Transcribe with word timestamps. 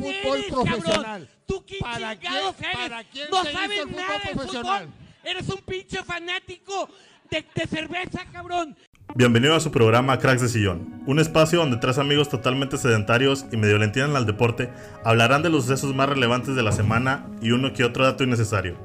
¿Quién 0.00 0.14
fútbol 0.22 0.38
eres, 0.38 0.52
profesional? 0.52 1.02
cabrón? 1.02 1.28
¿Tú 1.46 1.64
quién 1.66 1.80
¿Para 1.80 2.16
chingados 2.18 2.54
quién- 2.56 2.70
eres? 2.70 2.82
para 2.88 3.04
quién 3.04 3.26
no 3.30 3.44
sabes 3.44 3.80
el 3.80 3.96
nada 3.96 4.18
de 4.18 4.34
fútbol. 4.34 4.88
Eres 5.24 5.48
un 5.48 5.60
pinche 5.62 6.02
fanático 6.04 6.88
de, 7.30 7.44
de 7.54 7.66
cerveza, 7.66 8.24
cabrón. 8.32 8.76
Bienvenido 9.14 9.54
a 9.54 9.60
su 9.60 9.70
programa 9.72 10.18
Cracks 10.18 10.42
de 10.42 10.48
Sillón, 10.50 11.02
un 11.06 11.18
espacio 11.18 11.58
donde 11.60 11.78
tres 11.78 11.96
amigos 11.98 12.28
totalmente 12.28 12.76
sedentarios 12.76 13.46
y 13.50 13.56
medio 13.56 13.78
le 13.78 13.86
entienden 13.86 14.16
al 14.16 14.26
deporte 14.26 14.70
hablarán 15.02 15.42
de 15.42 15.48
los 15.48 15.62
sucesos 15.64 15.94
más 15.94 16.10
relevantes 16.10 16.54
de 16.54 16.62
la 16.62 16.72
semana 16.72 17.26
y 17.40 17.52
uno 17.52 17.72
que 17.72 17.84
otro 17.84 18.04
dato 18.04 18.22
innecesario. 18.22 18.76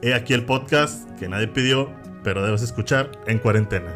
He 0.00 0.14
aquí 0.14 0.32
el 0.32 0.44
podcast 0.44 1.10
que 1.18 1.28
nadie 1.28 1.48
pidió, 1.48 1.92
pero 2.22 2.44
debes 2.44 2.62
escuchar 2.62 3.10
en 3.26 3.38
cuarentena. 3.38 3.92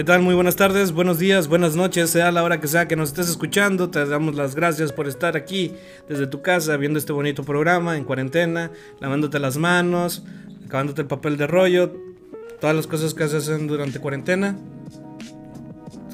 ¿Qué 0.00 0.04
tal? 0.04 0.22
Muy 0.22 0.34
buenas 0.34 0.56
tardes, 0.56 0.92
buenos 0.92 1.18
días, 1.18 1.46
buenas 1.46 1.76
noches, 1.76 2.08
sea 2.08 2.32
la 2.32 2.42
hora 2.42 2.58
que 2.58 2.68
sea 2.68 2.88
que 2.88 2.96
nos 2.96 3.10
estés 3.10 3.28
escuchando. 3.28 3.90
Te 3.90 4.06
damos 4.06 4.34
las 4.34 4.54
gracias 4.54 4.94
por 4.94 5.06
estar 5.06 5.36
aquí 5.36 5.74
desde 6.08 6.26
tu 6.26 6.40
casa 6.40 6.78
viendo 6.78 6.98
este 6.98 7.12
bonito 7.12 7.44
programa 7.44 7.98
en 7.98 8.04
cuarentena, 8.04 8.70
lavándote 8.98 9.38
las 9.38 9.58
manos, 9.58 10.24
acabándote 10.64 11.02
el 11.02 11.06
papel 11.06 11.36
de 11.36 11.46
rollo, 11.46 11.92
todas 12.62 12.74
las 12.74 12.86
cosas 12.86 13.12
que 13.12 13.28
se 13.28 13.36
hacen 13.36 13.66
durante 13.66 14.00
cuarentena. 14.00 14.56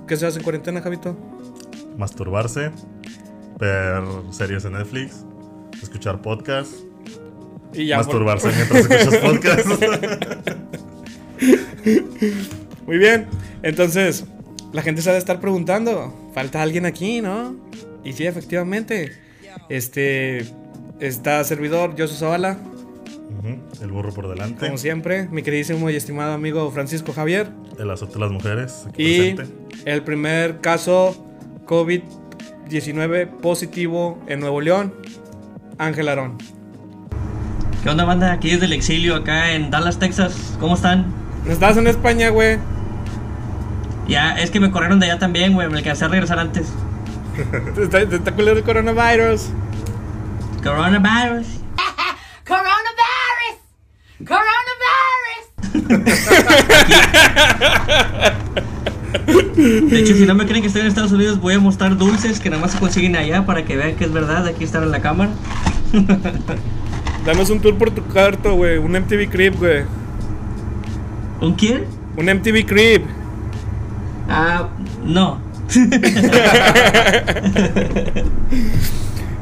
¿Qué 0.08 0.16
se 0.16 0.26
hace 0.26 0.38
en 0.38 0.42
cuarentena, 0.42 0.82
Javito? 0.82 1.16
Masturbarse, 1.96 2.72
ver 3.60 4.02
series 4.32 4.64
en 4.64 4.72
Netflix, 4.72 5.24
escuchar 5.80 6.20
podcasts, 6.22 6.84
Y 7.72 7.86
ya. 7.86 7.98
masturbarse 7.98 8.48
mientras 8.48 8.90
escuchas 8.90 9.16
podcasts. 9.22 9.78
Muy 12.86 12.98
bien, 12.98 13.26
entonces 13.62 14.24
la 14.72 14.82
gente 14.82 15.02
se 15.02 15.10
ha 15.10 15.12
de 15.12 15.18
estar 15.18 15.40
preguntando, 15.40 16.30
falta 16.34 16.62
alguien 16.62 16.86
aquí, 16.86 17.20
¿no? 17.20 17.56
Y 18.04 18.12
sí, 18.12 18.26
efectivamente, 18.26 19.12
este 19.68 20.46
está 21.00 21.42
servidor 21.44 21.94
Josu 21.98 22.14
Zavala, 22.14 22.58
el 23.82 23.90
burro 23.90 24.12
por 24.12 24.28
delante, 24.28 24.66
como 24.66 24.78
siempre, 24.78 25.28
mi 25.28 25.42
queridísimo 25.42 25.90
y 25.90 25.96
estimado 25.96 26.32
amigo 26.32 26.70
Francisco 26.70 27.12
Javier 27.12 27.48
el 27.78 27.90
azote 27.90 28.14
de 28.14 28.20
las 28.20 28.30
mujeres, 28.30 28.86
aquí 28.88 29.02
y 29.02 29.34
presente. 29.34 29.54
el 29.84 30.02
primer 30.02 30.60
caso 30.60 31.16
COVID-19 31.66 33.28
positivo 33.40 34.22
en 34.26 34.40
Nuevo 34.40 34.60
León, 34.60 34.94
Ángel 35.78 36.08
Arón. 36.08 36.38
¿Qué 37.82 37.90
onda, 37.90 38.04
banda? 38.04 38.32
Aquí 38.32 38.50
desde 38.50 38.66
el 38.66 38.72
exilio, 38.72 39.14
acá 39.14 39.52
en 39.52 39.70
Dallas, 39.70 39.98
Texas. 39.98 40.56
¿Cómo 40.58 40.74
están? 40.74 41.06
¿No 41.44 41.52
estás 41.52 41.76
en 41.76 41.86
España, 41.86 42.30
güey? 42.30 42.58
Ya, 44.08 44.38
es 44.38 44.50
que 44.50 44.60
me 44.60 44.70
corrieron 44.70 45.00
de 45.00 45.06
allá 45.06 45.18
también, 45.18 45.54
güey. 45.54 45.68
Me 45.68 45.78
alcancé 45.78 46.04
a 46.04 46.08
regresar 46.08 46.38
antes. 46.38 46.68
Está, 47.78 48.08
te 48.08 48.16
está 48.16 48.32
culero 48.32 48.56
el 48.56 48.64
coronavirus. 48.64 49.50
Coronavirus. 50.62 51.46
Coronavirus! 52.46 53.58
Coronavirus! 54.26 55.86
De 59.90 60.00
hecho, 60.00 60.14
si 60.14 60.26
no 60.26 60.34
me 60.34 60.46
creen 60.46 60.62
que 60.62 60.68
estoy 60.68 60.82
en 60.82 60.88
Estados 60.88 61.12
Unidos, 61.12 61.40
voy 61.40 61.54
a 61.54 61.58
mostrar 61.58 61.96
dulces 61.96 62.38
que 62.40 62.50
nada 62.50 62.62
más 62.62 62.72
se 62.72 62.78
consiguen 62.78 63.16
allá 63.16 63.44
para 63.44 63.64
que 63.64 63.76
vean 63.76 63.96
que 63.96 64.04
es 64.04 64.12
verdad. 64.12 64.46
Aquí 64.46 64.62
están 64.64 64.84
en 64.84 64.92
la 64.92 65.00
cámara. 65.00 65.30
Danos 67.24 67.50
un 67.50 67.60
tour 67.60 67.76
por 67.76 67.90
tu 67.90 68.02
cuarto, 68.02 68.54
güey, 68.54 68.78
un 68.78 68.92
MTV 68.92 69.28
Crib, 69.28 69.56
güey. 69.58 69.84
¿Un 71.40 71.54
quién? 71.54 71.86
Un 72.16 72.26
MTV 72.26 72.64
Crib. 72.66 73.02
Ah, 74.28 74.68
no. 75.04 75.38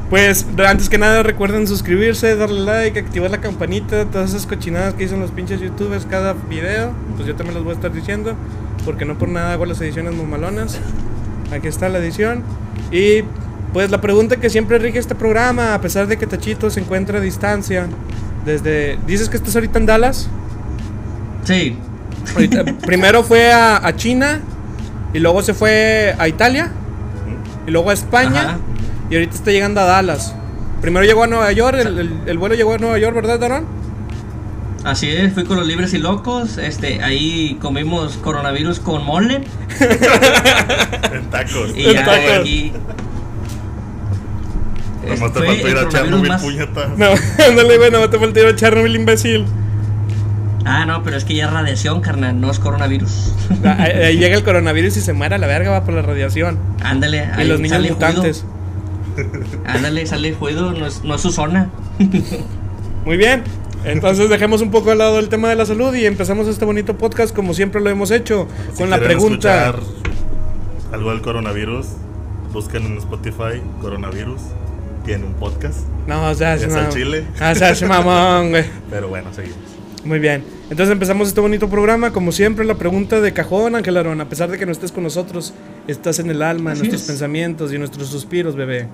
Pues 0.09 0.45
antes 0.65 0.87
que 0.87 0.99
nada 0.99 1.23
recuerden 1.23 1.67
suscribirse, 1.67 2.35
darle 2.35 2.59
like, 2.61 2.99
activar 2.99 3.31
la 3.31 3.41
campanita, 3.41 4.05
todas 4.05 4.29
esas 4.29 4.45
cochinadas 4.45 4.93
que 4.93 5.03
dicen 5.03 5.19
los 5.19 5.31
pinches 5.31 5.59
youtubers 5.59 6.05
cada 6.05 6.33
video, 6.33 6.91
pues 7.15 7.27
yo 7.27 7.35
también 7.35 7.55
las 7.55 7.63
voy 7.63 7.73
a 7.73 7.75
estar 7.75 7.91
diciendo, 7.91 8.35
porque 8.85 9.03
no 9.03 9.17
por 9.17 9.29
nada 9.29 9.53
hago 9.53 9.65
las 9.65 9.81
ediciones 9.81 10.13
mamalonas. 10.15 10.79
Aquí 11.51 11.67
está 11.67 11.89
la 11.89 11.97
edición. 11.97 12.43
Y 12.91 13.23
pues 13.73 13.89
la 13.89 13.99
pregunta 13.99 14.35
que 14.37 14.49
siempre 14.51 14.77
rige 14.77 14.99
este 14.99 15.15
programa, 15.15 15.73
a 15.73 15.81
pesar 15.81 16.05
de 16.05 16.17
que 16.17 16.27
Tachito 16.27 16.69
se 16.69 16.81
encuentra 16.81 17.17
a 17.17 17.21
distancia, 17.21 17.87
desde... 18.45 18.99
¿Dices 19.07 19.27
que 19.27 19.37
estás 19.37 19.55
ahorita 19.55 19.79
en 19.79 19.85
Dallas? 19.87 20.29
Sí. 21.45 21.77
Ahorita- 22.35 22.63
primero 22.85 23.23
fue 23.23 23.51
a, 23.51 23.85
a 23.85 23.95
China, 23.95 24.39
y 25.15 25.19
luego 25.19 25.41
se 25.41 25.53
fue 25.53 26.13
a 26.19 26.27
Italia, 26.27 26.71
y 27.65 27.71
luego 27.71 27.89
a 27.89 27.93
España, 27.93 28.41
Ajá. 28.41 28.57
y 29.09 29.15
ahorita 29.15 29.33
está 29.35 29.51
llegando 29.51 29.79
a 29.81 29.85
Dallas. 29.85 30.35
Primero 30.81 31.05
llegó 31.05 31.23
a 31.23 31.27
Nueva 31.27 31.51
York, 31.51 31.77
el, 31.79 31.97
el- 31.97 32.19
el 32.27 32.37
vuelo 32.37 32.53
llegó 32.55 32.73
a 32.73 32.77
Nueva 32.77 32.99
York, 32.99 33.15
¿verdad, 33.15 33.39
Darón? 33.39 33.65
Así 34.83 35.09
es, 35.09 35.33
fui 35.33 35.45
con 35.45 35.57
los 35.57 35.65
libres 35.65 35.93
y 35.95 35.97
locos. 35.97 36.59
Este, 36.59 37.01
ahí 37.03 37.57
comimos 37.59 38.17
coronavirus 38.17 38.79
con 38.81 39.03
mole. 39.03 39.41
En 41.11 41.25
tacos. 41.31 41.71
Y 41.75 41.91
ya 41.93 42.05
Tacos. 42.05 42.39
aquí. 42.41 42.71
Nomás 45.07 45.33
te 45.33 45.39
fue 45.39 45.47
faltó 45.47 45.67
ir 45.69 45.77
a 45.77 45.87
Chernobyl, 45.89 46.29
más- 46.29 46.41
puñeta. 46.41 46.87
No, 46.97 47.07
ándale, 47.47 47.77
güey, 47.77 47.91
no 47.91 48.09
te 48.09 48.19
falta 48.19 48.39
ir 48.39 48.45
a 48.47 48.55
Chernobyl, 48.55 48.95
imbécil. 48.95 49.45
Ah, 50.65 50.83
no, 50.85 51.03
pero 51.03 51.15
es 51.15 51.23
que 51.25 51.35
ya 51.35 51.45
es 51.45 51.51
radiación, 51.53 52.01
carnal, 52.01 52.39
no 52.41 52.49
es 52.49 52.59
coronavirus. 52.59 53.33
Ahí, 53.63 53.91
ahí 53.91 54.17
llega 54.17 54.35
el 54.35 54.43
coronavirus 54.43 54.97
y 54.97 55.01
se 55.01 55.13
muere 55.13 55.35
a 55.35 55.37
la 55.37 55.45
verga, 55.47 55.69
va 55.71 55.83
por 55.83 55.93
la 55.93 56.01
radiación. 56.01 56.57
Ándale, 56.83 57.17
Y 57.37 57.41
ahí 57.41 57.47
los 57.47 57.59
niños 57.59 57.77
sale 57.77 57.91
mutantes. 57.91 58.43
Judo. 59.15 59.25
Ándale, 59.65 60.05
sale 60.07 60.33
juego, 60.33 60.71
no 60.71 60.87
es, 60.87 61.03
no 61.03 61.15
es 61.15 61.21
su 61.21 61.31
zona. 61.31 61.69
Muy 63.05 63.17
bien. 63.17 63.43
Entonces 63.85 64.27
dejemos 64.29 64.61
un 64.61 64.71
poco 64.71 64.89
al 64.91 64.97
lado 64.97 65.19
el 65.19 65.29
tema 65.29 65.49
de 65.49 65.55
la 65.55 65.65
salud 65.67 65.93
y 65.93 66.05
empezamos 66.07 66.47
este 66.47 66.65
bonito 66.65 66.97
podcast 66.97 67.35
como 67.35 67.53
siempre 67.53 67.79
lo 67.81 67.91
hemos 67.91 68.09
hecho, 68.09 68.47
Si 68.71 68.79
con 68.79 68.89
la 68.89 68.97
quieren 68.97 69.17
pregunta... 69.19 69.67
escuchar 69.69 69.95
algo 70.91 71.11
del 71.11 71.21
coronavirus, 71.21 71.85
busquen 72.51 72.85
en 72.87 72.97
Spotify 72.97 73.61
coronavirus. 73.81 74.41
Tiene 75.05 75.25
un 75.25 75.33
podcast. 75.35 75.81
No, 76.07 76.29
o 76.29 76.33
sea, 76.33 76.55
¿Es 76.55 76.67
mamón. 76.67 76.89
chile? 76.89 77.25
Ah, 77.39 77.51
o 77.51 77.55
sea, 77.55 77.69
es 77.69 77.83
mamón, 77.83 78.49
güey. 78.49 78.65
Pero 78.89 79.07
bueno, 79.09 79.29
seguimos. 79.31 79.59
Muy 80.05 80.19
bien. 80.19 80.43
Entonces 80.69 80.91
empezamos 80.91 81.27
este 81.27 81.41
bonito 81.41 81.67
programa. 81.67 82.11
Como 82.11 82.31
siempre, 82.31 82.63
la 82.63 82.75
pregunta 82.75 83.19
de 83.21 83.33
cajón, 83.33 83.75
Ángel 83.75 83.97
Arón. 83.97 84.21
A 84.21 84.29
pesar 84.29 84.51
de 84.51 84.57
que 84.57 84.65
no 84.65 84.71
estés 84.71 84.91
con 84.91 85.03
nosotros, 85.03 85.53
estás 85.87 86.19
en 86.19 86.29
el 86.29 86.41
alma, 86.41 86.73
en 86.73 86.77
nuestros 86.77 87.01
es. 87.01 87.07
pensamientos 87.07 87.71
y 87.71 87.75
en 87.75 87.81
nuestros 87.81 88.07
suspiros, 88.07 88.55
bebé. 88.55 88.87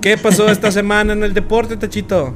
¿Qué 0.00 0.16
pasó 0.16 0.48
esta 0.48 0.70
semana 0.72 1.12
en 1.12 1.22
el 1.22 1.34
deporte, 1.34 1.76
Tachito? 1.76 2.34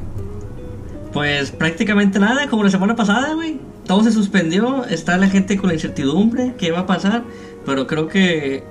Pues 1.13 1.51
prácticamente 1.51 2.19
nada, 2.19 2.49
como 2.49 2.63
la 2.63 2.71
semana 2.71 2.95
pasada, 2.95 3.35
güey. 3.35 3.59
Todo 3.87 4.05
se 4.05 4.13
suspendió, 4.13 4.85
está 4.85 5.17
la 5.17 5.29
gente 5.29 5.57
con 5.57 5.69
la 5.69 5.75
incertidumbre, 5.75 6.55
qué 6.59 6.71
va 6.71 6.81
a 6.81 6.87
pasar, 6.87 7.25
pero 7.65 7.87
creo 7.87 8.07
que 8.07 8.63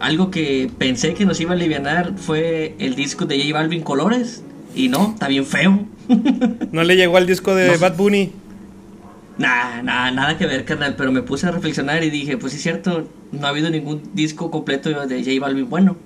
algo 0.00 0.32
que 0.32 0.68
pensé 0.76 1.14
que 1.14 1.24
nos 1.24 1.40
iba 1.40 1.52
a 1.52 1.54
aliviar 1.54 2.14
fue 2.16 2.74
el 2.80 2.96
disco 2.96 3.26
de 3.26 3.38
J 3.38 3.54
Balvin 3.54 3.82
Colores, 3.82 4.42
y 4.74 4.88
no, 4.88 5.12
está 5.12 5.28
bien 5.28 5.46
feo. 5.46 5.86
No 6.72 6.82
le 6.84 6.96
llegó 6.96 7.16
al 7.16 7.26
disco 7.26 7.54
de 7.54 7.68
No. 7.68 7.78
Bad 7.78 7.96
Bunny. 7.96 8.32
Nah, 9.38 9.82
nah, 9.82 10.10
nada 10.10 10.38
que 10.38 10.46
ver, 10.46 10.64
carnal, 10.64 10.94
pero 10.96 11.12
me 11.12 11.22
puse 11.22 11.46
a 11.46 11.50
reflexionar 11.50 12.02
y 12.02 12.10
dije, 12.10 12.38
pues 12.38 12.52
sí 12.52 12.56
es 12.56 12.62
cierto, 12.62 13.06
no 13.32 13.46
ha 13.46 13.50
habido 13.50 13.68
ningún 13.68 14.02
disco 14.14 14.50
completo 14.50 14.88
de 15.06 15.18
J 15.24 15.30
Balvin 15.40 15.68
bueno. 15.68 15.96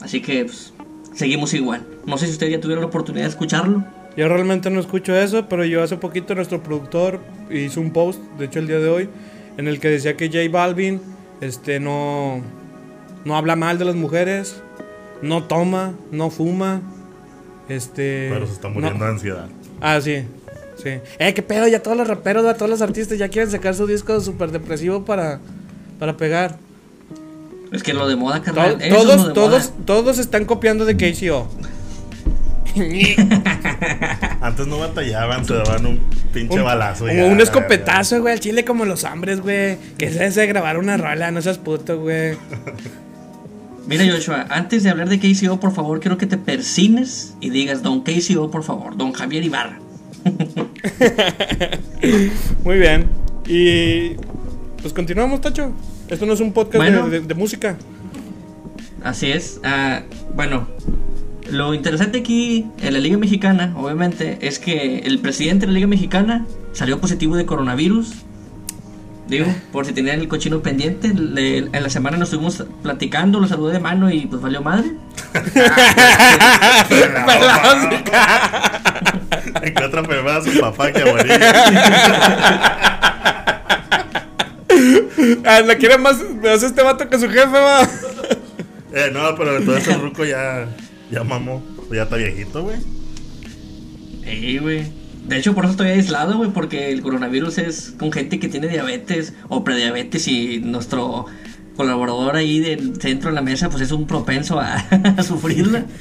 Así 0.00 0.20
que, 0.20 0.44
pues, 0.44 0.72
seguimos 1.14 1.54
igual. 1.54 1.86
No 2.06 2.18
sé 2.18 2.26
si 2.26 2.32
ustedes 2.32 2.52
ya 2.52 2.60
tuvieron 2.60 2.82
la 2.82 2.88
oportunidad 2.88 3.24
de 3.24 3.30
escucharlo. 3.30 3.84
Yo 4.16 4.26
realmente 4.28 4.70
no 4.70 4.80
escucho 4.80 5.14
eso, 5.16 5.48
pero 5.48 5.64
yo 5.64 5.82
hace 5.84 5.96
poquito 5.96 6.34
nuestro 6.34 6.60
productor 6.62 7.20
hizo 7.50 7.80
un 7.80 7.92
post, 7.92 8.20
de 8.38 8.46
hecho 8.46 8.58
el 8.58 8.66
día 8.66 8.78
de 8.80 8.88
hoy, 8.88 9.08
en 9.56 9.68
el 9.68 9.78
que 9.78 9.88
decía 9.88 10.16
que 10.16 10.26
J 10.28 10.38
Balvin 10.50 11.00
este, 11.40 11.78
no, 11.78 12.42
no 13.24 13.36
habla 13.36 13.54
mal 13.54 13.78
de 13.78 13.84
las 13.84 13.94
mujeres, 13.94 14.60
no 15.22 15.44
toma, 15.44 15.94
no 16.10 16.30
fuma. 16.30 16.80
Este, 17.68 18.28
Pero 18.32 18.46
se 18.46 18.54
está 18.54 18.68
no- 18.68 18.74
muriendo 18.74 19.04
de 19.04 19.10
ansiedad. 19.12 19.46
Ah, 19.80 20.00
sí. 20.00 20.24
Sí. 20.82 20.90
Eh, 21.18 21.34
qué 21.34 21.42
pedo, 21.42 21.66
ya 21.66 21.82
todos 21.82 21.96
los 21.96 22.06
raperos, 22.06 22.44
ya 22.44 22.54
todos 22.54 22.70
los 22.70 22.82
artistas 22.82 23.18
ya 23.18 23.28
quieren 23.28 23.50
sacar 23.50 23.74
su 23.74 23.86
disco 23.86 24.20
súper 24.20 24.50
depresivo 24.52 25.04
para, 25.04 25.40
para 25.98 26.16
pegar. 26.16 26.58
Es 27.72 27.82
que 27.82 27.92
lo 27.92 28.08
de 28.08 28.16
moda, 28.16 28.40
carnal. 28.42 28.78
todos, 28.88 29.26
de 29.26 29.32
todos, 29.34 29.70
moda. 29.72 29.84
todos 29.84 30.18
están 30.18 30.44
copiando 30.44 30.84
de 30.84 30.96
KCO. 30.96 31.48
Antes 34.40 34.66
no 34.66 34.78
batallaban, 34.78 35.44
se 35.44 35.54
daban 35.54 35.84
un 35.84 36.00
pinche 36.32 36.58
Un, 36.58 36.64
balazo. 36.64 37.06
como 37.06 37.16
ya, 37.16 37.24
un 37.26 37.40
escopetazo, 37.40 38.20
güey, 38.20 38.34
al 38.34 38.40
chile 38.40 38.64
como 38.64 38.84
los 38.84 39.04
hombres, 39.04 39.40
güey. 39.40 39.76
Que 39.98 40.06
es 40.06 40.16
ese 40.16 40.40
de 40.40 40.46
grabar 40.46 40.78
una 40.78 40.96
rola, 40.96 41.30
no 41.30 41.42
seas 41.42 41.58
puto, 41.58 41.98
güey. 42.00 42.36
Mira, 43.86 44.04
Joshua, 44.06 44.46
antes 44.50 44.82
de 44.82 44.90
hablar 44.90 45.08
de 45.08 45.18
KCO, 45.18 45.58
por 45.60 45.72
favor, 45.72 45.98
quiero 46.00 46.18
que 46.18 46.26
te 46.26 46.36
persines 46.36 47.34
y 47.40 47.48
digas 47.50 47.82
Don 47.82 48.02
KCO, 48.02 48.50
por 48.50 48.62
favor, 48.62 48.96
Don 48.96 49.12
Javier 49.12 49.42
Ibarra. 49.42 49.80
Muy 52.64 52.78
bien. 52.78 53.08
Y 53.46 54.10
pues 54.80 54.92
continuamos, 54.94 55.40
Tacho. 55.40 55.72
Esto 56.08 56.26
no 56.26 56.32
es 56.32 56.40
un 56.40 56.52
podcast 56.52 56.76
Bueno. 56.76 57.08
de, 57.08 57.20
de- 57.20 57.26
de 57.26 57.34
música. 57.34 57.76
Así 59.02 59.30
es. 59.30 59.60
ah, 59.64 60.02
bueno, 60.34 60.66
Lo 61.50 61.72
interesante 61.74 62.18
aquí 62.18 62.66
en 62.82 62.92
la 62.92 62.98
Liga 63.00 63.16
Mexicana, 63.16 63.72
obviamente, 63.76 64.38
es 64.42 64.58
que 64.58 64.98
el 64.98 65.18
presidente 65.18 65.64
de 65.66 65.72
la 65.72 65.76
Liga 65.76 65.86
Mexicana 65.86 66.44
salió 66.72 67.00
positivo 67.00 67.36
de 67.36 67.46
coronavirus. 67.46 68.12
Digo, 69.28 69.44
por 69.72 69.84
si 69.84 69.92
tenían 69.92 70.20
el 70.20 70.28
cochino 70.28 70.62
pendiente, 70.62 71.12
le- 71.14 71.58
en 71.58 71.82
la 71.82 71.90
semana 71.90 72.16
nos 72.16 72.28
estuvimos 72.30 72.64
platicando, 72.82 73.38
lo 73.40 73.46
saludé 73.46 73.74
de 73.74 73.80
mano 73.80 74.10
y 74.10 74.24
pues 74.26 74.40
valió 74.40 74.62
madre. 74.62 74.92
¿En 79.62 79.74
qué 79.74 79.84
otra 79.84 80.00
enfermedad 80.00 80.42
su 80.42 80.58
papá 80.58 80.90
que 80.92 81.04
a? 81.04 81.28
Ah, 85.44 85.60
la 85.60 85.76
quiere 85.76 85.98
más, 85.98 86.16
más 86.42 86.62
este 86.62 86.82
vato 86.82 87.08
que 87.08 87.18
su 87.18 87.28
jefe, 87.28 87.46
va. 87.48 87.82
Eh, 88.92 89.10
no, 89.12 89.34
pero 89.36 89.60
todo 89.62 89.76
ese 89.76 89.94
ruco 89.94 90.24
ya, 90.24 90.66
ya 91.10 91.24
mamó. 91.24 91.62
Ya 91.90 92.02
está 92.04 92.16
viejito, 92.16 92.62
güey. 92.62 92.76
Ey, 94.24 94.58
güey. 94.58 94.86
De 95.28 95.36
hecho, 95.36 95.54
por 95.54 95.64
eso 95.64 95.72
estoy 95.72 95.88
aislado, 95.88 96.38
güey, 96.38 96.50
porque 96.50 96.90
el 96.90 97.02
coronavirus 97.02 97.58
es 97.58 97.94
con 97.98 98.10
gente 98.12 98.40
que 98.40 98.48
tiene 98.48 98.68
diabetes 98.68 99.34
o 99.48 99.62
prediabetes 99.62 100.26
y 100.26 100.60
nuestro 100.60 101.26
colaborador 101.76 102.34
ahí 102.36 102.58
del 102.60 103.00
centro 103.00 103.28
de 103.28 103.36
la 103.36 103.42
mesa, 103.42 103.68
pues 103.68 103.82
es 103.82 103.92
un 103.92 104.06
propenso 104.06 104.58
a, 104.58 104.74
a 105.16 105.22
sufrirla. 105.22 105.84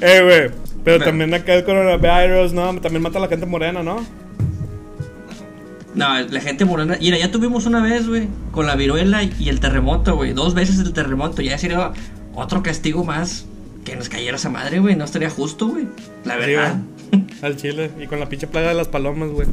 Eh, 0.00 0.20
güey. 0.22 0.64
Pero 0.82 1.02
también 1.02 1.32
acá 1.32 1.54
el 1.54 1.64
coronavirus, 1.64 2.52
no, 2.52 2.78
también 2.80 3.02
mata 3.02 3.18
a 3.18 3.22
la 3.22 3.28
gente 3.28 3.46
morena, 3.46 3.82
¿no? 3.82 4.04
No, 5.94 6.20
la 6.20 6.40
gente 6.40 6.64
morena. 6.64 6.98
Mira, 7.00 7.16
ya 7.18 7.30
tuvimos 7.30 7.66
una 7.66 7.80
vez, 7.80 8.08
güey, 8.08 8.28
con 8.50 8.66
la 8.66 8.74
viruela 8.74 9.22
y 9.22 9.48
el 9.48 9.60
terremoto, 9.60 10.16
güey. 10.16 10.32
Dos 10.32 10.54
veces 10.54 10.80
el 10.80 10.92
terremoto. 10.92 11.40
Ya 11.40 11.56
sería 11.56 11.92
otro 12.34 12.62
castigo 12.62 13.04
más 13.04 13.46
que 13.84 13.94
nos 13.94 14.08
cayera 14.08 14.36
esa 14.36 14.50
madre, 14.50 14.80
güey. 14.80 14.96
No 14.96 15.04
estaría 15.04 15.30
justo, 15.30 15.68
güey. 15.68 15.86
La 16.24 16.36
verdad. 16.36 16.80
Al 17.42 17.56
chile. 17.56 17.90
Y 18.00 18.06
con 18.06 18.20
la 18.20 18.28
pinche 18.28 18.46
plaga 18.46 18.68
de 18.68 18.74
las 18.74 18.88
palomas, 18.88 19.30
güey. 19.30 19.48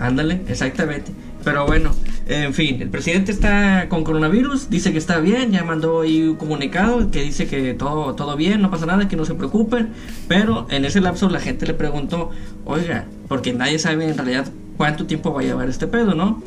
Ándale, 0.00 0.40
exactamente. 0.48 1.10
Pero 1.44 1.66
bueno, 1.66 1.90
en 2.26 2.52
fin, 2.52 2.80
el 2.82 2.88
presidente 2.88 3.32
está 3.32 3.88
con 3.88 4.04
coronavirus, 4.04 4.70
dice 4.70 4.92
que 4.92 4.98
está 4.98 5.18
bien, 5.18 5.50
ya 5.52 5.64
mandó 5.64 6.02
ahí 6.02 6.22
un 6.22 6.36
comunicado 6.36 7.10
que 7.10 7.22
dice 7.22 7.46
que 7.46 7.74
todo, 7.74 8.14
todo 8.14 8.36
bien, 8.36 8.60
no 8.60 8.70
pasa 8.70 8.86
nada, 8.86 9.08
que 9.08 9.16
no 9.16 9.24
se 9.24 9.34
preocupen. 9.34 9.90
Pero 10.28 10.66
en 10.70 10.84
ese 10.84 11.00
lapso 11.00 11.28
la 11.28 11.40
gente 11.40 11.66
le 11.66 11.74
preguntó, 11.74 12.30
oiga, 12.64 13.06
porque 13.28 13.52
nadie 13.52 13.78
sabe 13.78 14.08
en 14.08 14.16
realidad 14.16 14.46
cuánto 14.76 15.06
tiempo 15.06 15.32
va 15.32 15.40
a 15.40 15.44
llevar 15.44 15.68
este 15.68 15.86
pedo, 15.86 16.14
¿no? 16.14 16.42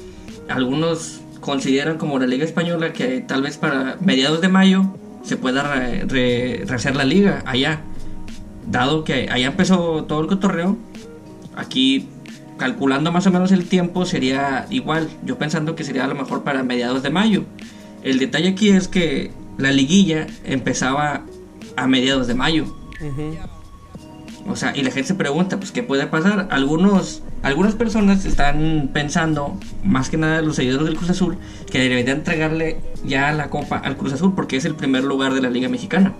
Algunos 0.49 1.21
consideran 1.39 1.97
como 1.97 2.19
la 2.19 2.27
Liga 2.27 2.45
Española 2.45 2.93
que 2.93 3.21
tal 3.21 3.41
vez 3.41 3.57
para 3.57 3.97
mediados 4.01 4.41
de 4.41 4.49
mayo 4.49 4.85
se 5.23 5.35
pueda 5.37 5.63
re- 5.63 6.03
re- 6.07 6.63
rehacer 6.67 6.95
la 6.95 7.03
liga 7.05 7.43
allá. 7.45 7.81
Dado 8.67 9.03
que 9.03 9.29
allá 9.29 9.47
empezó 9.47 10.05
todo 10.05 10.21
el 10.21 10.27
cotorreo, 10.27 10.77
aquí 11.55 12.07
calculando 12.57 13.11
más 13.11 13.25
o 13.25 13.31
menos 13.31 13.51
el 13.51 13.67
tiempo 13.67 14.05
sería 14.05 14.67
igual. 14.69 15.09
Yo 15.25 15.37
pensando 15.37 15.75
que 15.75 15.83
sería 15.83 16.05
a 16.05 16.07
lo 16.07 16.15
mejor 16.15 16.43
para 16.43 16.63
mediados 16.63 17.01
de 17.03 17.09
mayo. 17.09 17.43
El 18.03 18.19
detalle 18.19 18.49
aquí 18.49 18.69
es 18.69 18.87
que 18.87 19.31
la 19.57 19.71
liguilla 19.71 20.27
empezaba 20.43 21.23
a 21.75 21.87
mediados 21.87 22.27
de 22.27 22.35
mayo. 22.35 22.65
O 24.47 24.55
sea, 24.55 24.75
y 24.75 24.81
la 24.81 24.91
gente 24.91 25.09
se 25.09 25.15
pregunta, 25.15 25.57
pues, 25.57 25.71
¿qué 25.71 25.83
puede 25.83 26.07
pasar? 26.07 26.47
Algunos, 26.51 27.21
algunas 27.43 27.75
personas 27.75 28.25
están 28.25 28.89
pensando, 28.93 29.57
más 29.83 30.09
que 30.09 30.17
nada 30.17 30.41
los 30.41 30.55
seguidores 30.55 30.85
del 30.85 30.97
Cruz 30.97 31.11
Azul, 31.11 31.37
que 31.71 31.79
deberían 31.79 32.17
entregarle 32.17 32.79
ya 33.05 33.31
la 33.31 33.49
copa 33.49 33.77
al 33.77 33.97
Cruz 33.97 34.13
Azul 34.13 34.33
porque 34.35 34.57
es 34.57 34.65
el 34.65 34.75
primer 34.75 35.03
lugar 35.03 35.33
de 35.33 35.41
la 35.41 35.49
Liga 35.49 35.69
Mexicana. 35.69 36.13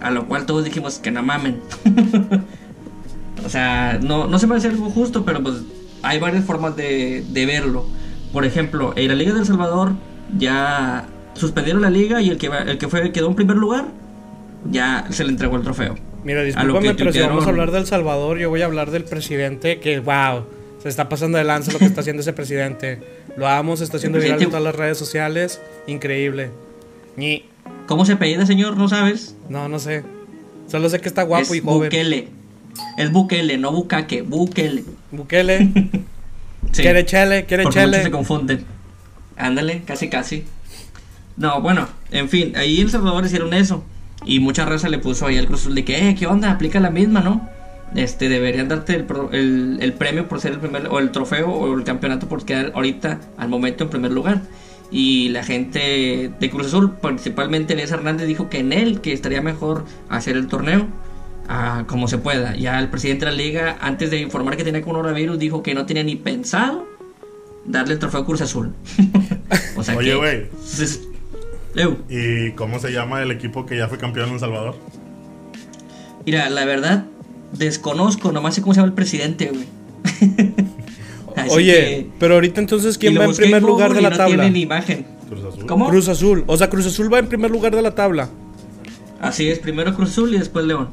A 0.00 0.10
lo 0.10 0.26
cual 0.26 0.46
todos 0.46 0.64
dijimos 0.64 0.98
que 0.98 1.10
no 1.10 1.22
mamen. 1.22 1.60
o 3.44 3.48
sea, 3.48 3.98
no, 4.02 4.26
no 4.26 4.38
se 4.38 4.46
me 4.46 4.56
hace 4.56 4.68
algo 4.68 4.90
justo, 4.90 5.24
pero 5.24 5.42
pues 5.42 5.56
hay 6.02 6.18
varias 6.18 6.44
formas 6.44 6.76
de, 6.76 7.24
de 7.28 7.46
verlo. 7.46 7.86
Por 8.32 8.44
ejemplo, 8.44 8.92
en 8.96 9.08
la 9.08 9.14
Liga 9.14 9.34
del 9.34 9.44
Salvador 9.44 9.92
ya 10.38 11.06
suspendieron 11.34 11.82
la 11.82 11.90
liga 11.90 12.20
y 12.20 12.30
el 12.30 12.38
que, 12.38 12.46
el 12.46 12.78
que 12.78 12.88
fue 12.88 13.12
quedó 13.12 13.28
en 13.28 13.34
primer 13.34 13.56
lugar 13.56 13.86
ya 14.70 15.06
se 15.10 15.24
le 15.24 15.30
entregó 15.30 15.56
el 15.56 15.62
trofeo. 15.62 15.96
Mira, 16.22 16.42
discúlpame, 16.42 16.94
pero 16.94 17.12
si 17.12 17.20
vamos 17.20 17.46
a 17.46 17.48
hablar 17.48 17.70
del 17.70 17.86
Salvador, 17.86 18.38
yo 18.38 18.50
voy 18.50 18.62
a 18.62 18.66
hablar 18.66 18.90
del 18.90 19.04
presidente 19.04 19.80
que, 19.80 20.00
wow, 20.00 20.44
se 20.82 20.88
está 20.88 21.08
pasando 21.08 21.38
de 21.38 21.44
lanza 21.44 21.72
lo 21.72 21.78
que 21.78 21.86
está 21.86 22.02
haciendo 22.02 22.20
ese 22.20 22.34
presidente. 22.34 23.00
Lo 23.36 23.48
amo, 23.48 23.76
se 23.76 23.84
está 23.84 23.96
haciendo 23.96 24.18
viral 24.18 24.42
en 24.42 24.48
todas 24.48 24.62
las 24.62 24.74
redes 24.74 24.98
sociales. 24.98 25.60
Increíble. 25.86 26.50
Ni. 27.16 27.44
¿Cómo 27.90 28.04
se 28.04 28.12
apellida, 28.12 28.46
señor? 28.46 28.76
¿No 28.76 28.88
sabes? 28.88 29.34
No, 29.48 29.68
no 29.68 29.80
sé. 29.80 30.04
Solo 30.68 30.88
sé 30.88 31.00
que 31.00 31.08
está 31.08 31.24
guapo 31.24 31.42
es 31.42 31.54
y 31.56 31.60
joven. 31.60 31.88
Bukele. 31.88 32.28
Es 32.96 33.10
Bukele, 33.10 33.58
no 33.58 33.72
Bukake, 33.72 34.22
Bukele. 34.22 34.84
Bukele. 35.10 35.70
Sí, 36.72 36.82
Quiere 36.82 37.04
chele, 37.04 37.46
quiere 37.46 37.64
porque 37.64 37.80
muchos 37.80 37.96
se 37.96 37.98
chele. 38.02 38.10
confunden. 38.12 38.64
Ándale, 39.36 39.82
casi 39.84 40.08
casi. 40.08 40.44
No, 41.36 41.60
bueno, 41.62 41.88
en 42.12 42.28
fin, 42.28 42.52
ahí 42.54 42.76
en 42.76 42.82
El 42.82 42.90
Salvador 42.90 43.24
hicieron 43.24 43.54
eso. 43.54 43.82
Y 44.24 44.38
mucha 44.38 44.66
raza 44.66 44.88
le 44.88 44.98
puso 44.98 45.26
ahí 45.26 45.36
al 45.36 45.46
Cruz 45.46 45.62
Azul 45.62 45.74
de 45.74 45.84
que, 45.84 46.08
eh, 46.10 46.14
¿qué 46.16 46.26
onda? 46.28 46.52
Aplica 46.52 46.78
la 46.78 46.90
misma, 46.90 47.22
¿no? 47.22 47.48
Este, 47.96 48.28
deberían 48.28 48.68
darte 48.68 48.94
el, 48.94 49.02
pro- 49.04 49.32
el, 49.32 49.78
el 49.80 49.92
premio 49.94 50.28
por 50.28 50.40
ser 50.40 50.52
el 50.52 50.58
primer, 50.60 50.86
o 50.86 51.00
el 51.00 51.10
trofeo, 51.10 51.48
o 51.50 51.76
el 51.76 51.82
campeonato 51.82 52.28
por 52.28 52.44
quedar 52.44 52.70
ahorita, 52.76 53.18
al 53.36 53.48
momento, 53.48 53.82
en 53.82 53.90
primer 53.90 54.12
lugar. 54.12 54.42
Y 54.90 55.28
la 55.28 55.44
gente 55.44 56.32
de 56.38 56.50
Cruz 56.50 56.66
Azul, 56.66 56.92
principalmente 56.92 57.74
Elías 57.74 57.92
Hernández, 57.92 58.26
dijo 58.26 58.48
que 58.48 58.58
en 58.58 58.72
él, 58.72 59.00
que 59.00 59.12
estaría 59.12 59.40
mejor 59.40 59.84
hacer 60.08 60.36
el 60.36 60.48
torneo 60.48 60.88
ah, 61.48 61.84
como 61.86 62.08
se 62.08 62.18
pueda. 62.18 62.56
Ya 62.56 62.78
el 62.78 62.88
presidente 62.88 63.24
de 63.24 63.30
la 63.30 63.36
liga, 63.36 63.78
antes 63.80 64.10
de 64.10 64.18
informar 64.20 64.56
que 64.56 64.64
tenía 64.64 64.82
coronavirus, 64.82 65.38
dijo 65.38 65.62
que 65.62 65.74
no 65.74 65.86
tenía 65.86 66.02
ni 66.02 66.16
pensado 66.16 66.86
darle 67.64 67.94
el 67.94 67.98
trofeo 68.00 68.20
a 68.20 68.26
Cruz 68.26 68.40
Azul. 68.40 68.74
o 69.76 69.82
sea 69.82 69.96
Oye, 69.96 70.14
güey. 70.14 70.48
¿Y 72.08 72.50
cómo 72.52 72.78
se 72.78 72.90
llama 72.90 73.22
el 73.22 73.30
equipo 73.30 73.66
que 73.66 73.76
ya 73.76 73.88
fue 73.88 73.98
campeón 73.98 74.28
en 74.28 74.34
El 74.34 74.40
Salvador? 74.40 74.76
mira, 76.26 76.50
la 76.50 76.64
verdad, 76.64 77.06
desconozco, 77.52 78.32
nomás 78.32 78.54
sé 78.54 78.62
cómo 78.62 78.74
se 78.74 78.78
llama 78.80 78.88
el 78.88 78.94
presidente, 78.94 79.50
güey. 79.50 79.66
Así 81.36 81.50
Oye, 81.50 81.72
que- 81.74 82.06
pero 82.18 82.34
ahorita 82.34 82.60
entonces, 82.60 82.98
¿quién 82.98 83.18
va 83.18 83.24
en 83.24 83.34
primer 83.34 83.60
Google 83.62 83.72
lugar 83.74 83.94
de 83.94 84.02
la 84.02 84.10
no 84.10 84.16
tabla? 84.16 84.34
tiene 84.36 84.50
ni 84.50 84.60
imagen. 84.62 85.06
Cruz 85.28 85.44
Azul. 85.44 85.66
¿Cómo? 85.66 85.88
Cruz 85.88 86.08
Azul. 86.08 86.44
O 86.46 86.56
sea, 86.56 86.68
Cruz 86.70 86.86
Azul 86.86 87.12
va 87.12 87.18
en 87.18 87.28
primer 87.28 87.50
lugar 87.50 87.74
de 87.74 87.82
la 87.82 87.94
tabla. 87.94 88.28
Así 89.20 89.48
es, 89.48 89.58
primero 89.58 89.94
Cruz 89.94 90.10
Azul 90.10 90.34
y 90.34 90.38
después 90.38 90.64
León. 90.64 90.88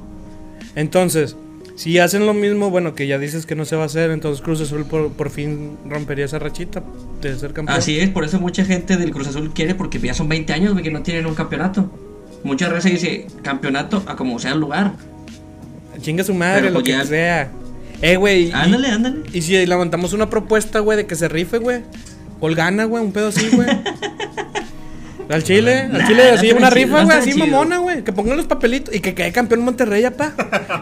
Entonces, 0.76 1.36
si 1.76 1.98
hacen 2.00 2.26
lo 2.26 2.34
mismo, 2.34 2.70
bueno, 2.70 2.94
que 2.94 3.08
ya 3.08 3.18
dices 3.18 3.46
que 3.46 3.56
no 3.56 3.66
se 3.66 3.76
va 3.76 3.84
a 3.84 3.86
hacer, 3.88 4.12
entonces 4.12 4.44
Cruz 4.44 4.62
Azul 4.62 4.86
por, 4.86 5.12
por 5.14 5.30
fin 5.30 5.78
rompería 5.90 6.26
esa 6.26 6.38
rachita 6.40 6.84
de 7.22 7.38
ser 7.38 7.54
campeón. 7.54 7.78
Así 7.78 8.00
es, 8.00 8.10
por 8.10 8.24
eso 8.26 8.40
mucha 8.40 8.64
gente 8.66 8.98
del 8.98 9.12
Cruz 9.12 9.28
Azul 9.28 9.52
quiere, 9.54 9.76
porque 9.76 10.00
ya 10.00 10.14
son 10.14 10.28
20 10.30 10.54
años 10.54 10.80
que 10.82 10.92
no 10.92 11.02
tienen 11.04 11.26
un 11.26 11.36
campeonato. 11.36 11.90
Mucha 12.44 12.70
raza 12.70 12.90
dice 12.90 13.28
campeonato 13.42 14.04
a 14.06 14.16
como 14.16 14.38
sea 14.40 14.54
el 14.54 14.60
lugar. 14.60 14.94
Chinga 16.02 16.24
su 16.24 16.34
madre, 16.36 16.62
Pero 16.62 16.74
lo 16.74 16.80
pues 16.82 16.86
que 16.86 16.92
ya- 16.92 17.06
sea. 17.06 17.52
Eh, 18.02 18.16
güey. 18.16 18.50
y- 18.50 18.52
Ándale, 18.52 18.88
ándale. 18.90 19.22
Y, 19.34 19.42
si 19.42 19.66
levantamos 19.66 20.14
una 20.14 20.30
propuesta, 20.30 20.80
güey, 20.80 20.98
de 20.98 21.08
que 21.08 21.16
se 21.16 21.28
rife, 21.28 21.58
güey. 21.58 21.82
Colgana, 22.40 22.86
güey, 22.86 23.04
un 23.04 23.12
pedo 23.12 23.28
así, 23.30 23.50
güey. 23.50 23.68
Al 25.30 25.44
chile, 25.44 25.82
al 25.82 25.92
Nah, 25.92 26.08
chile, 26.08 26.24
no 26.30 26.36
así 26.36 26.52
una 26.52 26.70
rifa, 26.70 27.04
güey, 27.04 27.18
así 27.18 27.34
chido. 27.34 27.46
mamona, 27.46 27.80
güey. 27.80 28.02
Que 28.02 28.14
pongan 28.14 28.38
los 28.38 28.46
papelitos 28.46 28.96
y 28.96 29.02
que 29.02 29.14
quede 29.14 29.34
campeón 29.34 29.62
Monterrey, 29.62 30.06
pa. 30.16 30.32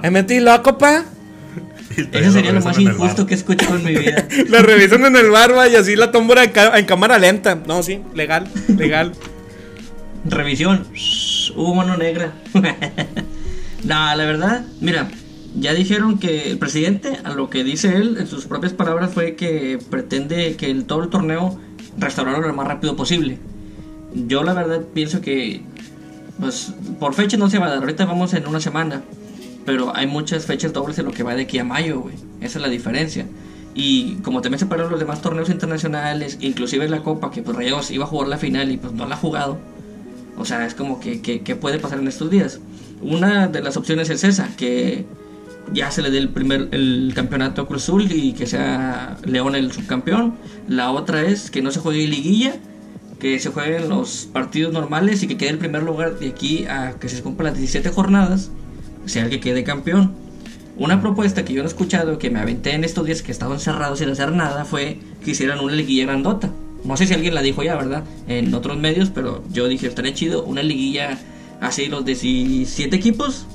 Me 0.03 0.11
metí 0.11 0.39
loco, 0.39 0.77
pa. 0.77 1.03
Eso 2.11 2.31
sería 2.31 2.51
lo 2.51 2.61
más 2.61 2.77
injusto 2.77 3.25
que 3.25 3.33
he 3.33 3.37
escuchado 3.37 3.77
en 3.77 3.85
mi 3.85 3.95
vida. 3.95 4.27
La 4.49 4.59
revisan 4.61 5.03
en 5.05 5.15
el 5.15 5.31
bar, 5.31 5.51
güey, 5.51 5.71
y 5.73 5.75
así 5.77 5.95
la 5.95 6.11
tómbola 6.11 6.43
en, 6.43 6.85
cámara 6.85 7.17
lenta. 7.17 7.55
No, 7.65 7.81
sí, 7.81 8.01
legal, 8.13 8.47
legal. 8.77 9.13
Revisión. 10.25 10.85
Hubo 11.55 11.73
mano 11.73 11.97
negra. 11.97 12.33
no, 12.53 14.15
la 14.15 14.25
verdad, 14.25 14.65
mira, 14.79 15.07
ya 15.57 15.73
dijeron 15.73 16.19
que 16.19 16.51
el 16.51 16.57
presidente, 16.57 17.17
a 17.23 17.33
lo 17.33 17.49
que 17.49 17.63
dice 17.63 17.95
él, 17.95 18.17
en 18.19 18.27
sus 18.27 18.45
propias 18.45 18.73
palabras, 18.73 19.13
fue 19.13 19.35
que 19.35 19.79
pretende 19.89 20.55
que 20.57 20.69
el, 20.69 20.85
todo 20.85 21.03
el 21.03 21.09
torneo 21.09 21.57
restaurarlo 21.97 22.47
lo 22.47 22.53
más 22.53 22.67
rápido 22.67 22.95
posible. 22.95 23.39
Yo 24.13 24.43
la 24.43 24.53
verdad 24.53 24.81
pienso 24.93 25.21
que, 25.21 25.61
pues, 26.39 26.73
por 26.99 27.13
fecha 27.13 27.37
no 27.37 27.49
se 27.49 27.59
va 27.59 27.67
a 27.67 27.69
dar. 27.69 27.79
Ahorita 27.79 28.05
vamos 28.05 28.33
en 28.33 28.47
una 28.47 28.59
semana. 28.59 29.01
Pero 29.65 29.95
hay 29.95 30.07
muchas 30.07 30.45
fechas 30.45 30.73
dobles 30.73 30.99
en 30.99 31.05
lo 31.05 31.11
que 31.11 31.23
va 31.23 31.33
de 31.33 31.43
aquí 31.43 31.57
a 31.57 31.63
mayo, 31.63 32.01
güey. 32.01 32.15
Esa 32.41 32.59
es 32.59 32.61
la 32.61 32.69
diferencia. 32.69 33.25
Y 33.73 34.15
como 34.17 34.41
también 34.41 34.59
se 34.59 34.67
pararon 34.67 34.91
los 34.91 34.99
demás 34.99 35.21
torneos 35.21 35.49
internacionales, 35.49 36.37
inclusive 36.41 36.87
la 36.87 37.01
Copa, 37.01 37.31
que 37.31 37.41
pues 37.41 37.57
Rayados 37.57 37.91
iba 37.91 38.05
a 38.05 38.07
jugar 38.07 38.27
la 38.27 38.37
final 38.37 38.71
y 38.71 38.77
pues 38.77 38.93
no 38.93 39.07
la 39.07 39.15
ha 39.15 39.17
jugado. 39.17 39.57
O 40.37 40.45
sea, 40.45 40.65
es 40.65 40.75
como 40.75 40.99
que, 40.99 41.21
que, 41.21 41.41
que 41.41 41.55
puede 41.55 41.79
pasar 41.79 41.99
en 41.99 42.07
estos 42.07 42.29
días. 42.29 42.59
Una 43.01 43.47
de 43.47 43.61
las 43.61 43.75
opciones 43.75 44.09
es 44.09 44.23
esa, 44.23 44.55
que 44.55 45.05
ya 45.73 45.91
se 45.91 46.01
le 46.01 46.11
dé 46.11 46.17
el 46.17 46.29
primer 46.29 46.69
el 46.71 47.11
campeonato 47.15 47.63
a 47.63 47.67
Cruz 47.67 47.83
Azul 47.83 48.11
y 48.11 48.33
que 48.33 48.45
sea 48.45 49.17
León 49.25 49.55
el 49.55 49.71
subcampeón. 49.71 50.35
La 50.67 50.91
otra 50.91 51.23
es 51.23 51.51
que 51.51 51.61
no 51.61 51.71
se 51.71 51.79
juegue 51.79 52.07
liguilla 52.07 52.59
que 53.19 53.39
se 53.39 53.49
jueguen 53.49 53.89
los 53.89 54.27
partidos 54.31 54.73
normales 54.73 55.23
y 55.23 55.27
que 55.27 55.37
quede 55.37 55.49
el 55.49 55.57
primer 55.57 55.83
lugar 55.83 56.19
de 56.19 56.27
aquí 56.27 56.65
a 56.65 56.95
que 56.99 57.09
se 57.09 57.21
cumplan 57.21 57.53
las 57.53 57.57
17 57.57 57.89
jornadas, 57.89 58.51
sea 59.05 59.23
el 59.23 59.29
que 59.29 59.39
quede 59.39 59.63
campeón. 59.63 60.13
Una 60.77 61.01
propuesta 61.01 61.45
que 61.45 61.53
yo 61.53 61.63
no 61.63 61.67
he 61.67 61.71
escuchado, 61.71 62.17
que 62.17 62.29
me 62.29 62.39
aventé 62.39 62.73
en 62.73 62.83
estos 62.83 63.05
días 63.05 63.21
que 63.21 63.31
estaba 63.31 63.55
encerrado 63.55 63.95
sin 63.95 64.09
hacer 64.09 64.33
nada, 64.33 64.65
fue 64.65 64.99
que 65.23 65.31
hicieran 65.31 65.59
una 65.59 65.73
liguilla 65.73 66.05
grandota. 66.05 66.51
No 66.83 66.97
sé 66.97 67.07
si 67.07 67.13
alguien 67.13 67.33
la 67.33 67.41
dijo 67.41 67.63
ya, 67.63 67.75
¿verdad? 67.75 68.03
En 68.27 68.53
otros 68.53 68.77
medios, 68.77 69.09
pero 69.09 69.43
yo 69.51 69.67
dije, 69.67 69.87
estaría 69.87 70.13
chido 70.13 70.43
una 70.43 70.61
liguilla 70.61 71.17
así, 71.61 71.87
los 71.87 72.03
17 72.03 72.95
equipos, 72.95 73.47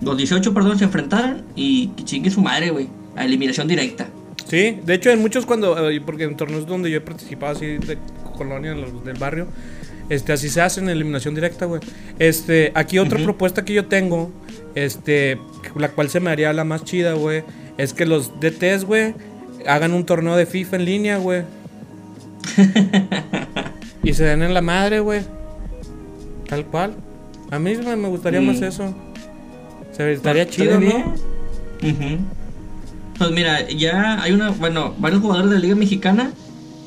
los 0.00 0.16
18, 0.16 0.54
perdón, 0.54 0.78
se 0.78 0.84
enfrentaran 0.84 1.44
y 1.56 1.88
que 1.88 2.04
chingue 2.04 2.30
su 2.30 2.40
madre, 2.40 2.70
güey, 2.70 2.88
a 3.16 3.24
eliminación 3.24 3.66
directa. 3.68 4.08
Sí, 4.46 4.78
de 4.84 4.94
hecho 4.94 5.10
en 5.10 5.20
muchos 5.20 5.44
cuando, 5.44 5.90
eh, 5.90 6.00
porque 6.00 6.24
en 6.24 6.36
torneos 6.36 6.66
donde 6.66 6.90
yo 6.90 6.98
he 6.98 7.00
participado 7.00 7.52
así 7.56 7.66
de 7.66 7.98
colonia, 8.36 8.74
los 8.74 9.04
del 9.04 9.18
barrio, 9.18 9.46
este, 10.08 10.32
así 10.32 10.48
se 10.48 10.60
hace 10.62 10.80
en 10.80 10.88
eliminación 10.88 11.34
directa, 11.34 11.66
güey. 11.66 11.82
Este, 12.18 12.72
aquí 12.74 12.98
otra 12.98 13.22
propuesta 13.22 13.64
que 13.64 13.74
yo 13.74 13.86
tengo, 13.86 14.30
este, 14.74 15.38
la 15.76 15.90
cual 15.90 16.08
se 16.08 16.20
me 16.20 16.30
haría 16.30 16.52
la 16.54 16.64
más 16.64 16.84
chida, 16.84 17.12
güey, 17.14 17.42
es 17.76 17.92
que 17.92 18.06
los 18.06 18.40
DTs, 18.40 18.84
güey, 18.84 19.14
hagan 19.66 19.92
un 19.92 20.06
torneo 20.06 20.34
de 20.36 20.46
FIFA 20.46 20.76
en 20.76 20.84
línea, 20.86 21.18
güey. 21.18 21.42
y 24.02 24.14
se 24.14 24.24
den 24.24 24.42
en 24.42 24.54
la 24.54 24.62
madre, 24.62 25.00
güey. 25.00 25.20
Tal 26.48 26.64
cual. 26.64 26.94
A 27.50 27.58
mí 27.58 27.74
me 27.76 27.96
me 27.96 28.08
gustaría 28.08 28.40
más 28.40 28.60
Mm. 28.60 28.64
eso. 28.64 28.94
Estaría 29.98 30.44
Pues, 30.44 30.56
chido, 30.56 30.80
¿no? 30.80 31.14
Pues 33.18 33.30
mira, 33.32 33.68
ya 33.68 34.22
hay 34.22 34.32
una, 34.32 34.50
bueno, 34.50 34.94
varios 34.98 35.20
jugadores 35.20 35.50
de 35.50 35.56
la 35.56 35.62
Liga 35.62 35.74
Mexicana. 35.74 36.30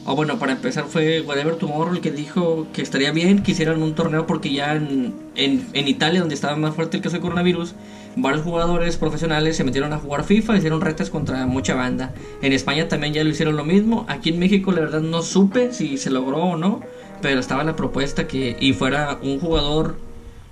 O 0.03 0.15
bueno, 0.15 0.39
para 0.39 0.53
empezar 0.53 0.86
fue 0.86 1.22
Whatever 1.22 1.58
Tomorrow 1.58 1.94
el 1.94 2.01
que 2.01 2.10
dijo 2.10 2.65
que 2.74 2.82
estaría 2.82 3.12
bien 3.12 3.44
que 3.44 3.51
hicieran 3.51 3.84
un 3.84 3.94
torneo 3.94 4.25
porque 4.25 4.51
ya 4.51 4.74
en, 4.74 5.13
en, 5.36 5.68
en 5.74 5.88
Italia, 5.88 6.22
donde 6.22 6.34
estaba 6.34 6.56
más 6.56 6.74
fuerte 6.74 6.98
el 6.98 7.03
caso 7.03 7.18
de 7.18 7.22
coronavirus, 7.22 7.75
varios 8.15 8.44
jugadores 8.44 8.98
profesionales 8.98 9.58
se 9.58 9.63
metieron 9.63 9.94
a 9.94 10.00
jugar 10.00 10.24
FIFA, 10.24 10.58
hicieron 10.58 10.82
retas 10.82 11.12
contra 11.12 11.46
mucha 11.46 11.75
banda. 11.75 12.13
En 12.41 12.51
España 12.51 12.88
también 12.88 13.13
ya 13.13 13.24
lo 13.24 13.30
hicieron 13.30 13.56
lo 13.56 13.63
mismo. 13.63 14.06
Aquí 14.10 14.30
en 14.30 14.39
México 14.39 14.72
la 14.72 14.80
verdad 14.82 15.01
no 15.01 15.22
supe 15.22 15.72
si 15.72 15.98
se 16.00 16.10
logró 16.10 16.38
o 16.38 16.58
no, 16.58 16.80
pero 17.22 17.39
estaba 17.39 17.63
la 17.63 17.75
propuesta 17.75 18.25
que 18.25 18.58
y 18.60 18.74
fuera 18.74 19.20
un 19.22 19.39
jugador 19.39 19.98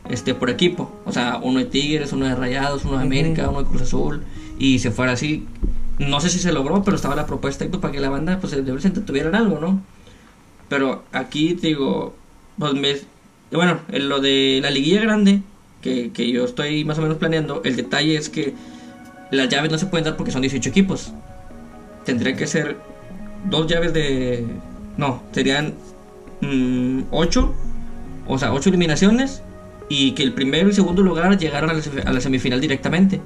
este 0.10 0.34
por 0.34 0.50
equipo, 0.50 0.92
o 1.06 1.12
sea, 1.12 1.39
uno 1.42 1.60
de 1.60 1.66
Tigres, 1.66 2.13
uno 2.13 2.25
de 2.25 2.36
Rayados, 2.36 2.86
uno 2.86 2.98
de 2.98 3.04
América, 3.04 3.50
uno 3.50 3.63
de 3.63 3.70
Cruz 3.70 3.84
Azul 3.84 4.24
y 4.58 4.80
se 4.80 4.92
fuera 4.92 5.13
así. 5.13 5.46
No 6.00 6.22
sé 6.22 6.30
si 6.30 6.39
se 6.39 6.54
logró, 6.54 6.84
pero 6.84 6.96
estaba 6.96 7.16
la 7.16 7.25
propuesta 7.25 7.63
ahí, 7.63 7.70
pues, 7.70 7.82
para 7.82 7.92
que 7.92 8.00
la 8.00 8.10
banda 8.10 8.39
pues 8.39 8.51
de 8.51 8.62
repente 8.62 9.01
tuvieran 9.01 9.36
algo, 9.36 9.60
¿no? 9.60 9.82
Pero 10.70 11.04
aquí 11.12 11.56
te 11.56 11.68
digo, 11.68 12.16
pues 12.58 12.74
me 12.74 12.96
bueno, 13.51 13.80
en 13.89 14.10
lo 14.10 14.20
de 14.20 14.60
la 14.62 14.70
liguilla 14.70 15.01
grande 15.01 15.42
que, 15.82 16.12
que 16.12 16.32
yo 16.32 16.46
estoy 16.46 16.86
más 16.86 17.00
o 17.00 17.01
menos 17.01 17.18
planeando, 17.18 17.62
el 17.63 17.75
detalle 17.75 18.16
es 18.16 18.30
que 18.30 18.54
las 19.32 19.50
llaves 19.50 19.72
no 19.72 19.78
se 19.78 19.88
pueden 19.88 20.06
dar 20.06 20.18
porque 20.18 20.32
son 20.32 20.42
18 20.42 20.70
equipos. 20.70 21.12
Tendría 22.06 22.36
que 22.36 22.48
ser 22.48 22.78
dos 23.50 23.68
llaves 23.68 23.94
de 23.94 24.46
no, 24.98 25.22
serían 25.32 25.74
8 27.12 27.54
o 28.28 28.38
sea, 28.38 28.54
8 28.54 28.70
eliminaciones 28.70 29.42
y 29.89 30.12
que 30.12 30.24
el 30.24 30.34
primero 30.34 30.69
y 30.69 30.74
segundo 30.74 31.01
lugar 31.01 31.38
llegaran 31.38 31.72
a 31.72 32.12
la, 32.12 32.22
semifinal 32.22 32.62
directamente. 32.62 33.19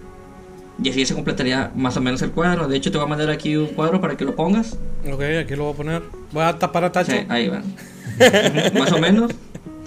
Y 0.82 0.89
así 0.89 1.05
se 1.05 1.13
completaría 1.13 1.72
más 1.75 1.98
o 1.98 2.01
menos 2.01 2.22
el 2.22 2.32
cuadro. 2.32 2.67
De 2.67 2.77
hecho, 2.77 2.91
te 2.91 2.98
voy 2.98 3.05
a 3.05 3.10
mandar 3.10 3.29
aquí 3.29 3.55
un 3.55 3.67
cuadro 3.67 4.01
para 4.01 4.17
que 4.17 4.25
lo 4.25 4.36
pongas. 4.36 4.77
Ok, 5.05 5.22
aquí 5.41 5.55
lo 5.55 5.65
voy 5.65 5.74
a 5.74 5.77
poner. 5.77 6.01
Voy 6.32 6.43
a 6.43 6.58
tapar 6.58 6.86
a 6.86 6.91
Tacho. 6.91 7.12
Sí, 7.12 7.20
ahí 7.29 7.50
van. 7.50 7.63
Ujú, 7.63 8.79
más 8.79 8.91
o 8.91 8.98
menos. 8.98 9.32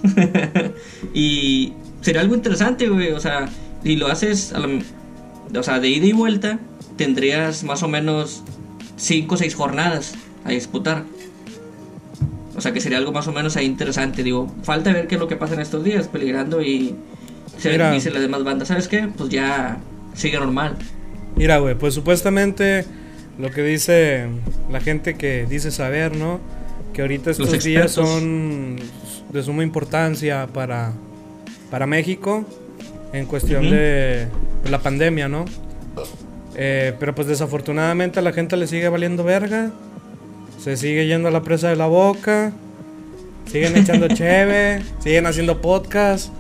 y 1.15 1.73
sería 2.03 2.21
algo 2.21 2.35
interesante, 2.35 2.89
güey. 2.89 3.11
O 3.13 3.21
sea, 3.21 3.49
si 3.83 3.97
lo 3.97 4.07
haces, 4.07 4.53
a 4.53 4.61
o 5.59 5.63
sea, 5.63 5.81
de 5.81 5.89
ida 5.89 6.07
y 6.07 6.13
vuelta, 6.13 6.61
tendrías 6.97 7.65
más 7.65 7.83
o 7.83 7.89
menos 7.89 8.43
5 8.97 9.35
o 9.35 9.39
6 9.39 9.55
jornadas 9.55 10.15
a 10.45 10.51
disputar. 10.51 11.05
O 12.57 12.61
sea, 12.61 12.73
que 12.73 12.81
sería 12.81 12.99
algo 12.99 13.13
más 13.13 13.29
o 13.29 13.33
menos 13.33 13.57
ahí 13.57 13.67
interesante. 13.67 14.23
Digo, 14.23 14.53
falta 14.63 14.93
ver 14.93 15.07
qué 15.07 15.17
es 15.17 15.21
lo 15.21 15.29
que 15.29 15.37
pasa 15.37 15.55
en 15.55 15.61
estos 15.61 15.85
días, 15.85 16.09
peligrando 16.09 16.63
y 16.63 16.97
se 17.59 17.71
Mira. 17.71 17.91
dicen 17.91 18.15
las 18.15 18.23
demás 18.23 18.45
bandas, 18.45 18.69
¿sabes 18.69 18.89
qué? 18.89 19.09
Pues 19.17 19.29
ya 19.31 19.79
sigue 20.15 20.39
normal. 20.39 20.77
Mira, 21.37 21.59
güey, 21.59 21.75
pues 21.75 21.95
supuestamente 21.95 22.85
lo 23.39 23.51
que 23.51 23.63
dice 23.63 24.27
la 24.71 24.81
gente 24.81 25.17
que 25.17 25.47
dice 25.47 25.71
saber, 25.71 26.17
¿no? 26.17 26.41
Que 26.95 27.03
ahorita 27.03 27.31
estos 27.31 27.53
Los 27.53 27.63
días 27.63 27.93
son 27.93 28.77
de 29.31 29.43
suma 29.43 29.63
importancia 29.63 30.47
para, 30.47 30.93
para 31.71 31.87
México 31.87 32.47
en 33.13 33.27
cuestión 33.27 33.71
de 33.71 34.29
pues, 34.63 34.71
la 34.71 34.79
pandemia, 34.81 35.29
¿no? 35.29 35.45
Eh, 36.55 36.95
pero 36.99 37.15
pues 37.15 37.29
desafortunadamente 37.29 38.19
a 38.19 38.23
la 38.23 38.33
gente 38.33 38.57
le 38.57 38.67
sigue 38.67 38.89
valiendo 38.89 39.25
verga. 39.25 39.71
Se 40.67 40.77
sigue 40.77 41.07
yendo 41.07 41.29
a 41.29 41.31
la 41.31 41.43
presa 41.43 41.69
de 41.69 41.77
la 41.77 41.87
boca. 41.87 42.51
Siguen 43.51 43.77
echando 43.77 44.09
cheve. 44.15 44.83
siguen 44.99 45.27
haciendo 45.27 45.61
podcast. 45.61 46.33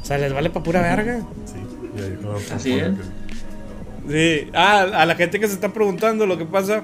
O 0.00 0.04
sea, 0.04 0.16
les 0.16 0.32
vale 0.32 0.48
pa' 0.48 0.62
pura 0.62 0.80
verga. 0.80 1.20
Sí, 1.44 2.52
Así 2.54 2.72
es. 2.72 2.84
que- 2.84 3.24
Sí, 4.06 4.50
ah, 4.54 4.80
a 4.94 5.04
la 5.04 5.14
gente 5.16 5.38
que 5.38 5.46
se 5.48 5.52
está 5.54 5.68
preguntando 5.74 6.24
lo 6.26 6.38
que 6.38 6.46
pasa. 6.46 6.82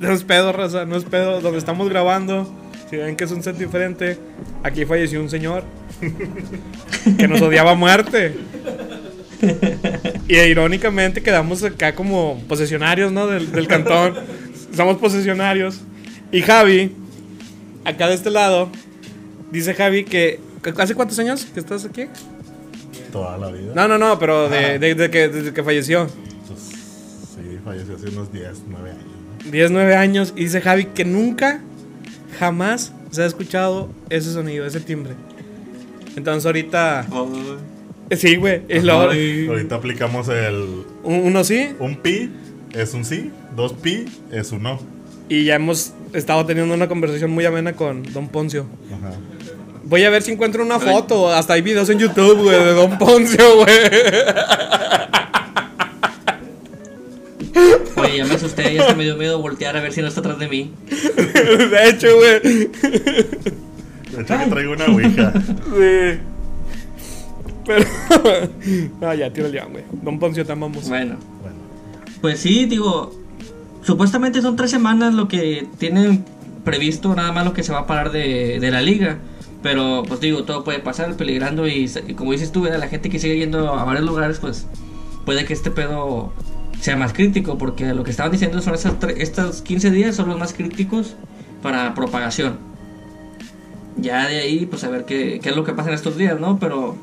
No 0.00 0.12
es 0.12 0.22
pedo, 0.22 0.52
raza, 0.52 0.84
no 0.84 0.94
es 0.96 1.02
pedo. 1.04 1.40
Donde 1.40 1.58
estamos 1.58 1.88
grabando, 1.88 2.48
si 2.88 2.96
ven 2.96 3.16
que 3.16 3.24
es 3.24 3.32
un 3.32 3.42
set 3.42 3.56
diferente, 3.56 4.18
aquí 4.62 4.84
falleció 4.84 5.20
un 5.20 5.28
señor 5.28 5.64
que 7.18 7.26
nos 7.26 7.40
odiaba 7.42 7.72
a 7.72 7.74
muerte. 7.74 8.32
Y 10.28 10.36
irónicamente 10.36 11.20
quedamos 11.20 11.64
acá 11.64 11.96
como 11.96 12.40
posesionarios, 12.48 13.10
¿no? 13.10 13.26
Del, 13.26 13.50
del 13.50 13.66
cantón. 13.68 14.14
Somos 14.76 14.96
posesionarios. 14.98 15.80
Y 16.32 16.42
Javi, 16.42 16.92
acá 17.84 18.08
de 18.08 18.14
este 18.14 18.30
lado, 18.30 18.68
dice 19.50 19.74
Javi 19.74 20.04
que. 20.04 20.40
¿Hace 20.78 20.94
cuántos 20.94 21.18
años 21.18 21.44
que 21.46 21.60
estás 21.60 21.84
aquí? 21.84 22.06
Toda 23.12 23.38
la 23.38 23.50
vida. 23.52 23.72
No, 23.74 23.86
no, 23.88 23.98
no, 23.98 24.18
pero 24.18 24.48
de, 24.48 24.78
de- 24.78 24.94
de 24.96 25.10
que, 25.10 25.28
desde 25.28 25.52
que 25.52 25.62
falleció. 25.62 26.08
Pues, 26.48 26.60
sí, 26.60 27.58
falleció 27.64 27.94
hace 27.96 28.08
unos 28.08 28.32
10, 28.32 28.62
9 28.68 28.90
años. 28.90 29.04
¿no? 29.44 29.50
10, 29.52 29.70
9 29.70 29.96
años. 29.96 30.32
Y 30.36 30.40
dice 30.44 30.60
Javi 30.60 30.86
que 30.86 31.04
nunca, 31.04 31.60
jamás 32.38 32.92
se 33.12 33.22
ha 33.22 33.26
escuchado 33.26 33.88
ese 34.10 34.32
sonido, 34.32 34.66
ese 34.66 34.80
timbre. 34.80 35.12
Entonces 36.16 36.44
ahorita... 36.46 37.06
Sí, 38.10 38.36
güey. 38.36 38.62
Ahorita 39.48 39.76
aplicamos 39.76 40.28
el. 40.28 40.84
un- 41.04 41.20
uno 41.24 41.42
sí. 41.44 41.70
Un 41.78 41.96
pi 42.02 42.30
es 42.76 42.94
un 42.94 43.04
sí, 43.04 43.30
dos 43.54 43.72
pi 43.72 44.04
es 44.30 44.52
un 44.52 44.62
no. 44.62 44.78
Y 45.28 45.44
ya 45.44 45.56
hemos 45.56 45.92
estado 46.12 46.46
teniendo 46.46 46.74
una 46.74 46.88
conversación 46.88 47.30
muy 47.30 47.44
amena 47.44 47.72
con 47.72 48.02
Don 48.12 48.28
Poncio. 48.28 48.66
Ajá. 48.96 49.14
Voy 49.84 50.04
a 50.04 50.10
ver 50.10 50.22
si 50.22 50.32
encuentro 50.32 50.64
una 50.64 50.78
foto. 50.78 51.32
Hasta 51.32 51.54
hay 51.54 51.62
videos 51.62 51.88
en 51.90 51.98
YouTube, 51.98 52.42
güey, 52.42 52.58
de 52.64 52.72
Don 52.72 52.98
Poncio, 52.98 53.56
güey. 53.56 53.76
Oye, 57.96 58.16
ya 58.18 58.24
me 58.26 58.34
asusté, 58.34 58.74
ya 58.74 58.82
hasta 58.82 58.94
me 58.94 59.04
dio 59.04 59.16
miedo 59.16 59.40
voltear 59.40 59.76
a 59.76 59.80
ver 59.80 59.92
si 59.92 60.02
no 60.02 60.08
está 60.08 60.20
atrás 60.20 60.38
de 60.38 60.48
mí. 60.48 60.72
De 60.88 61.88
hecho, 61.88 62.16
güey. 62.16 62.40
De 62.40 64.22
hecho, 64.22 64.38
que 64.38 64.46
traigo 64.50 64.72
una 64.72 64.86
ouija. 64.86 65.32
Sí. 65.32 66.20
Pero. 67.66 67.84
no, 69.00 69.14
ya, 69.14 69.32
tira 69.32 69.46
el 69.46 69.52
león, 69.52 69.72
güey. 69.72 69.84
Don 70.02 70.18
Poncio, 70.18 70.44
te 70.44 70.52
amamos. 70.52 70.88
Bueno, 70.88 71.16
Bueno, 71.42 71.55
pues 72.20 72.40
sí, 72.40 72.66
digo, 72.66 73.12
supuestamente 73.82 74.42
son 74.42 74.56
tres 74.56 74.70
semanas 74.70 75.14
lo 75.14 75.28
que 75.28 75.66
tienen 75.78 76.24
previsto, 76.64 77.14
nada 77.14 77.32
más 77.32 77.44
lo 77.44 77.52
que 77.54 77.62
se 77.62 77.72
va 77.72 77.80
a 77.80 77.86
parar 77.86 78.10
de, 78.10 78.58
la 78.70 78.82
liga. 78.82 79.18
Pero, 79.62 80.02
pues 80.06 80.20
digo, 80.20 80.44
todo 80.44 80.64
puede 80.64 80.80
pasar, 80.80 81.16
peligrando. 81.16 81.66
Y, 81.66 81.90
como 82.16 82.32
dices 82.32 82.52
tú, 82.52 82.64
la 82.64 82.88
gente 82.88 83.08
que 83.08 83.18
sigue 83.18 83.38
yendo 83.38 83.72
a 83.72 83.84
varios 83.84 84.04
lugares, 84.04 84.38
pues 84.38 84.66
puede 85.24 85.44
que 85.44 85.54
este 85.54 85.70
pedo 85.70 86.32
sea 86.80 86.96
más 86.96 87.12
crítico. 87.12 87.56
Porque 87.58 87.94
lo 87.94 88.04
que 88.04 88.10
estaban 88.10 88.32
diciendo 88.32 88.60
son 88.60 88.74
esas 88.74 88.94
estos 89.16 89.62
15 89.62 89.90
días 89.90 90.14
son 90.16 90.28
los 90.28 90.38
más 90.38 90.52
críticos 90.52 91.14
para 91.62 91.94
propagación. 91.94 92.58
Ya 93.96 94.28
de 94.28 94.38
ahí, 94.38 94.66
pues 94.66 94.84
a 94.84 94.90
ver 94.90 95.04
qué 95.04 95.40
es 95.42 95.56
lo 95.56 95.64
que 95.64 95.72
pasa 95.72 95.88
en 95.88 95.94
estos 95.94 96.18
días, 96.18 96.38
¿no? 96.38 96.58
Pero, 96.58 96.96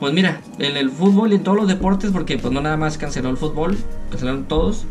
pues 0.00 0.12
mira, 0.12 0.40
en 0.58 0.76
el 0.76 0.90
fútbol 0.90 1.32
y 1.32 1.36
en 1.36 1.42
todos 1.42 1.56
los 1.56 1.68
deportes, 1.68 2.10
porque 2.12 2.38
pues 2.38 2.52
no 2.52 2.60
nada 2.60 2.76
más 2.76 2.98
canceló 2.98 3.30
el 3.30 3.36
fútbol, 3.36 3.76
cancelaron 4.10 4.44
todos. 4.44 4.84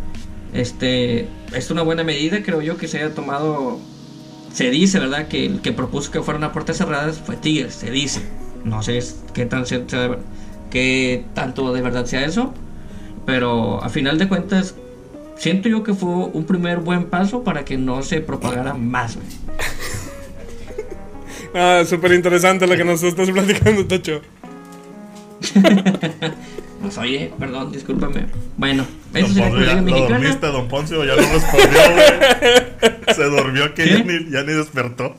Este, 0.53 1.27
es 1.53 1.71
una 1.71 1.81
buena 1.83 2.03
medida, 2.03 2.43
creo 2.43 2.61
yo, 2.61 2.77
que 2.77 2.87
se 2.87 2.99
haya 2.99 3.13
tomado. 3.13 3.79
Se 4.53 4.69
dice, 4.69 4.99
¿verdad? 4.99 5.27
Que 5.27 5.45
el 5.45 5.61
que 5.61 5.71
propuso 5.71 6.11
que 6.11 6.21
fueran 6.21 6.43
a 6.43 6.51
puertas 6.51 6.77
cerradas 6.77 7.19
fue 7.19 7.35
Tigres, 7.35 7.75
se 7.75 7.91
dice. 7.91 8.21
No 8.63 8.81
sé 8.83 8.99
qué, 9.33 9.45
tan, 9.45 9.63
qué 10.69 11.25
tanto 11.33 11.73
de 11.73 11.81
verdad 11.81 12.05
sea 12.05 12.25
eso, 12.25 12.53
pero 13.25 13.81
a 13.83 13.89
final 13.89 14.17
de 14.17 14.27
cuentas, 14.27 14.75
siento 15.37 15.69
yo 15.69 15.83
que 15.83 15.93
fue 15.93 16.09
un 16.09 16.45
primer 16.45 16.79
buen 16.79 17.05
paso 17.05 17.43
para 17.43 17.63
que 17.63 17.77
no 17.77 18.03
se 18.03 18.19
propagara 18.19 18.73
más. 18.73 19.17
Ah, 21.53 21.83
súper 21.87 22.11
interesante 22.11 22.67
lo 22.67 22.75
que 22.75 22.83
nos 22.83 23.01
estás 23.01 23.31
platicando, 23.31 23.87
Tacho. 23.87 24.21
Pues 26.82 26.98
oye, 27.00 27.34
perdón, 27.39 27.72
discúlpame. 27.72 28.27
Bueno, 28.56 28.86
eso 29.13 29.27
Don 29.27 29.34
sería 29.34 29.77
Poncio, 29.77 29.98
lo 29.98 30.10
dormiste, 30.10 30.48
Don 30.48 30.67
Poncio, 30.67 31.03
ya 31.03 31.15
lo 31.15 31.22
respondió, 31.22 31.79
güey. 31.94 33.15
Se 33.15 33.24
durmió 33.24 33.74
que 33.74 33.89
ya 33.89 34.03
ni, 34.03 34.29
ya 34.29 34.44
ni 34.44 34.53
despertó. 34.53 35.15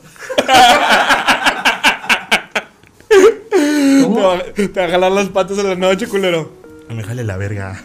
Te 3.08 4.02
¿Cómo? 4.02 4.38
te 4.54 4.68
va 4.68 4.84
a 4.84 4.88
jalar 4.88 5.12
las 5.12 5.28
patas 5.30 5.58
en 5.58 5.68
la 5.68 5.74
noche, 5.74 6.06
culero. 6.06 6.52
Me 6.88 7.02
jale 7.02 7.24
la 7.24 7.36
verga. 7.36 7.82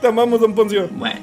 Te 0.00 0.06
amamos, 0.06 0.40
don 0.40 0.54
Poncio. 0.54 0.88
Bueno. 0.92 1.20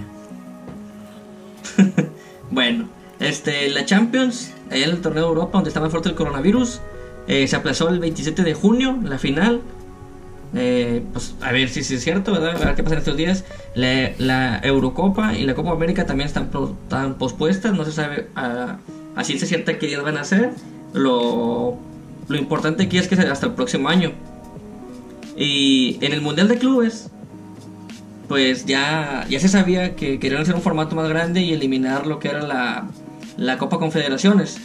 bueno, 2.51 2.89
este, 3.19 3.69
la 3.69 3.85
Champions, 3.85 4.51
allá 4.71 4.85
en 4.85 4.91
el 4.91 5.01
torneo 5.01 5.23
de 5.23 5.29
Europa, 5.29 5.51
donde 5.53 5.69
está 5.69 5.79
más 5.79 5.91
fuerte 5.91 6.09
el 6.09 6.15
coronavirus, 6.15 6.81
eh, 7.27 7.47
se 7.47 7.55
aplazó 7.55 7.89
el 7.89 7.99
27 7.99 8.43
de 8.43 8.53
junio, 8.53 8.97
la 9.03 9.17
final. 9.17 9.61
Eh, 10.57 11.03
pues 11.11 11.35
a 11.41 11.51
ver 11.51 11.67
si 11.69 11.81
es 11.81 12.03
cierto, 12.03 12.31
¿verdad? 12.31 12.61
A 12.61 12.65
ver 12.67 12.75
qué 12.75 12.83
pasa 12.83 12.95
en 12.95 12.99
estos 12.99 13.17
días. 13.17 13.43
La, 13.73 14.11
la 14.19 14.59
Eurocopa 14.63 15.33
y 15.33 15.43
la 15.43 15.53
Copa 15.55 15.71
América 15.71 16.05
también 16.05 16.27
están, 16.27 16.47
pro- 16.49 16.75
están 16.83 17.15
pospuestas, 17.15 17.73
no 17.73 17.83
se 17.83 17.91
sabe 17.91 18.29
a, 18.35 18.77
a 19.15 19.23
ciencia 19.23 19.47
cierta 19.47 19.77
qué 19.77 19.87
días 19.87 20.01
van 20.03 20.17
a 20.17 20.23
ser. 20.23 20.51
Lo, 20.93 21.77
lo 22.27 22.37
importante 22.37 22.83
aquí 22.83 22.97
es 22.97 23.07
que 23.07 23.15
hasta 23.15 23.47
el 23.47 23.53
próximo 23.53 23.89
año. 23.89 24.11
Y 25.35 25.97
en 26.01 26.13
el 26.13 26.21
Mundial 26.21 26.47
de 26.47 26.57
Clubes, 26.57 27.09
pues 28.29 28.65
ya, 28.65 29.25
ya 29.29 29.39
se 29.39 29.49
sabía 29.49 29.95
que 29.95 30.19
querían 30.19 30.41
hacer 30.41 30.55
un 30.55 30.61
formato 30.61 30.95
más 30.95 31.09
grande 31.09 31.41
y 31.41 31.51
eliminar 31.53 32.07
lo 32.07 32.19
que 32.19 32.29
era 32.29 32.41
la, 32.43 32.87
la 33.37 33.57
Copa 33.57 33.79
Confederaciones 33.79 34.57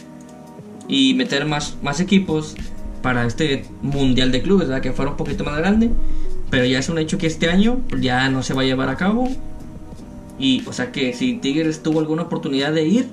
y 0.87 1.13
meter 1.13 1.45
más, 1.45 1.75
más 1.81 1.99
equipos 1.99 2.55
para 3.01 3.25
este 3.25 3.65
Mundial 3.81 4.31
de 4.31 4.41
Clubes, 4.41 4.67
¿verdad? 4.67 4.81
que 4.81 4.91
fuera 4.91 5.11
un 5.11 5.17
poquito 5.17 5.43
más 5.43 5.57
grande. 5.57 5.89
Pero 6.49 6.65
ya 6.65 6.79
es 6.79 6.89
un 6.89 6.97
hecho 6.97 7.17
que 7.17 7.27
este 7.27 7.49
año 7.49 7.81
ya 7.99 8.29
no 8.29 8.43
se 8.43 8.53
va 8.53 8.61
a 8.61 8.65
llevar 8.65 8.89
a 8.89 8.97
cabo. 8.97 9.29
Y, 10.37 10.63
o 10.67 10.73
sea 10.73 10.91
que 10.91 11.13
si 11.13 11.35
Tigres 11.35 11.81
tuvo 11.81 11.99
alguna 11.99 12.23
oportunidad 12.23 12.73
de 12.73 12.85
ir, 12.85 13.07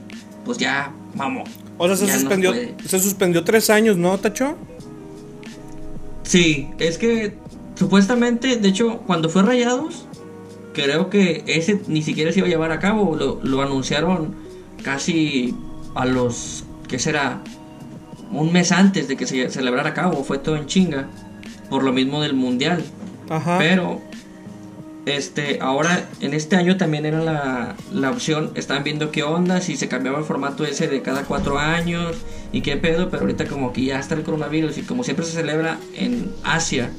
pues 0.44 0.58
ya, 0.58 0.92
vamos. 1.14 1.48
O 1.76 1.86
sea, 1.86 1.96
se 1.96 2.06
no 2.06 2.12
suspendió, 2.12 2.52
se 2.84 2.98
suspendió 2.98 3.44
tres 3.44 3.70
años, 3.70 3.96
¿no, 3.96 4.18
Tacho? 4.18 4.56
Sí, 6.24 6.68
es 6.78 6.98
que 6.98 7.34
supuestamente, 7.76 8.56
de 8.56 8.68
hecho, 8.68 8.98
cuando 9.06 9.28
fue 9.28 9.42
Rayados, 9.42 10.06
creo 10.72 11.08
que 11.10 11.44
ese 11.46 11.80
ni 11.86 12.02
siquiera 12.02 12.32
se 12.32 12.40
iba 12.40 12.48
a 12.48 12.50
llevar 12.50 12.72
a 12.72 12.80
cabo. 12.80 13.14
Lo, 13.14 13.38
lo 13.44 13.62
anunciaron 13.62 14.34
casi 14.82 15.54
a 15.94 16.04
los, 16.06 16.64
¿qué 16.88 16.98
será? 16.98 17.42
Un 18.30 18.52
mes 18.52 18.72
antes 18.72 19.08
de 19.08 19.16
que 19.16 19.26
se 19.26 19.48
celebrara 19.50 19.90
a 19.90 19.94
cabo. 19.94 20.24
Fue 20.24 20.38
todo 20.38 20.56
en 20.56 20.66
chinga. 20.66 21.08
Por 21.70 21.82
lo 21.82 21.92
mismo 21.92 22.20
del 22.20 22.34
Mundial. 22.34 22.82
Ajá. 23.28 23.58
Pero, 23.58 24.00
este, 25.08 25.58
ahora, 25.60 26.06
en 26.20 26.34
este 26.34 26.56
año 26.56 26.76
también 26.76 27.06
era 27.06 27.20
la, 27.20 27.76
la 27.92 28.10
opción, 28.10 28.52
estaban 28.54 28.84
viendo 28.84 29.10
qué 29.10 29.22
onda, 29.22 29.60
si 29.60 29.76
se 29.76 29.88
cambiaba 29.88 30.18
el 30.18 30.24
formato 30.24 30.64
ese 30.64 30.86
de 30.86 31.02
cada 31.02 31.22
cuatro 31.22 31.58
años 31.58 32.16
y 32.52 32.60
qué 32.60 32.76
pedo, 32.76 33.08
pero 33.10 33.22
ahorita 33.22 33.46
como 33.46 33.72
que 33.72 33.84
ya 33.84 33.98
está 33.98 34.14
el 34.14 34.22
coronavirus 34.22 34.78
y 34.78 34.82
como 34.82 35.04
siempre 35.04 35.24
se 35.24 35.32
celebra 35.32 35.78
en 35.94 36.30
Asia 36.44 36.90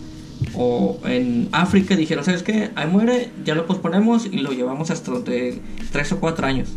o 0.55 0.99
en 1.05 1.49
África, 1.51 1.95
dijeron, 1.95 2.23
¿sabes 2.23 2.43
qué? 2.43 2.71
Ahí 2.75 2.87
muere, 2.87 3.31
ya 3.45 3.55
lo 3.55 3.67
posponemos 3.67 4.25
y 4.25 4.37
lo 4.39 4.51
llevamos 4.51 4.89
hasta 4.89 5.11
de 5.19 5.61
tres 5.91 6.11
o 6.11 6.19
cuatro 6.19 6.47
años. 6.47 6.69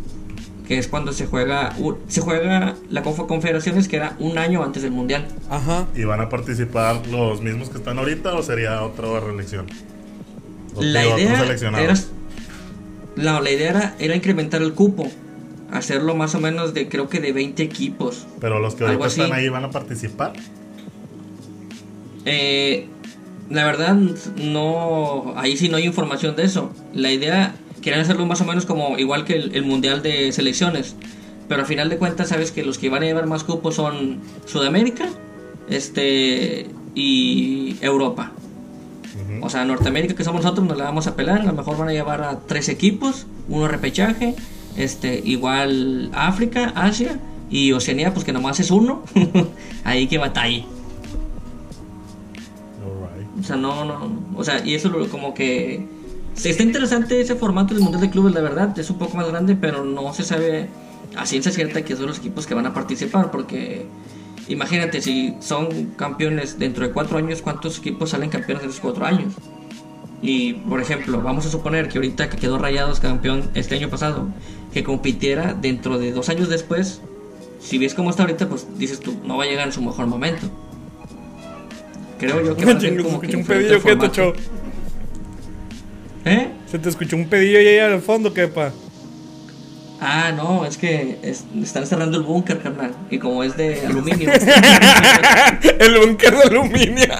Que 0.67 0.77
es 0.77 0.87
cuando 0.87 1.11
se 1.11 1.25
juega, 1.27 1.73
se 2.07 2.21
juega 2.21 2.75
la 2.89 3.03
Conf- 3.03 3.27
Confederaciones, 3.27 3.87
que 3.89 3.97
era 3.97 4.15
un 4.19 4.37
año 4.37 4.63
antes 4.63 4.81
del 4.83 4.91
Mundial. 4.91 5.27
Ajá. 5.49 5.87
¿Y 5.95 6.05
van 6.05 6.21
a 6.21 6.29
participar 6.29 7.05
los 7.07 7.41
mismos 7.41 7.69
que 7.69 7.77
están 7.77 7.99
ahorita 7.99 8.33
o 8.35 8.43
sería 8.43 8.81
otra 8.83 9.19
reelección? 9.19 9.65
La 10.79 11.05
idea 11.05 11.43
era, 11.43 11.93
la, 13.15 13.41
la 13.41 13.51
idea 13.51 13.69
era, 13.69 13.95
era 13.99 14.15
incrementar 14.15 14.61
el 14.61 14.73
cupo, 14.73 15.11
hacerlo 15.71 16.15
más 16.15 16.33
o 16.33 16.39
menos 16.39 16.73
de 16.73 16.87
creo 16.89 17.09
que 17.09 17.19
de 17.19 17.33
20 17.33 17.61
equipos. 17.61 18.25
Pero 18.39 18.59
los 18.59 18.75
que 18.75 18.85
ahorita 18.85 19.05
están 19.07 19.33
ahí 19.33 19.49
van 19.49 19.65
a 19.65 19.69
participar. 19.69 20.33
Eh, 22.25 22.87
la 23.49 23.65
verdad 23.65 23.95
no, 23.95 25.33
ahí 25.35 25.57
sí 25.57 25.69
no 25.69 25.77
hay 25.77 25.85
información 25.85 26.35
de 26.35 26.43
eso. 26.43 26.71
La 26.93 27.11
idea 27.11 27.53
querían 27.83 28.01
hacerlo 28.01 28.25
más 28.25 28.41
o 28.41 28.45
menos 28.45 28.65
como 28.65 28.97
igual 28.97 29.25
que 29.25 29.35
el, 29.35 29.55
el 29.55 29.63
mundial 29.65 30.01
de 30.01 30.31
selecciones, 30.31 30.95
pero 31.47 31.61
al 31.61 31.67
final 31.67 31.89
de 31.89 31.97
cuentas 31.97 32.29
sabes 32.29 32.51
que 32.51 32.63
los 32.63 32.77
que 32.77 32.89
van 32.89 33.03
a 33.03 33.05
llevar 33.05 33.27
más 33.27 33.43
cupos 33.43 33.75
son 33.75 34.19
Sudamérica, 34.45 35.07
este 35.69 36.67
y 36.95 37.77
Europa. 37.81 38.31
O 39.41 39.49
sea, 39.49 39.65
Norteamérica 39.65 40.15
que 40.15 40.23
somos 40.23 40.43
nosotros 40.43 40.65
nos 40.67 40.77
la 40.77 40.85
vamos 40.85 41.07
a 41.07 41.15
pelar, 41.15 41.41
a 41.41 41.43
lo 41.43 41.53
mejor 41.53 41.77
van 41.77 41.89
a 41.89 41.91
llevar 41.91 42.23
a 42.23 42.39
tres 42.39 42.69
equipos, 42.69 43.25
uno 43.49 43.67
repechaje, 43.67 44.35
este, 44.77 45.21
igual 45.23 46.09
África, 46.13 46.71
Asia 46.75 47.19
y 47.49 47.71
Oceanía, 47.73 48.13
pues 48.13 48.25
que 48.25 48.31
nomás 48.31 48.59
es 48.59 48.71
uno, 48.71 49.03
ahí 49.83 50.07
que 50.07 50.17
batalla. 50.17 50.63
O 53.39 53.43
sea, 53.43 53.57
no, 53.57 53.83
no, 53.83 54.17
o 54.37 54.43
sea, 54.43 54.65
y 54.65 54.75
eso 54.75 54.91
como 55.09 55.33
que 55.33 55.85
está 56.35 56.63
interesante 56.63 57.19
ese 57.19 57.35
formato 57.35 57.73
del 57.73 57.83
Mundial 57.83 58.01
de 58.01 58.09
Clubes, 58.09 58.33
la 58.33 58.41
verdad, 58.41 58.77
es 58.77 58.89
un 58.89 58.97
poco 58.97 59.17
más 59.17 59.27
grande, 59.27 59.55
pero 59.55 59.83
no 59.83 60.13
se 60.13 60.23
sabe 60.23 60.69
a 61.15 61.25
ciencia 61.25 61.51
cierta 61.51 61.83
que 61.83 61.95
son 61.95 62.07
los 62.07 62.17
equipos 62.17 62.47
que 62.47 62.53
van 62.53 62.65
a 62.65 62.73
participar, 62.73 63.31
porque 63.31 63.85
imagínate, 64.47 65.01
si 65.01 65.35
son 65.39 65.91
campeones 65.95 66.59
dentro 66.59 66.85
de 66.87 66.93
cuatro 66.93 67.17
años, 67.17 67.41
¿cuántos 67.41 67.77
equipos 67.77 68.11
salen 68.11 68.29
campeones 68.29 68.63
en 68.63 68.69
esos 68.69 68.81
cuatro 68.81 69.05
años? 69.05 69.33
Y, 70.21 70.53
por 70.53 70.81
ejemplo, 70.81 71.21
vamos 71.21 71.45
a 71.45 71.49
suponer 71.49 71.89
que 71.89 71.97
ahorita 71.97 72.29
que 72.29 72.37
quedó 72.37 72.57
Rayados 72.57 72.99
campeón 73.01 73.49
este 73.55 73.75
año 73.75 73.89
pasado, 73.89 74.29
que 74.73 74.83
compitiera 74.83 75.53
dentro 75.53 75.99
de 75.99 76.13
dos 76.13 76.29
años 76.29 76.47
después, 76.49 77.01
si 77.59 77.77
ves 77.77 77.93
cómo 77.93 78.09
está 78.09 78.23
ahorita, 78.23 78.47
pues 78.47 78.67
dices 78.77 78.99
tú, 78.99 79.15
no 79.25 79.37
va 79.37 79.43
a 79.43 79.47
llegar 79.47 79.67
en 79.67 79.73
su 79.73 79.81
mejor 79.81 80.07
momento. 80.07 80.47
Creo 82.19 82.41
yo 82.43 82.55
que 82.55 82.65
va 82.65 82.71
a 82.71 82.79
ser 82.79 83.03
como 83.03 83.19
que 83.19 83.35
un 83.35 83.45
pedillo, 83.45 83.81
¿qué, 83.83 83.97
formato. 83.97 84.33
¿Eh? 86.25 86.49
Se 86.71 86.79
te 86.79 86.89
escuchó 86.89 87.15
un 87.15 87.27
pedillo 87.27 87.59
ahí 87.59 87.77
al 87.79 88.01
fondo, 88.01 88.33
¿qué, 88.33 88.47
pa? 88.47 88.71
Ah, 89.99 90.31
no, 90.35 90.65
es 90.65 90.77
que 90.77 91.17
es- 91.21 91.45
están 91.61 91.85
cerrando 91.87 92.17
el 92.17 92.23
búnker, 92.23 92.59
carnal. 92.61 92.93
Y 93.09 93.19
como 93.19 93.43
es 93.43 93.55
de 93.55 93.85
aluminio. 93.85 94.29
el 95.79 95.97
búnker 95.99 96.35
de 96.35 96.43
aluminio. 96.43 97.05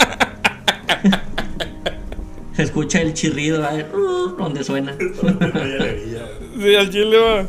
se 2.55 2.63
escucha 2.63 3.01
el 3.01 3.13
chirrido 3.13 3.65
ahí, 3.67 3.85
uh, 3.93 4.35
donde 4.37 4.63
suena. 4.63 4.95
sí, 6.59 6.75
al 6.75 6.89
chile, 6.89 7.17
va. 7.17 7.45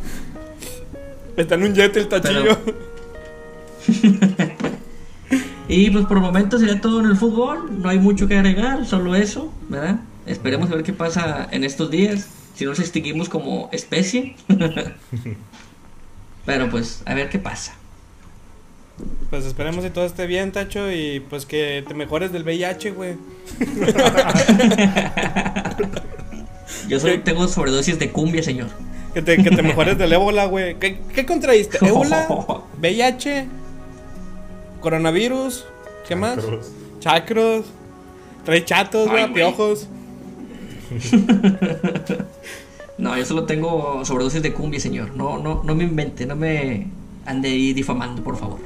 Está 1.37 1.57
en 1.57 1.62
un 1.64 1.75
jet 1.75 1.97
el 1.97 2.09
tachillo. 2.09 2.57
y 5.69 5.90
pues 5.90 6.07
por 6.07 6.17
el 6.19 6.23
momento 6.23 6.59
sería 6.59 6.81
todo 6.81 7.01
en 7.01 7.07
el 7.07 7.17
fútbol. 7.17 7.83
No 7.83 7.88
hay 7.88 7.99
mucho 7.99 8.29
que 8.29 8.37
agregar, 8.37 8.87
solo 8.87 9.14
eso, 9.17 9.53
¿verdad? 9.69 9.97
Esperemos 10.26 10.70
a 10.70 10.76
ver 10.76 10.84
qué 10.84 10.92
pasa 10.92 11.48
en 11.50 11.64
estos 11.64 11.90
días. 11.90 12.28
Si 12.54 12.64
nos 12.64 12.78
extinguimos 12.78 13.28
como 13.28 13.68
especie. 13.72 14.37
Pero 16.46 16.70
pues, 16.70 17.02
a 17.04 17.14
ver 17.14 17.28
qué 17.28 17.38
pasa. 17.38 17.74
Pues 19.28 19.44
esperemos 19.44 19.84
que 19.84 19.90
todo 19.90 20.04
esté 20.04 20.26
bien, 20.26 20.52
Tacho, 20.52 20.90
y 20.92 21.20
pues 21.28 21.46
que 21.46 21.84
te 21.87 21.94
mejores 21.94 22.32
del 22.32 22.44
VIH, 22.44 22.92
güey. 22.92 23.16
Yo 26.88 27.00
solo 27.00 27.20
tengo 27.22 27.48
sobredosis 27.48 27.98
de 27.98 28.10
cumbia, 28.10 28.42
señor. 28.42 28.68
Que 29.12 29.22
te, 29.22 29.42
que 29.42 29.50
te 29.50 29.62
mejores 29.62 29.98
del 29.98 30.12
ébola, 30.12 30.46
güey. 30.46 30.78
¿Qué, 30.78 31.00
¿Qué 31.14 31.26
contraíste? 31.26 31.78
¿Ébola? 31.84 32.28
¿VIH? 32.80 33.48
¿Coronavirus? 34.80 35.64
¿Qué 36.06 36.14
más? 36.14 36.38
Cruz. 36.38 36.70
Chacros. 37.00 37.66
Trae 38.44 38.64
chatos, 38.64 39.08
güey. 39.08 39.32
piojos. 39.32 39.88
No, 42.97 43.16
yo 43.18 43.25
solo 43.25 43.44
tengo 43.44 44.05
sobredosis 44.05 44.40
de 44.40 44.53
cumbia, 44.53 44.79
señor. 44.79 45.16
No, 45.16 45.38
no, 45.38 45.64
no 45.64 45.75
me 45.75 45.83
invente, 45.83 46.27
no 46.27 46.37
me 46.37 46.87
ande 47.27 47.49
ahí 47.49 47.73
difamando, 47.73 48.23
por 48.23 48.37
favor. 48.37 48.61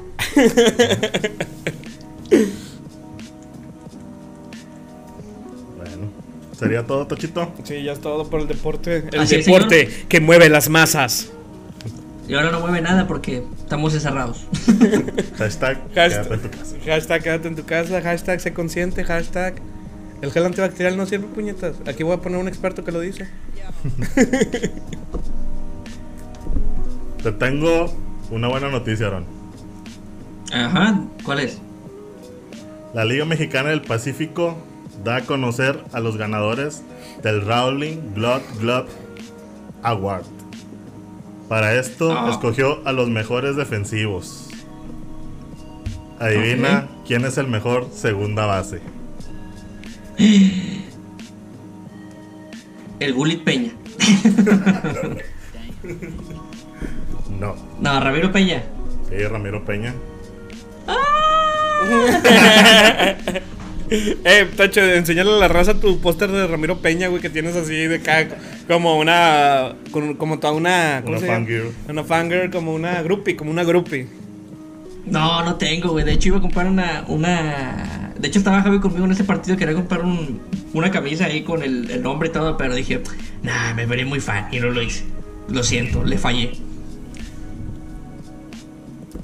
Bueno, 5.77 6.11
sería 6.59 6.87
todo, 6.87 7.07
Tochito. 7.07 7.53
Sí, 7.65 7.83
ya 7.83 7.93
es 7.93 8.01
todo 8.01 8.29
por 8.29 8.41
el 8.41 8.49
deporte. 8.49 9.05
El 9.13 9.21
Así 9.21 9.37
es, 9.37 9.47
deporte 9.47 9.89
que 10.09 10.21
mueve 10.21 10.49
las 10.49 10.69
masas. 10.69 11.31
Y 12.29 12.35
ahora 12.35 12.51
no 12.51 12.61
mueve 12.61 12.83
nada 12.83 13.07
porque 13.07 13.43
estamos 13.59 13.95
encerrados. 13.95 14.45
Hashtag, 15.39 15.79
Hashtag. 15.95 16.27
quédate 16.27 16.35
en 16.35 16.41
tu 16.43 16.51
casa. 16.51 16.77
Hashtag 16.85 17.23
quédate 17.23 17.49
en 17.49 17.57
tu 17.57 17.65
casa, 17.65 18.03
hashtag 18.03 18.41
sé 18.41 18.53
consciente, 18.53 19.03
hashtag 19.05 19.55
el 20.23 20.31
gel 20.33 20.45
antibacterial 20.47 20.97
no 20.97 21.07
sirve 21.07 21.27
puñetas. 21.29 21.77
Aquí 21.87 22.03
voy 22.03 22.15
a 22.15 22.21
poner 22.21 22.39
un 22.41 22.49
experto 22.49 22.85
que 22.85 22.93
lo 22.93 23.01
dice. 23.01 23.29
Te 27.23 27.33
tengo 27.33 27.93
Una 28.31 28.49
buena 28.49 28.69
noticia, 28.71 29.07
Aaron. 29.07 29.25
Ajá, 30.53 31.01
¿cuál 31.25 31.41
es? 31.41 31.59
La 32.93 33.05
Liga 33.07 33.25
Mexicana 33.25 33.71
del 33.71 33.81
Pacífico 33.83 34.55
da 35.03 35.17
a 35.17 35.21
conocer 35.23 35.83
a 35.93 36.01
los 36.01 36.17
ganadores 36.19 36.83
del 37.23 37.41
Rowling 37.47 38.15
Blood 38.15 38.43
Glove 38.61 38.89
Award. 39.83 40.25
Para 41.49 41.75
esto 41.75 42.13
Ah. 42.13 42.29
escogió 42.31 42.87
a 42.87 42.93
los 42.93 43.09
mejores 43.09 43.57
defensivos. 43.57 44.49
Adivina 46.19 46.89
quién 47.07 47.25
es 47.25 47.39
el 47.39 47.47
mejor 47.47 47.89
segunda 47.93 48.45
base. 48.45 48.81
El 53.01 53.15
Gulit 53.15 53.43
Peña. 53.45 53.71
No. 57.39 57.55
No, 57.81 58.01
Ramiro 58.01 58.33
Peña. 58.33 58.63
Sí, 59.09 59.17
Ramiro 59.25 59.65
Peña. 59.65 59.95
Eh, 63.91 64.47
Tacho, 64.55 64.83
enséñale 64.83 65.31
a 65.31 65.37
la 65.37 65.49
raza 65.49 65.81
tu 65.81 65.99
póster 66.01 66.31
de 66.31 66.47
Ramiro 66.47 66.77
Peña, 66.83 67.09
güey, 67.09 67.23
que 67.23 67.31
tienes 67.31 67.57
así 67.57 67.73
de 67.75 67.97
acá, 67.97 68.29
como 68.67 68.99
una, 68.99 69.77
con- 69.91 70.13
como 70.17 70.39
toda 70.41 70.53
una, 70.53 71.01
¿cómo 71.03 71.17
Una 71.17 71.27
fangirl. 71.27 71.73
Una 71.89 72.05
fangirl, 72.05 72.51
como 72.51 72.75
una 72.75 73.01
groupie, 73.01 73.35
como 73.35 73.51
una 73.51 73.65
groupie. 73.65 74.07
No, 75.07 75.43
no 75.43 75.55
tengo, 75.55 75.93
güey. 75.93 76.05
De 76.05 76.13
hecho, 76.13 76.29
iba 76.29 76.37
a 76.37 76.43
comprar 76.43 76.67
una. 76.67 77.05
una... 77.09 78.08
De 78.19 78.29
hecho, 78.29 78.39
estaba 78.39 78.63
Javi 78.63 78.81
conmigo 78.81 79.05
en 79.05 79.13
ese 79.13 79.25
partido. 79.25 79.57
Quería 79.57 79.75
comprar 79.75 80.05
un, 80.05 80.41
una 80.73 80.91
camisa 80.91 81.27
ahí 81.27 81.43
con 81.43 81.63
el, 81.63 81.91
el 81.91 82.03
nombre 82.03 82.29
y 82.29 82.33
todo. 82.33 82.57
Pero 82.57 82.75
dije, 82.75 83.03
nah, 83.43 83.75
me 83.75 83.87
veré 83.87 84.05
muy 84.05 84.21
fan. 84.21 84.49
Y 84.53 84.61
no 84.61 84.71
lo 84.71 84.83
hice. 84.83 85.05
Lo 85.49 85.63
siento, 85.63 86.05
le 86.05 86.19
fallé. 86.19 86.53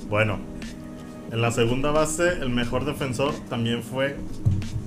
Bueno, 0.09 0.39
en 1.33 1.41
la 1.43 1.51
segunda 1.51 1.91
base, 1.91 2.35
el 2.41 2.51
mejor 2.51 2.85
defensor 2.85 3.35
también 3.49 3.83
fue 3.83 4.17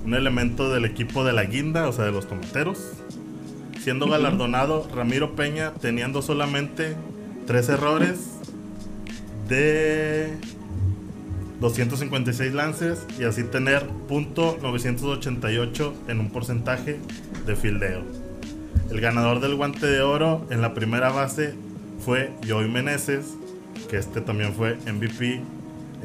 un 0.04 0.14
elemento 0.14 0.72
del 0.72 0.86
equipo 0.86 1.22
de 1.22 1.34
la 1.34 1.44
guinda, 1.44 1.86
o 1.86 1.92
sea, 1.92 2.06
de 2.06 2.12
los 2.12 2.26
tomateros. 2.26 2.92
Siendo 3.78 4.08
galardonado 4.08 4.88
Ramiro 4.94 5.36
Peña 5.36 5.72
teniendo 5.74 6.22
solamente 6.22 6.96
tres 7.46 7.68
errores 7.68 8.38
de 9.48 10.32
256 11.60 12.54
lances 12.54 13.04
y 13.18 13.24
así 13.24 13.44
tener 13.44 13.86
punto 14.08 14.58
.988 14.58 15.92
en 16.08 16.20
un 16.20 16.30
porcentaje 16.30 16.98
de 17.46 17.56
fildeo. 17.56 18.02
El 18.90 19.00
ganador 19.00 19.40
del 19.40 19.56
guante 19.56 19.86
de 19.86 20.00
oro 20.00 20.46
en 20.50 20.62
la 20.62 20.72
primera 20.74 21.10
base 21.10 21.54
fue 22.04 22.32
Joey 22.48 22.70
Meneses, 22.70 23.34
que 23.90 23.96
este 23.96 24.20
también 24.20 24.54
fue 24.54 24.76
MVP 24.90 25.42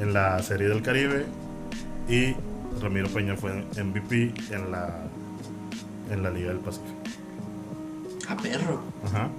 en 0.00 0.12
la 0.12 0.42
Serie 0.42 0.68
del 0.68 0.82
Caribe 0.82 1.24
y 2.08 2.34
Ramiro 2.82 3.08
Peña 3.08 3.36
fue 3.36 3.52
MVP 3.52 4.34
en 4.50 4.70
la 4.70 5.04
en 6.10 6.22
la 6.22 6.30
Liga 6.30 6.48
del 6.48 6.58
Pacífico. 6.58 6.94
A 8.28 8.36
perro. 8.36 8.80
Ajá. 9.04 9.30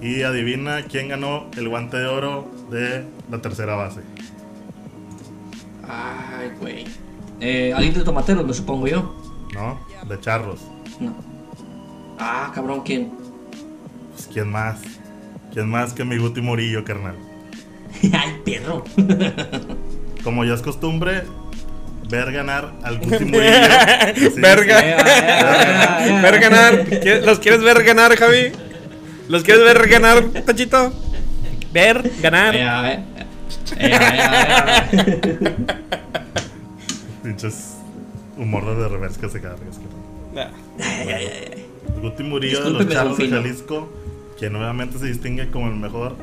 Y 0.00 0.22
adivina 0.22 0.82
quién 0.82 1.08
ganó 1.08 1.46
el 1.56 1.68
guante 1.68 1.96
de 1.96 2.06
oro 2.06 2.48
de 2.70 3.04
la 3.30 3.40
tercera 3.40 3.74
base. 3.74 4.00
Ay, 5.88 6.50
güey. 6.60 6.84
Eh, 7.40 7.72
alguien 7.74 7.94
de 7.94 8.02
tomateros, 8.04 8.46
lo 8.46 8.52
supongo 8.54 8.86
yo. 8.86 9.14
¿No? 9.54 9.78
De 10.08 10.20
Charros. 10.20 10.60
No. 11.00 11.14
Ah, 12.18 12.50
cabrón, 12.54 12.82
¿quién? 12.84 13.10
Pues 14.12 14.28
quién 14.32 14.50
más. 14.50 14.80
¿Quién 15.52 15.68
más 15.68 15.92
que 15.92 16.04
mi 16.04 16.18
Guti 16.18 16.40
Murillo, 16.40 16.84
carnal? 16.84 17.14
Ay, 18.12 18.40
perro. 18.44 18.84
Como 20.24 20.44
ya 20.44 20.54
es 20.54 20.62
costumbre, 20.62 21.22
ver 22.10 22.32
ganar 22.32 22.72
al 22.82 22.98
Guti 23.00 23.24
Murillo. 23.24 23.52
Verga. 24.36 24.80
Eh. 24.80 26.20
Ver 26.22 26.40
ganar. 26.40 26.84
¿Quieres- 26.84 27.24
¿Los 27.24 27.38
quieres 27.38 27.62
ver 27.62 27.82
ganar, 27.84 28.14
Javi? 28.16 28.52
¿Los 29.28 29.42
quieres 29.44 29.62
ver 29.64 29.88
ganar, 29.88 30.22
Tachito? 30.44 30.92
Ver 31.72 32.10
ganar. 32.20 32.54
Pinches 37.22 37.74
humor 38.36 38.76
de 38.76 38.88
reversa 38.88 39.20
que 39.20 39.28
se 39.28 39.40
carga. 39.40 39.58
es 39.70 39.78
que 39.78 39.84
no. 39.84 40.40
Ah. 40.40 40.50
Guti 42.00 42.22
Murillo 42.22 42.62
de 42.64 42.70
los 42.70 42.88
Charros 42.88 43.18
de. 43.18 43.28
Jalisco, 43.28 43.88
que 44.38 44.50
nuevamente 44.50 44.98
se 44.98 45.06
distingue 45.06 45.50
como 45.50 45.68
el 45.68 45.74
mejor 45.76 46.16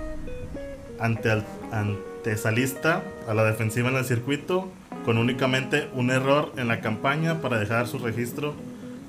ante 0.99 1.31
al- 1.31 1.45
antesalista 1.71 3.03
a 3.27 3.33
la 3.33 3.43
defensiva 3.43 3.89
en 3.89 3.97
el 3.97 4.05
circuito, 4.05 4.69
con 5.03 5.17
únicamente 5.17 5.89
un 5.93 6.11
error 6.11 6.53
en 6.57 6.67
la 6.69 6.79
campaña 6.81 7.41
para 7.41 7.59
dejar 7.59 7.88
su 7.88 7.99
registro 7.99 8.53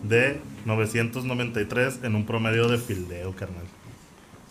de 0.03 0.41
993 0.65 2.01
en 2.03 2.15
un 2.17 2.27
promedio 2.27 2.69
de 2.69 2.79
fildeo, 2.79 3.33
carnal. 3.37 3.65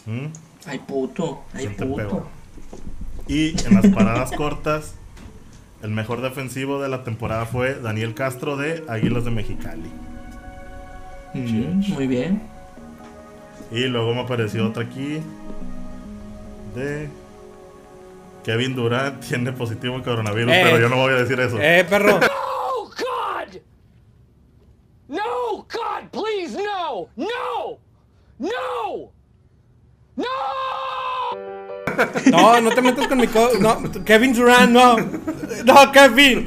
¿Mm? 0.05 0.27
Ay, 0.67 0.79
puto. 0.79 1.43
Ay, 1.53 1.65
¿Quién 1.65 1.75
te 1.77 1.85
puto. 1.85 1.97
pegó? 1.97 2.27
Y 3.27 3.55
en 3.65 3.73
las 3.75 3.87
paradas 3.87 4.31
cortas, 4.37 4.95
el 5.81 5.91
mejor 5.91 6.21
defensivo 6.21 6.81
de 6.81 6.89
la 6.89 7.03
temporada 7.03 7.45
fue 7.45 7.75
Daniel 7.75 8.13
Castro 8.13 8.55
de 8.57 8.83
Águilas 8.87 9.25
de 9.25 9.31
Mexicali. 9.31 9.89
Mm, 11.33 11.93
muy 11.93 12.07
bien. 12.07 12.41
Y 13.71 13.85
luego 13.87 14.13
me 14.13 14.21
apareció 14.21 14.67
otra 14.67 14.83
aquí 14.83 15.19
de 16.75 17.09
Kevin 18.43 18.75
Durant 18.75 19.19
tiene 19.27 19.51
positivo 19.53 20.01
coronavirus, 20.03 20.53
Eh. 20.53 20.61
pero 20.63 20.79
yo 20.79 20.89
no 20.89 20.97
voy 20.97 21.13
a 21.13 21.17
decir 21.17 21.39
eso. 21.39 21.57
Eh, 21.59 21.85
perro. 21.89 22.19
Oh, 22.77 22.89
God! 22.89 23.57
No! 25.07 25.57
God, 25.57 26.09
please, 26.11 26.55
no! 26.57 27.07
No! 27.15 27.79
No! 28.37 29.11
No! 30.15 30.25
No, 32.31 32.61
no 32.61 32.71
te 32.71 32.81
metas 32.81 33.07
con 33.07 33.17
mi 33.19 33.27
co 33.27 33.49
No, 33.59 33.81
Kevin 34.03 34.33
Durant, 34.33 34.71
no. 34.71 34.97
No, 35.65 35.91
Kevin. 35.91 36.45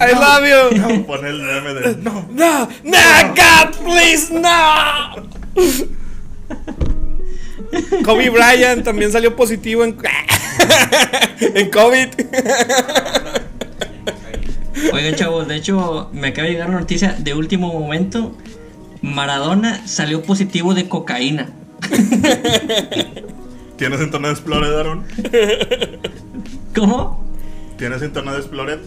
I 0.00 0.12
love 0.12 0.44
you. 0.44 1.04
Pone 1.06 1.28
el 1.28 1.42
meme 1.42 1.74
de 1.74 1.96
no. 2.02 2.26
No, 2.30 2.68
no, 2.82 3.34
God, 3.34 3.74
please, 3.84 4.32
no. 4.32 5.28
Kobe 8.04 8.30
Bryant 8.30 8.84
también 8.84 9.10
salió 9.12 9.34
positivo 9.34 9.84
en, 9.84 9.96
en 11.40 11.70
COVID. 11.70 12.08
Oigan, 14.92 15.14
chavos, 15.14 15.48
de 15.48 15.56
hecho, 15.56 16.10
me 16.12 16.28
acaba 16.28 16.46
de 16.46 16.52
llegar 16.52 16.68
una 16.68 16.80
noticia 16.80 17.16
de 17.18 17.34
último 17.34 17.72
momento. 17.72 18.36
Maradona 19.02 19.86
salió 19.86 20.22
positivo 20.22 20.74
de 20.74 20.88
cocaína. 20.88 21.48
¿Tienes 23.76 24.00
Internet 24.00 24.32
Explorer, 24.32 24.74
Aaron? 24.74 25.04
¿Cómo? 26.74 27.24
¿Tienes 27.76 28.02
Internet 28.02 28.34
Explorer? 28.38 28.80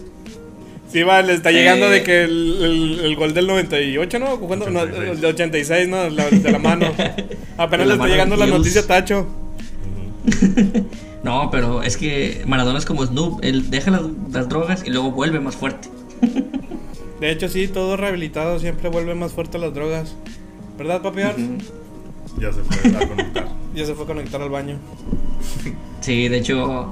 Sí, 0.90 1.02
va, 1.02 1.20
le 1.20 1.34
está 1.34 1.50
llegando 1.50 1.86
Eh. 1.86 1.90
de 1.90 2.02
que 2.02 2.24
el, 2.24 2.58
el- 2.62 3.00
el 3.04 3.16
gol 3.16 3.34
del 3.34 3.46
98, 3.46 4.18
¿no? 4.18 4.40
¿Cuándo? 4.40 4.70
No, 4.70 4.80
86. 4.80 5.10
el 5.12 5.20
de 5.20 5.26
86, 5.26 5.88
¿no? 5.88 6.08
La- 6.08 6.30
de 6.30 6.50
la 6.52 6.58
mano. 6.58 6.86
Apenas 7.58 7.86
la 7.86 7.94
le 7.94 8.00
está 8.00 8.08
llegando 8.08 8.36
la 8.36 8.46
noticia, 8.46 8.86
Tacho. 8.86 9.26
No, 11.24 11.50
pero 11.50 11.82
es 11.82 11.96
que 11.96 12.42
Maradona 12.46 12.78
es 12.78 12.86
como 12.86 13.04
Snoop. 13.04 13.40
Él 13.44 13.70
deja 13.70 13.90
las, 13.90 14.02
las 14.32 14.48
drogas 14.48 14.84
y 14.86 14.90
luego 14.90 15.10
vuelve 15.10 15.40
más 15.40 15.56
fuerte. 15.56 15.88
De 17.20 17.30
hecho, 17.32 17.48
sí, 17.48 17.66
todo 17.66 17.96
rehabilitado 17.96 18.60
siempre 18.60 18.88
vuelve 18.88 19.16
más 19.16 19.32
fuerte 19.32 19.56
a 19.56 19.60
las 19.60 19.74
drogas. 19.74 20.14
¿Verdad, 20.78 21.02
papi? 21.02 21.22
Ya 22.40 22.52
se 22.52 22.62
fue 22.62 22.76
a 22.96 23.08
conectar. 23.08 23.48
Ya 23.74 23.86
se 23.86 23.94
fue 23.94 24.04
a 24.04 24.06
conectar 24.06 24.42
al 24.42 24.50
baño. 24.50 24.76
Sí, 26.00 26.26
de 26.28 26.38
hecho, 26.38 26.90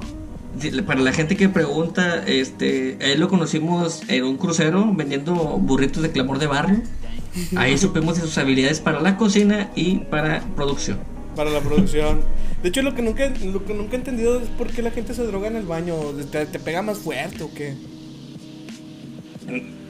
para 0.85 1.01
la 1.01 1.11
gente 1.11 1.35
que 1.35 1.49
pregunta, 1.49 2.23
este, 2.25 2.97
a 3.01 3.05
él 3.05 3.19
lo 3.19 3.27
conocimos 3.27 4.03
en 4.07 4.23
un 4.23 4.37
crucero 4.37 4.93
vendiendo 4.93 5.33
burritos 5.33 6.03
de 6.03 6.11
clamor 6.11 6.39
de 6.39 6.47
barrio. 6.47 6.81
Ahí 7.55 7.77
supimos 7.79 8.15
de 8.15 8.21
sus 8.21 8.37
habilidades 8.37 8.79
para 8.79 9.01
la 9.01 9.17
cocina 9.17 9.69
y 9.75 9.97
para 9.97 10.41
producción. 10.55 10.99
Para 11.35 11.49
la 11.49 11.59
producción. 11.59 12.21
De 12.63 12.69
hecho, 12.69 12.81
lo 12.83 12.95
que 12.95 13.01
nunca, 13.01 13.31
lo 13.45 13.65
que 13.65 13.73
nunca 13.73 13.95
he 13.95 13.99
entendido 13.99 14.39
es 14.39 14.47
por 14.49 14.67
qué 14.67 14.81
la 14.81 14.91
gente 14.91 15.13
se 15.13 15.23
droga 15.23 15.47
en 15.47 15.55
el 15.55 15.65
baño. 15.65 15.95
¿Te, 16.31 16.45
te 16.45 16.59
pega 16.59 16.81
más 16.81 16.99
fuerte 16.99 17.43
o 17.43 17.53
qué? 17.53 17.75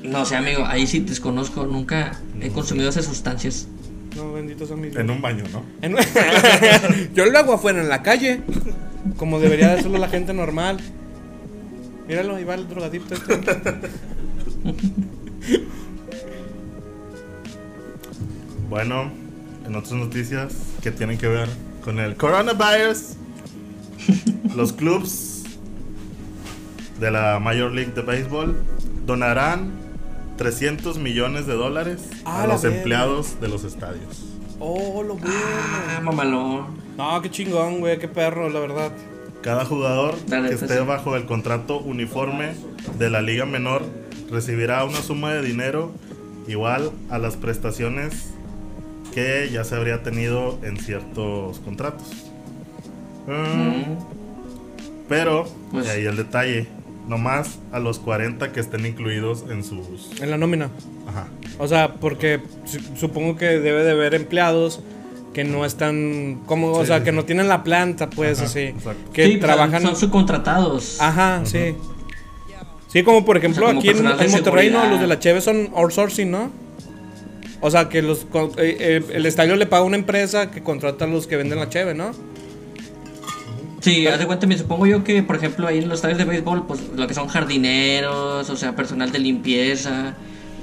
No 0.03 0.25
sé, 0.25 0.35
amigo, 0.35 0.65
ahí 0.65 0.87
sí 0.87 0.99
desconozco, 0.99 1.65
nunca 1.65 2.19
he 2.41 2.49
consumido 2.49 2.89
esas 2.89 3.05
sustancias. 3.05 3.67
No, 4.17 4.33
benditos 4.33 4.67
son 4.67 4.81
mis 4.81 4.95
En 4.95 5.09
un 5.09 5.21
baño, 5.21 5.43
¿no? 5.53 5.63
En- 5.81 5.95
Yo 7.15 7.25
lo 7.25 7.37
hago 7.37 7.53
afuera 7.53 7.79
en 7.81 7.87
la 7.87 8.01
calle. 8.03 8.41
Como 9.15 9.39
debería 9.39 9.69
de 9.69 9.79
hacerlo 9.79 9.97
la 9.99 10.09
gente 10.09 10.33
normal. 10.33 10.79
Míralo, 12.07 12.35
ahí 12.35 12.43
va 12.43 12.55
el 12.55 12.67
drogadicto 12.67 13.13
este. 13.15 13.33
Bueno, 18.69 19.11
en 19.65 19.75
otras 19.75 19.93
noticias 19.93 20.53
que 20.81 20.91
tienen 20.91 21.17
que 21.17 21.27
ver 21.27 21.47
con 21.83 21.99
el 21.99 22.15
coronavirus. 22.15 23.13
los 24.55 24.73
clubs 24.73 25.43
de 26.99 27.11
la 27.11 27.39
Major 27.39 27.71
League 27.71 27.91
de 27.93 28.01
Béisbol 28.01 28.57
donarán 29.05 29.71
300 30.37 30.97
millones 30.99 31.47
de 31.47 31.53
dólares 31.55 32.01
Ah, 32.25 32.43
a 32.43 32.47
los 32.47 32.63
empleados 32.63 33.39
de 33.41 33.47
los 33.47 33.63
estadios. 33.63 34.23
Oh, 34.59 35.03
lo 35.03 35.15
bueno. 35.15 35.35
Ah, 35.35 35.99
mamalón. 36.03 36.65
No, 36.97 37.21
qué 37.21 37.29
chingón, 37.29 37.79
güey, 37.79 37.99
qué 37.99 38.07
perro, 38.07 38.49
la 38.49 38.59
verdad. 38.59 38.91
Cada 39.41 39.65
jugador 39.65 40.15
que 40.15 40.53
esté 40.53 40.77
sí. 40.79 40.83
bajo 40.85 41.15
el 41.15 41.25
contrato 41.25 41.79
uniforme 41.79 42.53
de 42.97 43.09
la 43.09 43.21
liga 43.21 43.45
menor 43.45 43.83
recibirá 44.31 44.83
una 44.83 44.97
suma 45.01 45.31
de 45.33 45.41
dinero 45.41 45.91
igual 46.47 46.91
a 47.09 47.17
las 47.17 47.35
prestaciones 47.37 48.31
que 49.13 49.49
ya 49.51 49.63
se 49.63 49.75
habría 49.75 50.03
tenido 50.03 50.57
en 50.63 50.77
ciertos 50.77 51.59
contratos. 51.59 52.07
Mm, 53.27 53.31
Mm. 53.31 53.97
Pero, 55.07 55.45
Pues- 55.71 55.85
y 55.85 55.89
ahí 55.89 56.05
el 56.05 56.17
detalle, 56.17 56.67
nomás 57.07 57.59
a 57.71 57.79
los 57.79 57.99
40 57.99 58.51
que 58.51 58.59
estén 58.59 58.85
incluidos 58.85 59.45
en 59.49 59.63
sus... 59.63 60.19
En 60.21 60.29
la 60.29 60.37
nómina. 60.37 60.69
Ajá. 61.07 61.27
O 61.59 61.67
sea, 61.67 61.95
porque 61.95 62.41
su- 62.65 62.79
supongo 62.97 63.35
que 63.37 63.45
debe 63.59 63.83
de 63.83 63.91
haber 63.91 64.13
empleados 64.15 64.81
que 65.33 65.43
no 65.43 65.65
están 65.65 66.41
como, 66.47 66.71
o 66.71 66.85
sea, 66.85 66.97
sí, 66.99 67.03
que 67.05 67.11
no 67.11 67.23
tienen 67.25 67.47
la 67.47 67.63
planta, 67.63 68.09
pues 68.09 68.39
Ajá, 68.39 68.47
así. 68.47 68.59
exacto. 68.61 69.11
Que 69.13 69.25
Sí, 69.27 69.37
trabajan. 69.37 69.81
Son 69.83 69.95
subcontratados. 69.95 70.99
Ajá, 70.99 71.41
sí. 71.45 71.75
Sí, 72.87 73.03
como 73.03 73.23
por 73.25 73.37
ejemplo 73.37 73.65
como 73.67 73.79
aquí 73.79 73.89
en, 73.89 73.97
en 73.97 74.31
Monterrey, 74.31 74.69
¿no? 74.71 74.85
Los 74.87 74.99
de 74.99 75.07
la 75.07 75.19
Cheve 75.19 75.41
son 75.41 75.69
outsourcing, 75.75 76.31
¿no? 76.31 76.49
O 77.61 77.69
sea, 77.69 77.89
que 77.89 78.01
los 78.01 78.23
eh, 78.57 78.77
eh, 78.79 79.03
el 79.13 79.25
estadio 79.25 79.55
le 79.55 79.65
paga 79.65 79.81
a 79.83 79.85
una 79.85 79.97
empresa 79.97 80.51
que 80.51 80.63
contrata 80.63 81.05
a 81.05 81.07
los 81.07 81.27
que 81.27 81.35
venden 81.37 81.59
la 81.59 81.69
Cheve, 81.69 81.93
¿no? 81.93 82.11
Sí, 83.81 84.07
haz 84.07 84.19
de 84.19 84.25
cuenta, 84.25 84.47
me 84.47 84.57
supongo 84.57 84.85
yo 84.87 85.03
que, 85.03 85.21
por 85.23 85.35
ejemplo, 85.35 85.67
ahí 85.67 85.77
en 85.79 85.87
los 85.89 85.97
estadios 85.99 86.17
de 86.17 86.25
béisbol, 86.25 86.65
pues 86.67 86.81
lo 86.95 87.07
que 87.07 87.13
son 87.13 87.27
jardineros, 87.27 88.49
o 88.49 88.55
sea, 88.55 88.75
personal 88.75 89.11
de 89.11 89.19
limpieza, 89.19 90.15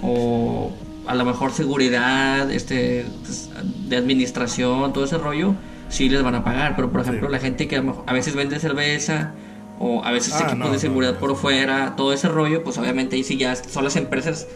o 0.03 0.73
a 1.07 1.15
lo 1.15 1.25
mejor 1.25 1.53
seguridad, 1.53 2.51
este, 2.51 3.07
pues, 3.23 3.51
de 3.89 3.97
administración, 3.97 4.93
todo 4.93 5.05
ese 5.05 5.19
rollo, 5.19 5.55
sí 5.89 6.09
les 6.09 6.23
van 6.23 6.35
a 6.35 6.43
pagar. 6.45 6.75
Pero, 6.77 6.91
por 6.91 7.03
ejemplo, 7.03 7.29
Sí. 7.29 7.33
la 7.33 7.39
gente 7.39 7.69
que 7.69 7.77
a, 7.77 7.79
lo 7.81 7.85
mejor- 7.85 8.05
a 8.07 8.13
veces 8.13 8.35
vende 8.35 8.59
cerveza, 8.59 9.33
o 9.79 10.05
a 10.05 10.11
veces 10.13 10.35
Ah, 10.35 10.41
equipos 10.41 10.59
no, 10.59 10.73
de 10.73 10.79
seguridad 10.79 11.13
no. 11.15 11.19
por 11.21 11.37
fuera, 11.37 11.95
todo 11.97 12.13
ese 12.13 12.29
rollo, 12.29 12.65
pues 12.65 12.79
obviamente 12.79 13.17
ahí 13.17 13.23
sí 13.25 13.37
ya 13.37 13.55
son 13.57 13.85
las 13.85 13.97
empresas. 13.97 14.47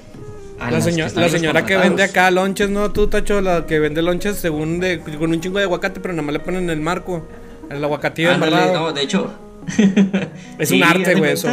La, 0.59 0.81
señora 0.81 1.65
que 1.65 1.77
vende 1.77 2.03
acá 2.03 2.33
lonches, 2.33 2.69
¿no? 2.69 2.91
Tú, 2.91 3.07
Tacho, 3.07 3.41
la 3.41 3.65
que 3.67 3.79
vende 3.79 4.03
lonches 4.03 4.37
según 4.39 4.81
de, 4.81 4.99
con 5.01 5.31
un 5.31 5.41
chingo 5.41 5.59
de 5.59 5.65
aguacate, 5.65 6.01
pero 6.01 6.15
nada 6.15 6.25
más 6.27 6.33
le 6.33 6.41
ponen 6.41 6.69
el 6.69 6.81
marco. 6.81 7.25
El 7.71 7.85
aguacatillo 7.85 8.33
Ándale, 8.33 8.73
no, 8.73 8.93
de 8.93 9.03
hecho. 9.03 9.33
Es 10.59 10.71
un 10.71 10.83
arte, 10.83 11.15
güey, 11.15 11.33
eso. 11.33 11.49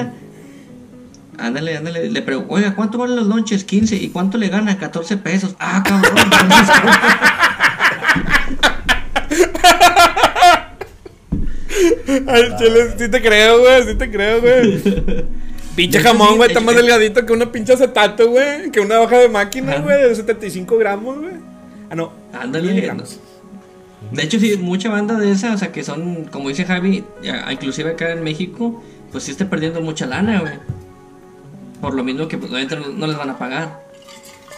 Ándale, 1.38 1.78
ándale. 1.78 2.10
Le 2.10 2.22
pregunto, 2.22 2.54
oiga, 2.54 2.76
¿cuánto 2.76 2.98
valen 2.98 3.18
los 3.18 3.28
lonches? 3.28 3.64
15. 3.66 3.96
¿Y 3.98 4.10
cuánto 4.10 4.38
le 4.38 4.48
gana? 4.48 4.78
14 4.78 5.18
pesos. 5.18 5.56
Ah, 5.60 5.84
cabrón. 5.86 6.14
Ay, 12.28 12.44
chile, 12.58 12.96
sí 12.98 13.10
te 13.10 13.22
creo, 13.22 13.60
güey, 13.60 13.84
sí 13.84 13.96
te 13.96 14.10
creo, 14.10 14.42
güey. 14.42 14.82
Pinche 15.76 16.00
jamón, 16.00 16.38
güey, 16.38 16.50
está 16.50 16.62
más 16.62 16.76
delgadito 16.76 17.26
que 17.26 17.34
una 17.34 17.52
pinche 17.52 17.74
acetato, 17.74 18.30
güey. 18.30 18.72
Que 18.72 18.80
una 18.80 19.02
hoja 19.02 19.18
de 19.18 19.28
máquina, 19.28 19.80
güey, 19.80 20.02
de 20.04 20.16
75 20.16 20.78
gramos, 20.78 21.20
güey. 21.20 21.34
Ah, 21.90 21.96
no. 21.96 22.14
Ándale. 22.34 22.70
miligramos. 22.70 23.20
De 24.12 24.24
hecho, 24.24 24.40
sí, 24.40 24.56
mucha 24.58 24.90
banda 24.90 25.18
de 25.20 25.32
esa, 25.32 25.54
o 25.54 25.58
sea, 25.58 25.72
que 25.72 25.84
son, 25.84 26.26
como 26.26 26.50
dice 26.50 26.66
Javi, 26.66 27.04
ya, 27.24 27.52
inclusive 27.52 27.92
acá 27.92 28.12
en 28.12 28.24
México, 28.24 28.84
pues 29.12 29.24
sí 29.24 29.32
está 29.32 29.50
perdiendo 29.50 29.82
mucha 29.82 30.06
lana, 30.06 30.40
güey. 30.42 30.54
Por 31.82 31.94
lo 31.96 32.04
mismo 32.04 32.28
que 32.28 32.38
pues, 32.38 32.52
obviamente 32.52 32.76
no, 32.78 32.90
no 32.90 33.08
les 33.08 33.18
van 33.18 33.30
a 33.32 33.38
pagar. 33.38 33.84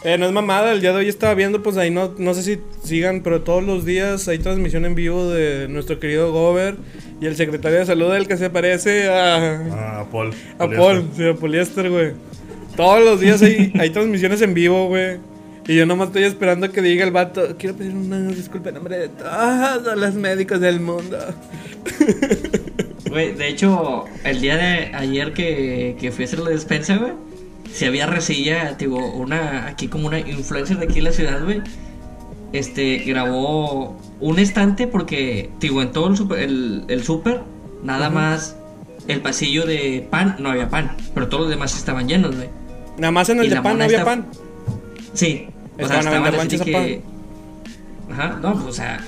Eh, 0.03 0.17
no 0.17 0.27
es 0.27 0.31
mamada, 0.31 0.71
el 0.73 0.79
día 0.81 0.91
de 0.91 0.99
hoy 0.99 1.07
estaba 1.09 1.33
viendo, 1.33 1.63
pues 1.63 1.75
ahí 1.77 1.89
no, 1.89 2.13
no 2.17 2.33
sé 2.35 2.43
si 2.43 2.59
sigan, 2.83 3.21
pero 3.23 3.41
todos 3.41 3.63
los 3.63 3.83
días 3.83 4.27
hay 4.27 4.37
transmisión 4.37 4.85
en 4.85 4.93
vivo 4.93 5.27
de 5.29 5.67
nuestro 5.69 5.99
querido 5.99 6.31
Gober 6.31 6.75
y 7.19 7.25
el 7.25 7.35
secretario 7.35 7.79
de 7.79 7.85
salud, 7.87 8.13
el 8.13 8.27
que 8.27 8.37
se 8.37 8.49
parece 8.51 9.09
a, 9.09 9.55
Ah, 9.71 10.05
Paul. 10.11 10.33
a 10.59 10.67
Paul, 10.67 11.03
sí, 11.15 11.27
a 11.27 11.33
Poliéster, 11.33 11.89
güey. 11.89 12.11
Todos 12.75 13.03
los 13.03 13.19
días 13.19 13.41
hay, 13.41 13.73
hay 13.79 13.89
transmisiones 13.89 14.41
en 14.43 14.53
vivo, 14.53 14.87
güey. 14.87 15.17
Y 15.67 15.75
yo 15.75 15.85
nomás 15.85 16.07
estoy 16.07 16.23
esperando 16.23 16.71
que 16.71 16.81
diga 16.81 17.03
el 17.03 17.11
vato, 17.11 17.55
quiero 17.57 17.75
pedir 17.75 17.93
una 17.93 18.19
disculpa 18.29 18.69
en 18.69 18.75
nombre 18.75 18.97
de 18.97 19.09
todos 19.09 19.97
los 19.97 20.13
médicos 20.13 20.61
del 20.61 20.79
mundo. 20.79 21.17
Güey, 23.09 23.33
de 23.33 23.47
hecho, 23.49 24.05
el 24.23 24.39
día 24.41 24.55
de 24.57 24.95
ayer 24.95 25.33
que, 25.33 25.97
que 25.99 26.11
fui 26.11 26.23
a 26.23 26.27
hacer 26.27 26.39
la 26.39 26.49
despensa, 26.51 26.95
güey, 26.97 27.13
si 27.71 27.85
había 27.85 28.05
resilla, 28.05 28.75
digo, 28.79 28.97
una, 29.13 29.67
aquí 29.67 29.87
como 29.87 30.07
una 30.07 30.19
influencer 30.19 30.77
de 30.77 30.85
aquí 30.85 30.99
en 30.99 31.03
la 31.05 31.11
ciudad, 31.11 31.43
güey, 31.43 31.61
este, 32.53 32.99
grabó 32.99 33.97
un 34.21 34.39
estante 34.39 34.87
porque, 34.87 35.49
digo, 35.59 35.81
en 35.81 35.91
todo 35.91 36.07
el 36.07 36.15
super, 36.17 36.39
el, 36.39 36.85
el 36.87 37.03
súper, 37.03 37.41
nada 37.83 38.09
más 38.09 38.55
el 39.07 39.21
pasillo 39.21 39.65
de 39.65 40.05
pan, 40.09 40.35
no 40.39 40.49
había 40.49 40.69
pan, 40.69 40.95
pero 41.13 41.27
todos 41.27 41.41
los 41.43 41.49
demás 41.49 41.75
estaban 41.77 42.07
llenos, 42.07 42.35
güey. 42.35 42.49
Nada 42.97 43.11
más 43.11 43.29
en 43.29 43.39
el 43.39 43.47
Y 43.47 43.49
de 43.49 43.61
pan 43.61 43.77
no 43.77 43.83
había 43.83 43.97
está- 43.99 44.09
pan. 44.09 44.25
Sí, 45.13 45.47
o 45.79 45.87
sea, 45.87 45.99
Estaban 45.99 46.23
a 46.23 46.29
estaban 46.29 46.47
vender 46.47 46.61
así 46.61 46.71
que... 46.71 47.01
Ajá, 48.11 48.39
no, 48.41 48.53
pues, 48.53 48.65
o 48.65 48.73
sea, 48.73 48.99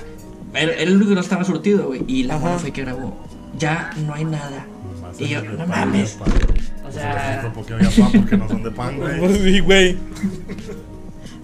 era 0.54 0.72
era 0.72 0.82
el 0.82 0.96
único 0.96 1.10
que 1.10 1.14
no 1.14 1.20
estaba 1.20 1.44
surtido, 1.44 1.86
güey, 1.86 2.04
y 2.06 2.24
la 2.24 2.38
mona 2.38 2.58
fue 2.58 2.70
que 2.70 2.82
grabó, 2.82 3.16
ya 3.58 3.90
no 4.06 4.14
hay 4.14 4.24
nada. 4.24 4.66
Más 5.00 5.20
Y 5.20 5.28
yo, 5.28 5.42
no 5.42 5.58
pan, 5.58 5.68
mames. 5.68 6.18
O 6.86 6.92
Se 6.92 6.98
sea, 6.98 7.36
les 7.36 7.44
supo 7.44 7.64
que 7.64 7.74
había 7.74 7.90
pan 7.90 8.12
porque 8.12 8.36
no 8.36 8.48
son 8.48 8.62
de 8.62 8.70
pan, 8.70 8.96
güey. 9.00 9.18
Pues 9.18 9.38
sí, 9.38 9.60
güey. 9.60 9.96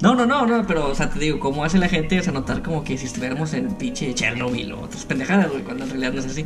No, 0.02 0.14
no, 0.14 0.26
no, 0.26 0.46
no, 0.46 0.66
pero, 0.66 0.88
o 0.90 0.94
sea, 0.94 1.08
te 1.08 1.18
digo, 1.18 1.40
¿cómo 1.40 1.64
hace 1.64 1.78
la 1.78 1.88
gente 1.88 2.18
o 2.18 2.22
sea, 2.22 2.32
notar 2.32 2.62
como 2.62 2.84
que 2.84 2.98
si 2.98 3.06
estuviéramos 3.06 3.54
en 3.54 3.74
pinche 3.76 4.12
Chernobyl 4.14 4.72
o 4.72 4.82
otras 4.82 5.04
pendejadas, 5.06 5.50
güey, 5.50 5.62
cuando 5.62 5.84
en 5.84 5.90
realidad 5.90 6.12
no 6.12 6.20
es 6.20 6.26
así? 6.26 6.44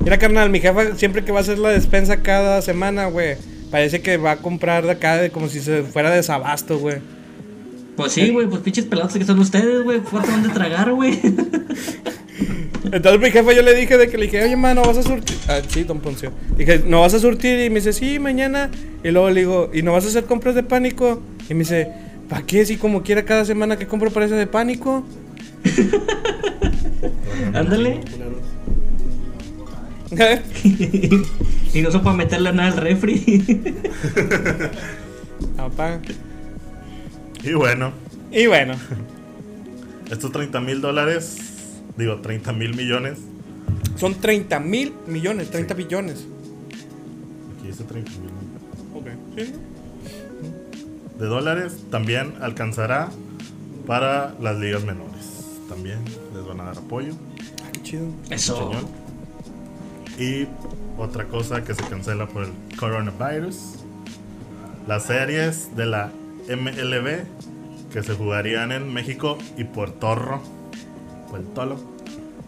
Mira, 0.00 0.18
carnal, 0.18 0.48
mi 0.48 0.60
jefa 0.60 0.94
siempre 0.96 1.24
que 1.24 1.32
va 1.32 1.38
a 1.38 1.42
hacer 1.42 1.58
la 1.58 1.68
despensa 1.68 2.22
cada 2.22 2.62
semana, 2.62 3.06
güey, 3.06 3.36
parece 3.70 4.00
que 4.00 4.16
va 4.16 4.32
a 4.32 4.36
comprar 4.36 4.84
de 4.84 4.92
acá 4.92 5.16
de 5.16 5.30
como 5.30 5.48
si 5.48 5.60
se 5.60 5.82
fuera 5.82 6.10
de 6.10 6.16
desabasto, 6.16 6.78
güey. 6.78 6.96
Pues 7.98 8.12
sí, 8.12 8.30
güey, 8.30 8.46
pues 8.46 8.62
pinches 8.62 8.84
pelados 8.84 9.12
que 9.12 9.24
son 9.24 9.40
ustedes, 9.40 9.82
güey, 9.82 9.98
¿cuánto 9.98 10.30
van 10.30 10.44
de 10.44 10.50
tragar, 10.50 10.92
güey? 10.92 11.18
Entonces 12.92 13.20
mi 13.20 13.32
jefa 13.32 13.52
yo 13.52 13.62
le 13.62 13.74
dije 13.74 13.98
de 13.98 14.08
que 14.08 14.16
le 14.16 14.26
dije, 14.26 14.40
oye, 14.44 14.56
ma, 14.56 14.72
no 14.72 14.82
vas 14.82 14.98
a 14.98 15.02
surtir. 15.02 15.36
Ah, 15.48 15.58
sí, 15.66 15.82
don 15.82 15.98
Poncio. 15.98 16.30
Dije, 16.56 16.84
¿no 16.86 17.00
vas 17.00 17.14
a 17.14 17.18
surtir? 17.18 17.58
Y 17.58 17.70
me 17.70 17.80
dice, 17.80 17.92
sí, 17.92 18.20
mañana. 18.20 18.70
Y 19.02 19.10
luego 19.10 19.30
le 19.30 19.40
digo, 19.40 19.70
¿y 19.74 19.82
no 19.82 19.94
vas 19.94 20.04
a 20.04 20.08
hacer 20.10 20.26
compras 20.26 20.54
de 20.54 20.62
pánico? 20.62 21.20
Y 21.50 21.54
me 21.54 21.60
dice, 21.64 21.88
¿para 22.28 22.46
qué? 22.46 22.64
Si 22.64 22.76
como 22.76 23.02
quiera 23.02 23.24
cada 23.24 23.44
semana 23.44 23.76
que 23.76 23.88
compro 23.88 24.12
parece 24.12 24.36
de 24.36 24.46
pánico. 24.46 25.04
Ándale. 27.52 28.00
y 31.74 31.82
no 31.82 31.90
se 31.90 31.98
puede 31.98 32.16
meterle 32.16 32.52
nada 32.52 32.68
al 32.68 32.76
refri. 32.76 33.74
Papá. 35.56 35.98
Y 37.42 37.52
bueno, 37.54 37.92
Y 38.30 38.46
bueno, 38.46 38.74
estos 40.10 40.32
30 40.32 40.60
mil 40.60 40.80
dólares, 40.80 41.36
digo, 41.96 42.16
30 42.20 42.52
mil 42.52 42.74
millones. 42.74 43.18
son 43.96 44.14
30 44.14 44.60
mil 44.60 44.92
millones, 45.06 45.50
30 45.50 45.74
billones. 45.74 46.26
Aquí 47.58 47.68
dice 47.68 47.84
30 47.84 48.10
mil 48.10 48.30
Ok. 48.94 49.06
Sí. 49.36 49.52
de 51.18 51.26
dólares 51.26 51.76
también 51.90 52.34
alcanzará 52.40 53.08
para 53.86 54.34
las 54.40 54.56
ligas 54.58 54.84
menores. 54.84 55.46
También 55.68 55.98
les 56.34 56.44
van 56.46 56.60
a 56.60 56.64
dar 56.64 56.78
apoyo. 56.78 57.12
Ah, 57.64 57.68
qué 57.72 57.82
chido. 57.82 58.06
Eso. 58.30 58.72
Y 60.18 60.46
otra 60.98 61.24
cosa 61.26 61.62
que 61.64 61.74
se 61.74 61.82
cancela 61.84 62.26
por 62.26 62.44
el 62.44 62.50
coronavirus. 62.78 63.56
Las 64.86 65.04
series 65.04 65.76
de 65.76 65.86
la 65.86 66.10
MLB 66.48 67.24
que 67.92 68.02
se 68.02 68.14
jugarían 68.14 68.72
en 68.72 68.92
México 68.92 69.38
y 69.56 69.64
Puerto 69.64 70.14
Rico. 70.14 70.42
Puerto 71.30 71.76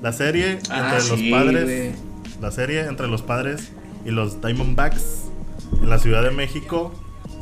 La 0.03 0.13
serie 0.13 0.59
Ah, 0.71 0.85
entre 0.95 1.01
sí, 1.01 1.31
los 1.31 1.41
padres. 1.41 1.95
La 2.41 2.51
serie 2.51 2.81
entre 2.87 3.07
los 3.09 3.23
padres 3.23 3.73
y 4.05 4.11
los 4.11 4.41
Diamondbacks 4.41 5.27
en 5.83 5.89
la 5.91 5.99
Ciudad 5.99 6.23
de 6.23 6.31
México 6.31 6.93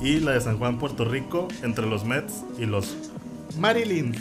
y 0.00 0.20
la 0.20 0.32
de 0.32 0.40
San 0.40 0.58
Juan, 0.58 0.78
Puerto 0.78 1.04
Rico 1.04 1.48
entre 1.62 1.86
los 1.86 2.04
Mets 2.04 2.44
y 2.58 2.66
los 2.66 2.96
Marilyn 3.58 4.14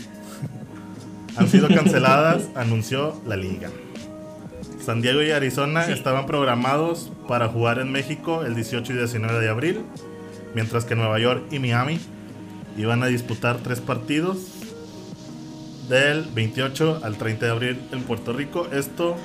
han 1.38 1.48
sido 1.48 1.68
canceladas, 1.68 2.50
anunció 2.56 3.20
la 3.28 3.36
liga. 3.36 3.70
San 4.84 5.02
Diego 5.02 5.22
y 5.22 5.32
Arizona 5.32 5.84
Sí. 5.84 5.92
estaban 5.92 6.26
programados 6.26 7.12
para 7.28 7.48
jugar 7.48 7.80
en 7.80 7.92
México 7.92 8.44
el 8.46 8.56
18 8.56 8.94
y 8.94 8.98
19 8.98 9.40
de 9.40 9.50
abril, 9.50 9.82
mientras 10.56 10.86
que 10.86 10.96
Nueva 10.96 11.20
York 11.20 11.44
y 11.52 11.60
Miami 11.60 12.00
iban 12.78 13.04
a 13.04 13.08
disputar 13.08 13.58
tres 13.64 13.80
partidos 13.82 14.38
del 15.90 16.24
28 16.34 17.02
al 17.04 17.18
30 17.18 17.46
de 17.46 17.52
abril 17.52 17.80
en 17.92 18.04
Puerto 18.04 18.34
Rico. 18.34 18.68
Esto 18.72 19.16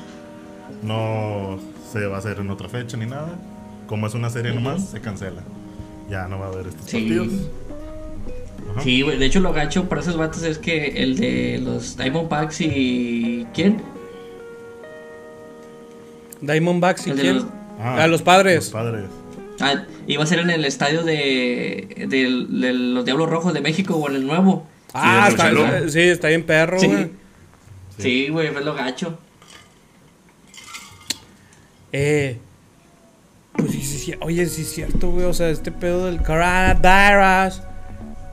no 0.82 1.58
se 1.92 2.06
va 2.06 2.16
a 2.16 2.18
hacer 2.20 2.38
en 2.38 2.50
otra 2.50 2.68
fecha 2.68 2.96
ni 2.96 3.06
nada. 3.06 3.38
Como 3.86 4.06
es 4.06 4.14
una 4.14 4.30
serie 4.30 4.52
nomás, 4.54 4.88
se 4.90 5.00
cancela. 5.00 5.42
Ya 6.08 6.28
no 6.28 6.38
va 6.38 6.46
a 6.46 6.48
haber 6.48 6.68
estos 6.68 6.86
Sí. 6.86 6.98
partidos. 6.98 7.28
Ajá. 8.72 8.82
Sí. 8.82 9.02
De 9.02 9.26
hecho, 9.26 9.40
lo 9.40 9.52
gacho 9.52 9.88
para 9.88 10.00
esos 10.00 10.16
vatos 10.16 10.42
es 10.44 10.56
que 10.58 11.02
el 11.02 11.16
de 11.16 11.60
los 11.62 11.96
Diamondbacks 11.96 12.60
y. 12.62 13.46
¿Quién? 13.52 13.82
Diamondbacks 16.40 17.06
y 17.06 17.12
quién? 17.12 17.36
los- 17.36 17.46
Ah, 17.80 18.04
a 18.04 18.06
los 18.06 18.22
padres. 18.22 18.56
Los 18.56 18.70
padres. 18.70 19.04
Ah, 19.62 19.85
iba 20.07 20.25
a 20.25 20.27
ser 20.27 20.40
en 20.40 20.51
el 20.51 20.64
estadio 20.64 21.05
de, 21.05 22.07
de, 22.09 22.46
de 22.48 22.72
los 22.75 23.05
Diablos 23.05 23.31
Rojos 23.31 23.55
de 23.55 23.61
México 23.61 23.94
o 23.96 24.09
en 24.11 24.16
el 24.16 24.27
nuevo. 24.27 24.66
Ah, 24.92 25.29
Sí, 25.29 25.35
está, 25.37 25.88
sí, 25.88 26.01
está 26.01 26.29
bien 26.29 26.42
perro, 26.44 26.79
Sí. 26.81 26.87
güey. 26.88 27.11
Sí, 27.98 28.29
güey, 28.29 28.48
fue 28.48 28.64
lo 28.64 28.75
gacho. 28.75 29.18
Eh. 31.92 32.38
Pues 33.57 33.70
sí, 33.70 33.83
sí, 33.83 33.98
sí. 33.98 34.14
Oye, 34.20 34.46
sí 34.46 34.62
es 34.62 34.72
cierto, 34.72 35.11
güey. 35.11 35.27
O 35.27 35.35
sea, 35.35 35.51
este 35.51 35.70
pedo 35.70 36.07
del 36.07 36.22
coronavirus. 36.22 37.62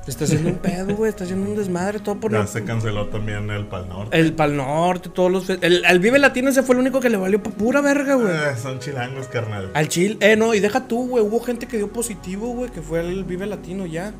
Está 0.07 0.23
haciendo 0.23 0.49
un 0.49 0.55
pedo, 0.57 0.95
güey. 0.95 1.09
Está 1.09 1.23
haciendo 1.23 1.49
un 1.49 1.55
desmadre 1.55 1.99
todo 1.99 2.19
por 2.19 2.31
Ya 2.31 2.47
se 2.47 2.63
canceló 2.63 3.07
también 3.07 3.49
el 3.51 3.65
Pal 3.65 3.87
Norte. 3.87 4.19
El 4.19 4.33
Pal 4.33 4.55
Norte, 4.55 5.09
todos 5.09 5.31
los. 5.31 5.49
El, 5.49 5.85
el 5.85 5.99
Vive 5.99 6.17
Latino 6.17 6.49
ese 6.49 6.63
fue 6.63 6.75
el 6.75 6.81
único 6.81 6.99
que 6.99 7.09
le 7.09 7.17
valió 7.17 7.41
pa' 7.43 7.51
pura 7.51 7.81
verga, 7.81 8.15
güey. 8.15 8.27
Eh, 8.27 8.55
son 8.61 8.79
chilangos, 8.79 9.27
carnal. 9.27 9.69
Al 9.73 9.87
Chile. 9.87 10.17
Eh, 10.21 10.35
no, 10.35 10.53
y 10.53 10.59
deja 10.59 10.87
tú, 10.87 11.07
güey. 11.07 11.23
Hubo 11.23 11.39
gente 11.41 11.67
que 11.67 11.77
dio 11.77 11.89
positivo, 11.89 12.47
güey. 12.53 12.71
Que 12.71 12.81
fue 12.81 12.99
al 12.99 13.23
Vive 13.23 13.45
Latino 13.45 13.85
ya. 13.85 14.13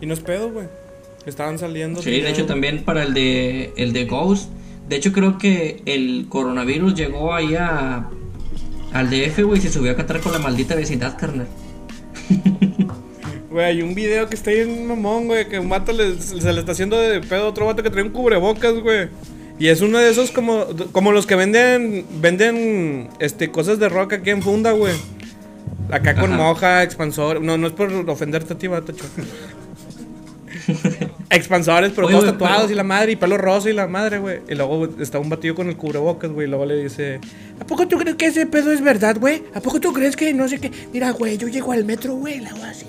Y 0.00 0.06
no 0.06 0.14
es 0.14 0.20
pedo, 0.20 0.50
güey. 0.50 0.66
Estaban 1.26 1.58
saliendo. 1.58 2.02
Sí, 2.02 2.20
de 2.20 2.30
hecho 2.30 2.46
también 2.46 2.84
para 2.84 3.02
el 3.02 3.14
de 3.14 3.72
el 3.76 3.92
de 3.92 4.06
Ghost. 4.06 4.50
De 4.88 4.96
hecho 4.96 5.12
creo 5.12 5.38
que 5.38 5.82
el 5.86 6.26
coronavirus 6.28 6.94
llegó 6.94 7.34
ahí 7.34 7.54
a 7.54 8.08
al 8.92 9.10
DF, 9.10 9.42
güey, 9.42 9.58
y 9.58 9.62
se 9.62 9.72
subió 9.72 9.92
a 9.92 9.96
cantar 9.96 10.20
con 10.20 10.32
la 10.32 10.38
maldita 10.38 10.74
vecindad, 10.74 11.18
carnal. 11.18 11.48
Güey, 13.54 13.66
hay 13.66 13.82
un 13.82 13.94
video 13.94 14.28
que 14.28 14.34
está 14.34 14.50
ahí 14.50 14.58
en 14.62 14.84
mamón, 14.88 15.26
güey, 15.28 15.48
que 15.48 15.60
un 15.60 15.68
vato 15.68 15.92
le- 15.92 16.20
se 16.20 16.52
le 16.52 16.58
está 16.58 16.72
haciendo 16.72 16.98
de 16.98 17.20
pedo 17.20 17.44
a 17.44 17.48
otro 17.50 17.66
vato 17.66 17.84
que 17.84 17.90
trae 17.90 18.02
un 18.02 18.10
cubrebocas, 18.10 18.74
güey. 18.80 19.08
Y 19.60 19.68
es 19.68 19.80
uno 19.80 19.98
de 19.98 20.10
esos 20.10 20.32
como, 20.32 20.66
como 20.90 21.12
los 21.12 21.24
que 21.24 21.36
venden 21.36 22.04
venden 22.20 23.10
este 23.20 23.52
cosas 23.52 23.78
de 23.78 23.88
rock 23.88 24.14
aquí 24.14 24.30
en 24.30 24.42
funda, 24.42 24.72
güey. 24.72 24.94
Acá 25.88 26.16
con 26.16 26.32
Ajá. 26.32 26.42
moja, 26.42 26.82
expansor. 26.82 27.40
No, 27.42 27.56
no 27.56 27.68
es 27.68 27.72
por 27.74 27.92
ofenderte 28.10 28.54
a 28.54 28.58
ti, 28.58 28.66
vato. 28.66 28.92
Expansores, 31.30 31.92
pero 31.94 32.08
Oye, 32.08 32.16
todos 32.16 32.32
tatuados 32.32 32.62
pero- 32.62 32.72
y 32.72 32.74
la 32.74 32.82
madre, 32.82 33.12
y 33.12 33.16
pelo 33.16 33.38
rosa 33.38 33.70
y 33.70 33.72
la 33.72 33.86
madre, 33.86 34.18
güey. 34.18 34.40
Y 34.48 34.56
luego 34.56 34.88
está 35.00 35.20
un 35.20 35.28
batillo 35.28 35.54
con 35.54 35.68
el 35.68 35.76
cubrebocas, 35.76 36.32
güey. 36.32 36.48
Y 36.48 36.50
luego 36.50 36.66
le 36.66 36.82
dice: 36.82 37.20
¿A 37.60 37.64
poco 37.64 37.86
tú 37.86 37.98
crees 37.98 38.16
que 38.16 38.26
ese 38.26 38.46
pedo 38.46 38.72
es 38.72 38.80
verdad, 38.80 39.16
güey? 39.20 39.44
¿A 39.54 39.60
poco 39.60 39.78
tú 39.78 39.92
crees 39.92 40.16
que 40.16 40.34
no 40.34 40.48
sé 40.48 40.58
qué? 40.58 40.72
Mira, 40.92 41.12
güey, 41.12 41.38
yo 41.38 41.46
llego 41.46 41.70
al 41.70 41.84
metro, 41.84 42.14
güey, 42.16 42.40
la 42.40 42.50
hago 42.50 42.64
así. 42.64 42.86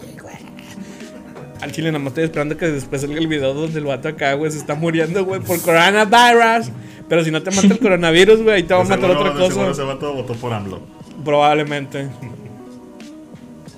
Al 1.62 1.72
chile 1.72 1.92
nada 1.92 2.00
más 2.00 2.12
estoy 2.12 2.26
esperando 2.26 2.58
que 2.58 2.68
después 2.68 3.02
salga 3.02 3.18
el 3.18 3.28
video 3.28 3.54
donde 3.54 3.80
el 3.80 3.86
vato 3.86 4.08
acá, 4.10 4.34
güey, 4.34 4.52
se 4.52 4.58
está 4.58 4.76
muriendo, 4.76 5.24
güey, 5.26 5.42
por 5.42 5.60
coronavirus. 5.62 6.72
Pero 7.08 7.24
si 7.24 7.32
no 7.32 7.42
te 7.42 7.52
mata 7.52 7.68
el 7.68 7.80
coronavirus, 7.80 8.42
güey, 8.42 8.56
ahí 8.58 8.64
te 8.64 8.74
va 8.74 8.82
a 8.82 8.84
matar 8.84 9.12
otra 9.12 9.34
de 9.34 9.40
cosa. 9.40 9.70
ese 9.72 9.84
vato 9.84 10.14
votó 10.14 10.34
por 10.36 10.54
AMLO. 10.54 10.82
Probablemente. 11.24 12.08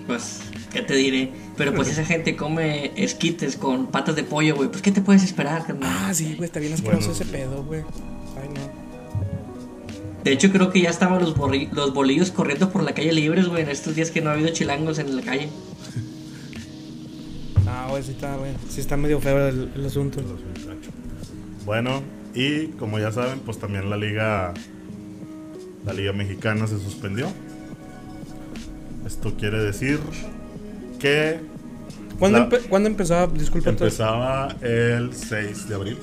Pues, 0.08 0.42
¿qué 0.74 0.82
te 0.82 0.96
diré? 0.96 1.32
Pero 1.58 1.74
pues 1.74 1.90
esa 1.90 2.06
gente 2.06 2.36
come 2.36 2.92
esquites 2.96 3.58
con 3.58 3.88
patas 3.88 4.16
de 4.16 4.24
pollo, 4.24 4.56
güey. 4.56 4.70
Pues, 4.70 4.82
¿qué 4.82 4.92
te 4.92 5.02
puedes 5.02 5.24
esperar, 5.24 5.66
carnal? 5.66 5.90
Ah, 5.92 6.14
sí, 6.14 6.36
güey, 6.36 6.46
está 6.46 6.60
bien 6.60 6.74
asqueroso 6.74 7.10
Bueno. 7.10 7.14
ese 7.22 7.26
pedo, 7.26 7.64
güey. 7.64 7.82
Ay, 8.42 8.50
no. 8.50 8.88
De 10.24 10.32
hecho, 10.34 10.52
creo 10.52 10.72
que 10.72 10.82
ya 10.82 10.90
estaban 10.90 11.22
los, 11.22 11.36
los 11.72 11.94
bolillos 11.94 12.32
corriendo 12.32 12.70
por 12.70 12.84
la 12.84 12.94
calle 12.94 13.12
libres, 13.12 13.48
güey, 13.48 13.64
en 13.64 13.70
estos 13.70 13.96
días 13.96 14.12
que 14.12 14.22
no 14.22 14.30
ha 14.30 14.34
habido 14.34 14.50
chilangos 14.50 15.00
en 15.00 15.16
la 15.16 15.22
calle. 15.22 15.50
Ah, 17.68 17.88
güey, 17.90 18.02
sí 18.04 18.12
está, 18.12 18.36
güey. 18.38 18.52
Sí 18.70 18.80
está 18.82 18.98
medio 18.98 19.20
feo 19.20 19.48
el, 19.48 19.72
el 19.76 19.86
asunto. 19.86 20.22
Bueno, 21.66 22.02
y 22.34 22.68
como 22.80 22.98
ya 23.00 23.12
saben, 23.12 23.40
pues 23.40 23.58
también 23.60 23.90
la 23.90 23.98
liga 23.98 24.54
la 25.86 25.94
liga 25.94 26.14
mexicana 26.14 26.68
se 26.68 26.80
suspendió. 26.80 27.28
Esto 29.06 29.34
quiere 29.38 29.60
decir 29.64 30.00
que 31.00 31.40
¿Cuándo, 32.20 32.40
La- 32.40 32.50
empe- 32.50 32.68
¿cuándo 32.68 32.90
empezaba? 32.90 33.28
Disculpa. 33.32 33.70
empezaba 33.70 34.48
el 34.62 35.14
6 35.14 35.70
de 35.70 35.76
abril. 35.76 35.98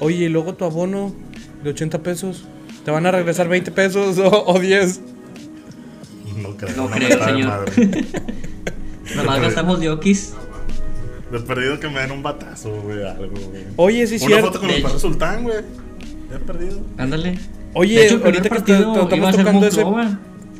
Oye, 0.00 0.24
y 0.26 0.28
luego 0.28 0.54
tu 0.54 0.64
abono 0.64 1.14
de 1.62 1.70
80 1.70 2.02
pesos. 2.02 2.44
¿Te 2.84 2.90
van 2.90 3.06
a 3.06 3.10
regresar 3.10 3.48
20 3.48 3.70
pesos 3.72 4.18
o, 4.18 4.44
o 4.46 4.58
10? 4.60 5.00
No 6.36 6.56
creo, 6.56 6.76
No 6.76 6.88
no 6.88 6.90
creo, 6.90 7.08
de 7.18 7.24
señor. 7.24 7.64
Nomás 9.16 9.40
gastamos 9.40 9.80
yokis. 9.80 10.34
De 11.32 11.40
perdido 11.40 11.80
que 11.80 11.88
me 11.88 12.00
den 12.00 12.12
un 12.12 12.22
batazo, 12.22 12.70
güey, 12.82 13.02
algo, 13.02 13.26
güey. 13.50 13.64
Oye, 13.76 14.06
sí, 14.06 14.16
Una 14.16 14.26
cierto. 14.26 14.46
foto 14.48 14.60
con 14.60 14.70
el 14.70 14.82
padre 14.82 14.98
sultán, 14.98 15.42
güey. 15.42 15.56
Ya 16.30 16.36
he 16.36 16.38
perdido. 16.40 16.80
Ándale. 16.98 17.38
Oye, 17.74 17.98
De 18.00 18.06
hecho, 18.06 18.20
ahorita 18.24 18.48
que 18.50 18.58
estamos 18.58 19.08
tocando 19.08 19.66
ese, 19.66 19.84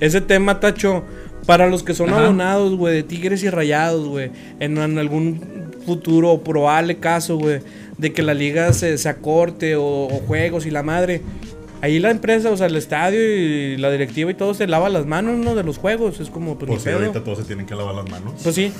ese 0.00 0.20
tema, 0.20 0.58
Tacho, 0.60 1.04
para 1.46 1.68
los 1.68 1.82
que 1.82 1.94
son 1.94 2.10
Ajá. 2.10 2.24
abonados, 2.24 2.74
güey, 2.76 2.94
de 2.94 3.02
Tigres 3.02 3.42
y 3.44 3.50
Rayados, 3.50 4.08
güey, 4.08 4.30
en, 4.58 4.78
en 4.78 4.98
algún 4.98 5.40
futuro 5.86 6.32
o 6.32 6.42
probable 6.42 6.96
caso, 6.96 7.36
güey, 7.36 7.60
de 7.98 8.12
que 8.12 8.22
la 8.22 8.34
liga 8.34 8.72
se, 8.72 8.96
se 8.98 9.08
acorte 9.08 9.76
o, 9.76 9.82
o 9.84 10.22
juegos 10.26 10.66
y 10.66 10.70
la 10.70 10.82
madre, 10.82 11.20
ahí 11.82 11.98
la 12.00 12.10
empresa, 12.10 12.50
o 12.50 12.56
sea, 12.56 12.66
el 12.66 12.76
estadio 12.76 13.20
y 13.20 13.76
la 13.76 13.90
directiva 13.92 14.30
y 14.30 14.34
todo 14.34 14.54
se 14.54 14.66
lava 14.66 14.88
las 14.88 15.06
manos, 15.06 15.36
¿no? 15.38 15.54
De 15.54 15.62
los 15.62 15.78
juegos, 15.78 16.18
es 16.18 16.30
como, 16.30 16.58
pues, 16.58 16.68
Pues 16.68 16.70
ni 16.70 16.78
sí, 16.78 16.84
pedo. 16.86 16.98
ahorita 17.06 17.22
todos 17.22 17.38
se 17.38 17.44
tienen 17.44 17.66
que 17.66 17.74
lavar 17.76 17.94
las 17.94 18.10
manos. 18.10 18.32
Pues 18.42 18.54
sí. 18.54 18.72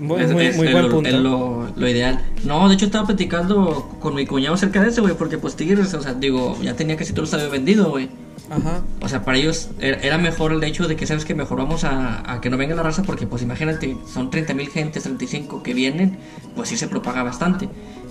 Muy, 0.00 0.20
Es- 0.22 0.32
muy, 0.32 0.46
es- 0.46 0.56
muy 0.56 0.68
buen 0.72 0.88
punto. 0.90 1.10
lo, 1.18 1.68
lo 1.76 1.88
ideal. 1.88 2.20
No, 2.44 2.68
de 2.68 2.74
hecho 2.74 2.86
estaba 2.86 3.06
platicando 3.06 3.96
con 4.00 4.14
mi 4.14 4.26
cuñado 4.26 4.54
acerca 4.54 4.82
de 4.82 4.88
eso, 4.88 5.02
güey, 5.02 5.14
porque 5.14 5.38
pues 5.38 5.54
Tigres, 5.54 5.94
o 5.94 6.02
sea, 6.02 6.14
digo, 6.14 6.56
ya 6.62 6.74
tenía 6.74 6.96
casi 6.96 7.12
todo 7.12 7.20
el 7.22 7.26
estadio 7.26 7.50
vendido, 7.50 7.90
güey. 7.90 8.08
Ajá. 8.50 8.82
O 9.00 9.08
sea, 9.08 9.24
para 9.24 9.38
ellos 9.38 9.70
era, 9.80 10.18
mejor 10.18 10.52
el 10.52 10.62
hecho 10.64 10.86
de 10.88 10.96
que, 10.96 11.06
¿sabes 11.06 11.24
que 11.24 11.34
Mejor 11.34 11.58
vamos 11.58 11.84
a, 11.84 12.30
a 12.30 12.40
que 12.40 12.50
no 12.50 12.56
venga 12.56 12.74
la 12.74 12.82
raza 12.82 13.02
porque, 13.02 13.26
pues 13.26 13.42
imagínate, 13.42 13.96
son 14.12 14.30
30 14.30 14.52
mil 14.54 14.68
gentes, 14.68 15.04
35 15.04 15.62
que 15.62 15.72
vienen, 15.72 16.18
pues 16.56 16.68
sí 16.68 16.76
se 16.76 16.88
propaga 16.88 17.22
bastante. 17.22 17.68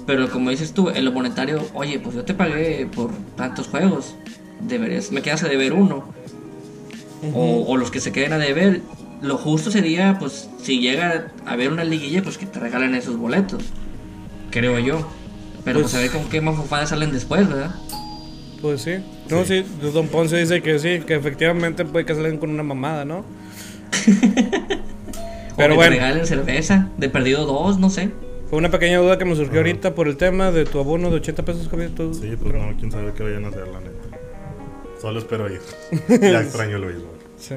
Pero 0.07 0.29
como 0.31 0.49
dices 0.49 0.73
tú, 0.73 0.89
en 0.89 1.05
lo 1.05 1.11
monetario, 1.11 1.61
oye, 1.73 1.99
pues 1.99 2.15
yo 2.15 2.23
te 2.23 2.33
pagué 2.33 2.87
por 2.95 3.11
tantos 3.35 3.67
juegos, 3.67 4.15
deberías, 4.61 5.11
me 5.11 5.21
quedas 5.21 5.43
a 5.43 5.47
deber 5.47 5.73
uno. 5.73 6.05
o, 7.35 7.65
o 7.67 7.77
los 7.77 7.91
que 7.91 7.99
se 7.99 8.11
queden 8.11 8.33
a 8.33 8.37
deber. 8.37 8.81
Lo 9.21 9.37
justo 9.37 9.69
sería, 9.71 10.17
pues, 10.19 10.49
si 10.61 10.79
llega 10.79 11.27
a 11.45 11.51
haber 11.51 11.71
una 11.71 11.83
liguilla, 11.83 12.23
pues 12.23 12.37
que 12.37 12.45
te 12.47 12.59
regalen 12.59 12.95
esos 12.95 13.17
boletos. 13.17 13.63
Creo 14.49 14.79
yo. 14.79 15.07
Pero 15.63 15.79
pues, 15.81 15.91
Pues- 15.91 15.95
a 15.95 15.99
ver 15.99 16.09
con 16.11 16.29
qué 16.29 16.41
mafufadas 16.41 16.89
salen 16.89 17.11
después, 17.11 17.47
¿verdad? 17.47 17.75
Pues 18.61 18.81
sí. 18.81 18.93
No, 19.29 19.45
sí. 19.45 19.63
Don 19.93 20.07
Ponce 20.07 20.37
dice 20.37 20.61
que 20.61 20.77
sí, 20.79 21.01
que 21.05 21.15
efectivamente 21.15 21.85
puede 21.85 22.05
que 22.05 22.13
salgan 22.15 22.37
con 22.37 22.49
una 22.49 22.63
mamada, 22.63 23.05
¿no? 23.05 23.19
o 24.31 25.55
Pero 25.57 25.69
que 25.69 25.75
bueno. 25.75 25.81
te 25.83 25.89
regalen 25.89 26.25
cerveza, 26.25 26.89
de 26.97 27.09
perdido 27.09 27.45
dos, 27.45 27.79
no 27.79 27.89
sé. 27.89 28.09
Fue 28.49 28.57
una 28.57 28.69
pequeña 28.69 28.97
duda 28.99 29.17
que 29.17 29.25
me 29.25 29.35
surgió 29.35 29.59
ahorita 29.59 29.95
por 29.95 30.07
el 30.07 30.17
tema 30.17 30.51
de 30.51 30.65
tu 30.65 30.79
abono 30.79 31.09
de 31.09 31.15
80 31.17 31.43
pesos, 31.45 31.67
Javier. 31.69 31.91
tú- 31.91 32.13
Sí, 32.13 32.31
pues 32.41 32.53
no, 32.53 32.75
quién 32.77 32.91
sabe 32.91 33.13
qué 33.15 33.23
vayan 33.23 33.45
a 33.45 33.47
hacer, 33.49 33.67
la 33.67 33.79
neta. 33.79 34.17
Solo 35.01 35.19
espero 35.19 35.47
ir. 35.51 35.61
ya 36.21 36.41
extraño 36.41 36.77
el 36.77 36.85
béisbol. 36.85 37.11
Sí. 37.37 37.55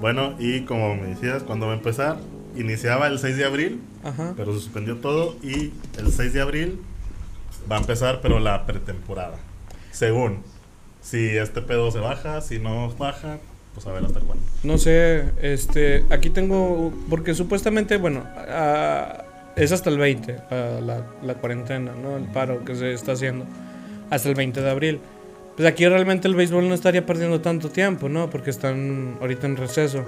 Bueno, 0.00 0.34
y 0.38 0.62
como 0.62 0.94
me 0.94 1.08
decías, 1.08 1.42
¿cuándo 1.42 1.66
va 1.66 1.72
a 1.72 1.76
empezar? 1.76 2.18
Iniciaba 2.56 3.06
el 3.06 3.18
6 3.18 3.36
de 3.36 3.44
abril, 3.44 3.80
Ajá. 4.04 4.34
pero 4.36 4.52
se 4.54 4.60
suspendió 4.60 4.96
todo. 4.96 5.36
Y 5.42 5.72
el 5.98 6.12
6 6.12 6.32
de 6.32 6.40
abril 6.40 6.80
va 7.70 7.76
a 7.76 7.80
empezar, 7.80 8.20
pero 8.22 8.38
la 8.38 8.66
pretemporada. 8.66 9.36
Según, 9.92 10.42
si 11.00 11.36
este 11.36 11.62
pedo 11.62 11.90
se 11.90 11.98
baja, 11.98 12.40
si 12.40 12.58
no 12.58 12.94
baja, 12.96 13.38
pues 13.74 13.86
a 13.86 13.92
ver 13.92 14.04
hasta 14.04 14.20
cuándo. 14.20 14.44
No 14.62 14.78
sé, 14.78 15.30
este, 15.40 16.04
aquí 16.10 16.30
tengo, 16.30 16.92
porque 17.08 17.34
supuestamente, 17.34 17.96
bueno, 17.96 18.24
es 19.56 19.72
hasta 19.72 19.88
el 19.90 19.98
20, 19.98 20.36
ah, 20.50 20.80
la, 20.82 21.04
la 21.22 21.34
cuarentena, 21.34 21.92
¿no? 21.94 22.16
El 22.16 22.24
paro 22.24 22.64
que 22.64 22.74
se 22.74 22.92
está 22.92 23.12
haciendo, 23.12 23.46
hasta 24.10 24.28
el 24.28 24.34
20 24.34 24.60
de 24.60 24.70
abril. 24.70 25.00
Pues 25.56 25.66
aquí 25.66 25.86
realmente 25.86 26.28
el 26.28 26.34
béisbol 26.34 26.68
no 26.68 26.74
estaría 26.74 27.06
perdiendo 27.06 27.40
tanto 27.40 27.70
tiempo, 27.70 28.08
¿no? 28.08 28.28
Porque 28.28 28.50
están 28.50 29.16
ahorita 29.20 29.46
en 29.46 29.56
receso. 29.56 30.04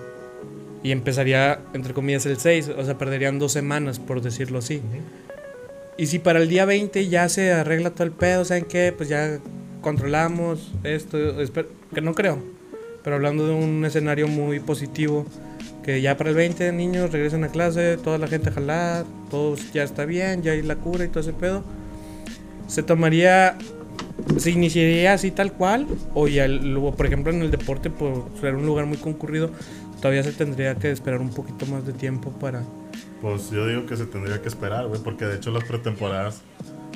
Y 0.83 0.93
empezaría, 0.93 1.59
entre 1.73 1.95
comillas, 1.95 2.27
el 2.27 2.37
6, 2.39 2.71
o 2.77 2.85
sea, 2.85 2.99
perderían 2.99 3.39
dos 3.39 3.53
semanas, 3.53 3.99
por 3.99 4.21
decirlo 4.21 4.59
así. 4.59 4.81
Y 5.97 6.07
si 6.07 6.19
para 6.19 6.39
el 6.39 6.49
día 6.49 6.65
20 6.67 7.09
ya 7.09 7.29
se 7.29 7.53
arregla 7.53 7.91
todo 7.91 8.05
el 8.05 8.13
pedo, 8.13 8.45
¿saben 8.45 8.65
qué? 8.67 8.93
Pues 8.97 9.09
ya 9.09 9.39
controlamos 9.81 10.73
esto, 10.85 11.19
esper- 11.43 11.67
que 11.95 12.01
no 12.03 12.15
creo. 12.15 12.39
Pero 13.03 13.17
hablando 13.17 13.47
de 13.47 13.55
un 13.55 13.85
escenario 13.85 14.29
muy 14.29 14.61
positivo, 14.61 15.27
que 15.83 16.01
ya 16.03 16.17
para 16.17 16.31
el 16.31 16.37
20 16.37 16.71
niños 16.73 17.11
regresan 17.11 17.43
a 17.45 17.49
clase, 17.49 17.97
toda 17.97 18.19
la 18.19 18.29
gente 18.29 18.51
a 18.51 18.53
jalar, 18.53 19.05
todo 19.31 19.57
ya 19.73 19.83
está 19.83 20.05
bien, 20.05 20.43
ya 20.43 20.53
hay 20.53 20.63
la 20.63 20.77
cura 20.77 21.05
y 21.05 21.09
todo 21.09 21.21
ese 21.21 21.33
pedo. 21.33 21.65
Se 22.69 22.83
tomaría 22.83 23.57
¿Se 24.39 24.51
iniciaría 24.51 25.13
así 25.13 25.31
tal 25.31 25.53
cual? 25.53 25.87
O 26.15 26.29
ya, 26.29 26.49
luego, 26.49 26.95
por 26.95 27.07
ejemplo, 27.07 27.33
en 27.33 27.43
el 27.43 27.51
deporte, 27.51 27.89
por 27.91 28.27
ser 28.41 28.55
un 28.57 28.67
lugar 28.67 28.87
muy 28.87 28.97
concurrido, 28.99 29.51
todavía 30.01 30.23
se 30.23 30.33
tendría 30.33 30.75
que 30.75 30.91
esperar 30.91 31.21
un 31.21 31.31
poquito 31.31 31.67
más 31.67 31.87
de 31.87 31.93
tiempo 31.93 32.31
para... 32.33 32.63
Pues 33.23 33.51
yo 33.51 33.67
digo 33.67 33.87
que 33.87 33.97
se 33.97 34.07
tendría 34.07 34.41
que 34.43 34.49
esperar, 34.49 34.87
güey, 34.87 35.01
porque 35.03 35.25
de 35.25 35.37
hecho 35.37 35.51
las 35.51 35.65
pretemporadas 35.65 36.43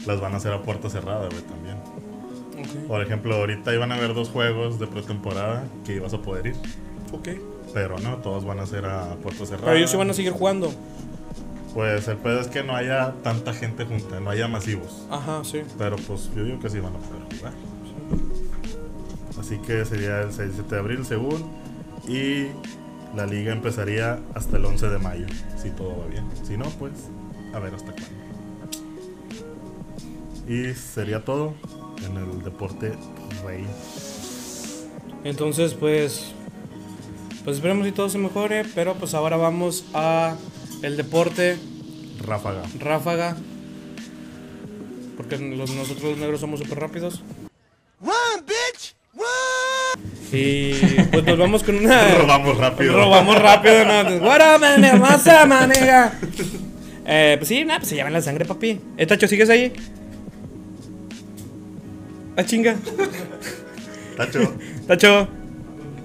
las 0.07 0.21
van 0.21 0.35
a 0.35 0.37
hacer 0.37 0.53
a 0.53 0.63
puerta 0.63 0.89
cerrada, 0.91 1.29
güey, 1.29 1.43
también. 1.43 1.77
Por 2.87 3.03
ejemplo, 3.03 3.35
ahorita 3.35 3.75
iban 3.75 3.91
a 3.93 3.97
haber 3.97 4.15
dos 4.15 4.29
juegos 4.29 4.79
de 4.79 4.87
pretemporada 4.87 5.65
que 5.85 5.95
ibas 5.97 6.15
a 6.15 6.23
poder 6.23 6.49
ir, 6.49 6.55
Ok. 7.13 7.29
pero 7.75 7.99
no, 7.99 8.17
todos 8.19 8.45
van 8.45 8.61
a 8.61 8.67
ser 8.67 8.85
a 8.87 9.15
puerta 9.17 9.47
cerrada. 9.47 9.65
Pero 9.67 9.77
ellos 9.79 9.91
sí 9.91 9.97
van 9.97 10.11
a 10.11 10.15
seguir 10.15 10.33
jugando. 10.33 10.73
Pues 11.75 12.07
el 12.09 12.19
pedo 12.19 12.41
es 12.41 12.49
que 12.49 12.63
no 12.63 12.77
haya 12.77 13.15
tanta 13.23 13.55
gente 13.55 13.85
junta, 13.85 14.21
no 14.21 14.31
haya 14.31 14.47
masivos. 14.47 15.07
Ajá, 15.11 15.43
sí. 15.43 15.63
Pero 15.79 15.97
pues 15.97 16.31
yo 16.37 16.45
digo 16.45 16.61
que 16.61 16.69
sí 16.69 16.81
van 16.81 16.95
a 16.95 16.99
poder 16.99 17.39
jugar. 17.39 17.53
Así 19.41 19.59
que 19.59 19.85
sería 19.85 20.21
el 20.21 20.33
6 20.33 20.53
7 20.55 20.75
de 20.75 20.81
abril 20.81 21.07
según. 21.07 21.45
Y 22.07 22.49
la 23.17 23.27
liga 23.27 23.53
empezaría 23.53 24.21
hasta 24.35 24.57
el 24.57 24.65
11 24.65 24.89
de 24.89 24.99
mayo, 24.99 25.27
si 25.57 25.71
todo 25.71 25.99
va 25.99 26.07
bien. 26.07 26.25
Si 26.47 26.57
no, 26.57 26.65
pues 26.79 26.93
a 27.55 27.59
ver 27.59 27.75
hasta 27.75 27.93
cuándo. 27.93 28.23
Y 30.49 30.75
sería 30.75 31.25
todo 31.25 31.55
en 32.05 32.17
el 32.17 32.43
deporte 32.43 32.93
rey. 33.45 33.67
Entonces, 35.25 35.75
pues... 35.75 36.33
Pues 37.45 37.57
esperemos 37.57 37.87
si 37.87 37.93
todo 37.93 38.09
se 38.09 38.19
mejore, 38.19 38.65
pero 38.75 38.95
pues 38.95 39.15
ahora 39.15 39.37
vamos 39.37 39.85
a 39.95 40.37
el 40.83 40.97
deporte 40.97 41.57
Ráfaga. 42.27 42.63
ráfaga. 42.79 43.37
Porque 45.17 45.39
los- 45.39 45.71
nosotros 45.75 46.03
los 46.11 46.19
negros 46.19 46.41
somos 46.41 46.61
súper 46.61 46.79
rápidos. 46.81 47.23
Y 50.33 50.73
pues 51.13 51.25
nos 51.25 51.39
vamos 51.39 51.63
con 51.63 51.77
una... 51.77 52.15
Robamos 52.19 52.57
rápido. 52.57 52.95
Robamos 52.95 53.39
rápido, 53.41 53.85
¿no? 53.85 54.03
What 54.27 54.41
up, 54.55 54.61
man? 54.61 54.83
Hermosa, 54.83 55.45
manega. 55.45 56.19
Eh, 57.05 57.35
pues 57.39 57.49
sí, 57.49 57.65
nada, 57.65 57.81
pues 57.81 57.91
se 57.91 57.97
llaman 57.97 58.15
la 58.15 58.23
sangre, 58.23 58.47
papi. 58.47 58.81
Eh, 58.97 59.05
Tacho, 59.07 59.29
¿sigues 59.29 59.51
ahí? 59.51 59.73
Ah, 62.37 62.45
chinga. 62.45 62.77
Tacho. 64.17 64.55
Tacho. 64.87 65.29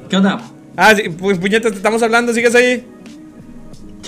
¿Qué 0.10 0.18
onda? 0.18 0.42
Ah, 0.76 0.94
sí, 0.94 1.08
pues 1.10 1.38
puñetas, 1.40 1.72
te 1.72 1.78
estamos 1.78 2.04
hablando, 2.04 2.34
¿sigues 2.34 2.54
ahí? 2.54 2.86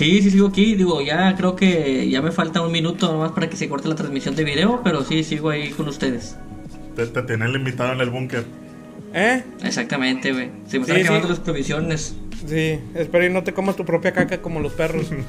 Sí, 0.00 0.22
sí, 0.22 0.30
sigo 0.30 0.46
aquí. 0.48 0.76
Digo, 0.76 1.02
ya 1.02 1.36
creo 1.36 1.54
que 1.54 2.08
ya 2.08 2.22
me 2.22 2.32
falta 2.32 2.62
un 2.62 2.72
minuto 2.72 3.12
nomás 3.12 3.32
para 3.32 3.50
que 3.50 3.56
se 3.58 3.68
corte 3.68 3.86
la 3.86 3.94
transmisión 3.94 4.34
de 4.34 4.44
video, 4.44 4.80
pero 4.82 5.04
sí, 5.04 5.22
sigo 5.22 5.50
ahí 5.50 5.68
con 5.72 5.88
ustedes. 5.88 6.36
Te, 6.96 7.06
te 7.06 7.22
tienen 7.24 7.48
el 7.50 7.56
invitado 7.56 7.92
en 7.92 8.00
el 8.00 8.08
búnker. 8.08 8.46
¿Eh? 9.12 9.44
Exactamente, 9.62 10.32
güey. 10.32 10.48
Se 10.66 10.78
me 10.78 10.86
Sí, 10.86 10.90
están 10.92 10.96
sí. 10.96 11.02
acabando 11.02 11.28
las 11.28 11.40
provisiones. 11.40 12.16
Sí, 12.46 12.78
espero 12.94 13.26
y 13.26 13.28
no 13.30 13.44
te 13.44 13.52
comas 13.52 13.76
tu 13.76 13.84
propia 13.84 14.12
caca 14.14 14.40
como 14.40 14.60
los 14.60 14.72
perros. 14.72 15.10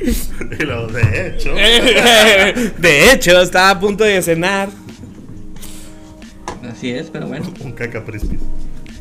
Y 0.00 0.64
lo 0.64 0.86
de 0.86 1.26
hecho. 1.26 1.54
de 2.78 3.12
hecho, 3.12 3.42
estaba 3.42 3.70
a 3.70 3.80
punto 3.80 4.04
de 4.04 4.22
cenar. 4.22 4.68
Así 6.70 6.90
es, 6.90 7.10
pero 7.10 7.26
bueno. 7.26 7.52
Un 7.60 7.72
caca 7.72 8.04
crispy. 8.04 8.38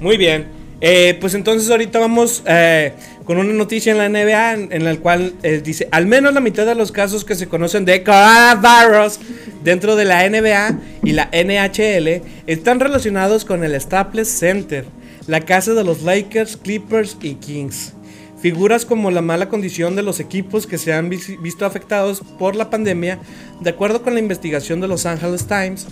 Muy 0.01 0.17
bien. 0.17 0.58
Eh, 0.81 1.17
pues 1.19 1.33
entonces 1.33 1.69
ahorita 1.69 1.99
vamos 1.99 2.41
eh, 2.45 2.93
con 3.25 3.37
una 3.37 3.51
noticia 3.51 3.91
en 3.91 3.97
la 3.97 4.07
NBA 4.07 4.53
en, 4.73 4.85
la 4.85 4.95
cual 4.95 5.33
eh, 5.43 5.61
dice, 5.63 5.89
al 5.91 6.05
menos 6.05 6.33
la 6.33 6.39
mitad 6.39 6.65
de 6.65 6.73
los 6.73 6.93
casos 6.93 7.25
que 7.25 7.35
se 7.35 7.47
conocen 7.47 7.83
de 7.83 8.01
coronavirus 8.03 9.19
dentro 9.61 9.97
de 9.97 10.05
la 10.05 10.27
NBA 10.29 10.79
y 11.03 11.11
la 11.11 11.29
NHL 11.33 12.21
están 12.47 12.79
relacionados 12.79 13.43
con 13.43 13.65
el 13.65 13.79
Staples 13.81 14.29
Center, 14.29 14.85
la 15.27 15.41
casa 15.41 15.73
de 15.73 15.83
los 15.83 16.01
Lakers, 16.03 16.55
Clippers 16.55 17.17
y 17.21 17.35
Kings. 17.35 17.93
Figuras 18.41 18.85
como 18.85 19.11
la 19.11 19.21
mala 19.21 19.49
condición 19.49 19.97
de 19.97 20.01
los 20.03 20.21
equipos 20.21 20.65
que 20.65 20.77
se 20.77 20.93
han 20.93 21.09
vis- 21.09 21.41
visto 21.41 21.65
afectados 21.65 22.21
por 22.39 22.55
la 22.55 22.69
pandemia, 22.69 23.19
de 23.59 23.69
acuerdo 23.69 24.01
con 24.01 24.13
la 24.13 24.21
investigación 24.21 24.79
de 24.79 24.87
Los 24.87 25.05
Angeles 25.05 25.45
Times, 25.45 25.87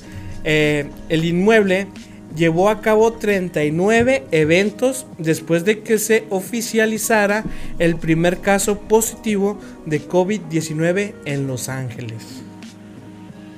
el 0.45 1.25
inmueble 1.25 1.87
llevó 2.35 2.69
a 2.69 2.81
cabo 2.81 3.13
39 3.13 4.25
eventos 4.31 5.05
después 5.17 5.65
de 5.65 5.79
que 5.79 5.97
se 5.97 6.25
oficializara 6.29 7.43
el 7.79 7.95
primer 7.95 8.39
caso 8.39 8.79
positivo 8.79 9.57
de 9.85 10.07
COVID-19 10.07 11.13
en 11.25 11.47
Los 11.47 11.69
Ángeles. 11.69 12.43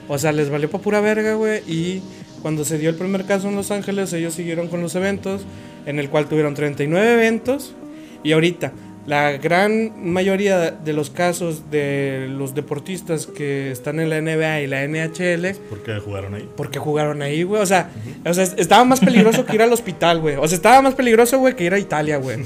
O 0.08 0.18
sea, 0.18 0.32
les 0.32 0.50
valió 0.50 0.70
pa' 0.70 0.80
pura 0.80 1.02
verga, 1.02 1.36
güey. 1.36 1.62
Y 1.68 2.02
cuando 2.42 2.66
se 2.66 2.78
dio 2.78 2.90
el 2.90 2.96
primer 2.96 3.26
caso 3.26 3.50
en 3.50 3.56
Los 3.56 3.72
Ángeles, 3.72 4.12
ellos 4.14 4.34
siguieron 4.34 4.68
con 4.68 4.82
los 4.82 4.96
eventos, 4.96 5.44
en 5.86 6.00
el 6.00 6.10
cual 6.10 6.28
tuvieron 6.28 6.56
39 6.56 7.14
eventos. 7.14 7.76
Y 8.24 8.32
ahorita, 8.32 8.74
la 9.10 9.32
gran 9.38 9.92
mayoría 10.12 10.70
de 10.70 10.94
los 10.94 11.10
casos 11.10 11.72
de 11.72 12.28
los 12.30 12.54
deportistas 12.54 13.26
que 13.26 13.72
están 13.72 14.00
en 14.00 14.12
la 14.12 14.22
NBA 14.22 14.62
y 14.62 14.68
la 14.68 14.88
NHL 14.88 15.56
Porque 15.68 16.00
jugaron 16.00 16.36
ahí. 16.36 16.48
porque 16.56 16.78
jugaron 16.78 17.24
ahí, 17.24 17.42
güey. 17.42 17.60
O 17.60 17.66
sea, 17.66 17.90
o 18.24 18.32
sea, 18.32 18.44
estaba 18.44 18.86
más 18.86 19.00
peligroso 19.00 19.48
que 19.48 19.56
ir 19.56 19.64
al 19.64 19.74
hospital, 19.74 20.22
güey. 20.22 20.36
O 20.36 20.48
sea, 20.48 20.56
estaba 20.56 20.84
más 20.84 20.94
peligroso, 20.94 21.40
güey, 21.40 21.56
que 21.56 21.64
ir 21.64 21.74
a 21.74 21.80
Italia, 21.80 22.18
güey. 22.18 22.38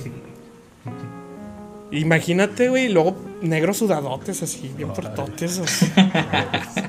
Imagínate, 1.91 2.69
güey, 2.69 2.85
y 2.85 2.89
luego 2.89 3.17
negros 3.41 3.79
sudadotes 3.79 4.41
así, 4.41 4.71
bien 4.77 4.93
portotes. 4.93 5.59
así. 5.59 5.91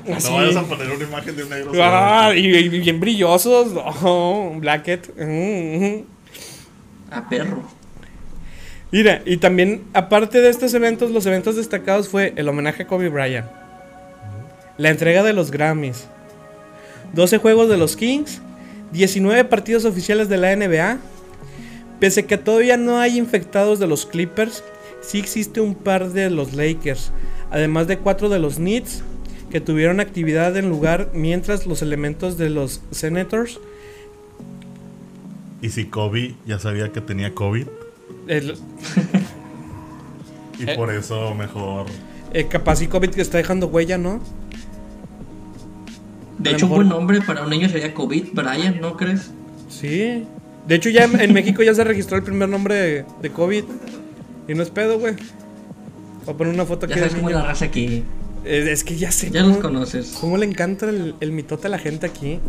No 0.07 0.35
vayas 0.37 0.55
a 0.55 0.63
poner 0.63 0.89
una 0.89 1.03
imagen 1.03 1.35
de 1.35 1.43
un 1.43 1.49
negro. 1.49 1.71
Ah, 1.83 2.31
y, 2.33 2.45
y 2.47 2.69
bien 2.69 3.01
brillosos. 3.01 3.73
Oh, 4.03 4.53
blacket. 4.57 5.13
Mm, 5.17 5.85
mm. 5.85 6.03
A 7.11 7.27
perro. 7.27 7.61
Mira, 8.95 9.21
y 9.25 9.35
también, 9.35 9.83
aparte 9.91 10.39
de 10.39 10.47
estos 10.47 10.73
eventos, 10.73 11.11
los 11.11 11.25
eventos 11.25 11.57
destacados 11.57 12.07
fue 12.07 12.31
el 12.37 12.47
homenaje 12.47 12.83
a 12.83 12.87
Kobe 12.87 13.09
Bryant, 13.09 13.45
la 14.77 14.89
entrega 14.89 15.21
de 15.21 15.33
los 15.33 15.51
Grammys, 15.51 16.07
12 17.13 17.39
juegos 17.39 17.67
de 17.67 17.75
los 17.75 17.97
Kings, 17.97 18.39
19 18.93 19.43
partidos 19.43 19.83
oficiales 19.83 20.29
de 20.29 20.37
la 20.37 20.55
NBA. 20.55 20.99
Pese 21.99 22.21
a 22.21 22.25
que 22.25 22.37
todavía 22.37 22.77
no 22.77 22.97
hay 22.97 23.17
infectados 23.17 23.79
de 23.79 23.87
los 23.87 24.05
Clippers, 24.05 24.63
sí 25.01 25.19
existe 25.19 25.59
un 25.59 25.75
par 25.75 26.13
de 26.13 26.29
los 26.29 26.53
Lakers, 26.53 27.11
además 27.51 27.87
de 27.87 27.97
cuatro 27.97 28.29
de 28.29 28.39
los 28.39 28.55
Knicks 28.55 29.03
que 29.51 29.59
tuvieron 29.59 29.99
actividad 29.99 30.55
en 30.55 30.69
lugar 30.69 31.09
mientras 31.13 31.67
los 31.67 31.81
elementos 31.81 32.37
de 32.37 32.49
los 32.49 32.79
Senators 32.91 33.59
Y 35.61 35.67
si 35.71 35.83
Kobe 35.83 36.35
ya 36.45 36.59
sabía 36.59 36.93
que 36.93 37.01
tenía 37.01 37.35
COVID. 37.35 37.67
El- 38.27 38.57
Y 40.59 40.69
Eh. 40.69 40.75
por 40.75 40.91
eso 40.93 41.33
mejor. 41.35 41.85
eh, 42.33 42.47
capaz 42.47 42.81
y 42.81 42.87
COVID 42.87 43.09
que 43.09 43.21
está 43.21 43.37
dejando 43.37 43.67
huella, 43.67 43.97
¿no? 43.97 44.21
De 46.37 46.51
hecho, 46.51 46.65
un 46.65 46.71
mejor- 46.71 46.85
buen 46.85 46.89
nombre 46.89 47.21
para 47.21 47.43
un 47.43 47.49
niño 47.49 47.69
sería 47.69 47.93
COVID 47.93 48.27
Brian, 48.33 48.79
¿no 48.81 48.97
crees? 48.97 49.31
Sí. 49.69 50.25
De 50.67 50.75
hecho, 50.75 50.89
ya 50.89 51.05
en 51.05 51.19
en 51.19 51.33
México 51.33 51.63
ya 51.63 51.73
se 51.73 51.83
registró 51.83 52.17
el 52.17 52.23
primer 52.23 52.49
nombre 52.49 52.75
de, 52.75 53.05
de 53.21 53.29
COVID. 53.31 53.63
Y 54.47 54.53
no 54.53 54.63
es 54.63 54.69
pedo, 54.69 54.99
güey. 54.99 55.15
Voy 56.25 56.33
a 56.33 56.37
poner 56.37 56.53
una 56.53 56.65
foto 56.65 56.85
Ya 56.87 56.93
aquí 56.93 56.99
sabes 56.99 57.13
del 57.13 57.21
cómo 57.21 57.29
es 57.29 57.35
la 57.35 57.43
raza 57.45 57.65
aquí. 57.65 58.03
Eh, 58.45 58.69
Es 58.71 58.83
que 58.83 58.95
ya 58.95 59.11
sé. 59.11 59.31
Ya 59.31 59.41
cómo, 59.41 59.53
los 59.55 59.63
conoces. 59.63 60.17
cómo 60.19 60.37
le 60.37 60.45
encanta 60.45 60.89
el, 60.89 61.15
el 61.19 61.31
mitote 61.31 61.67
a 61.67 61.69
la 61.69 61.79
gente 61.79 62.05
aquí. 62.07 62.39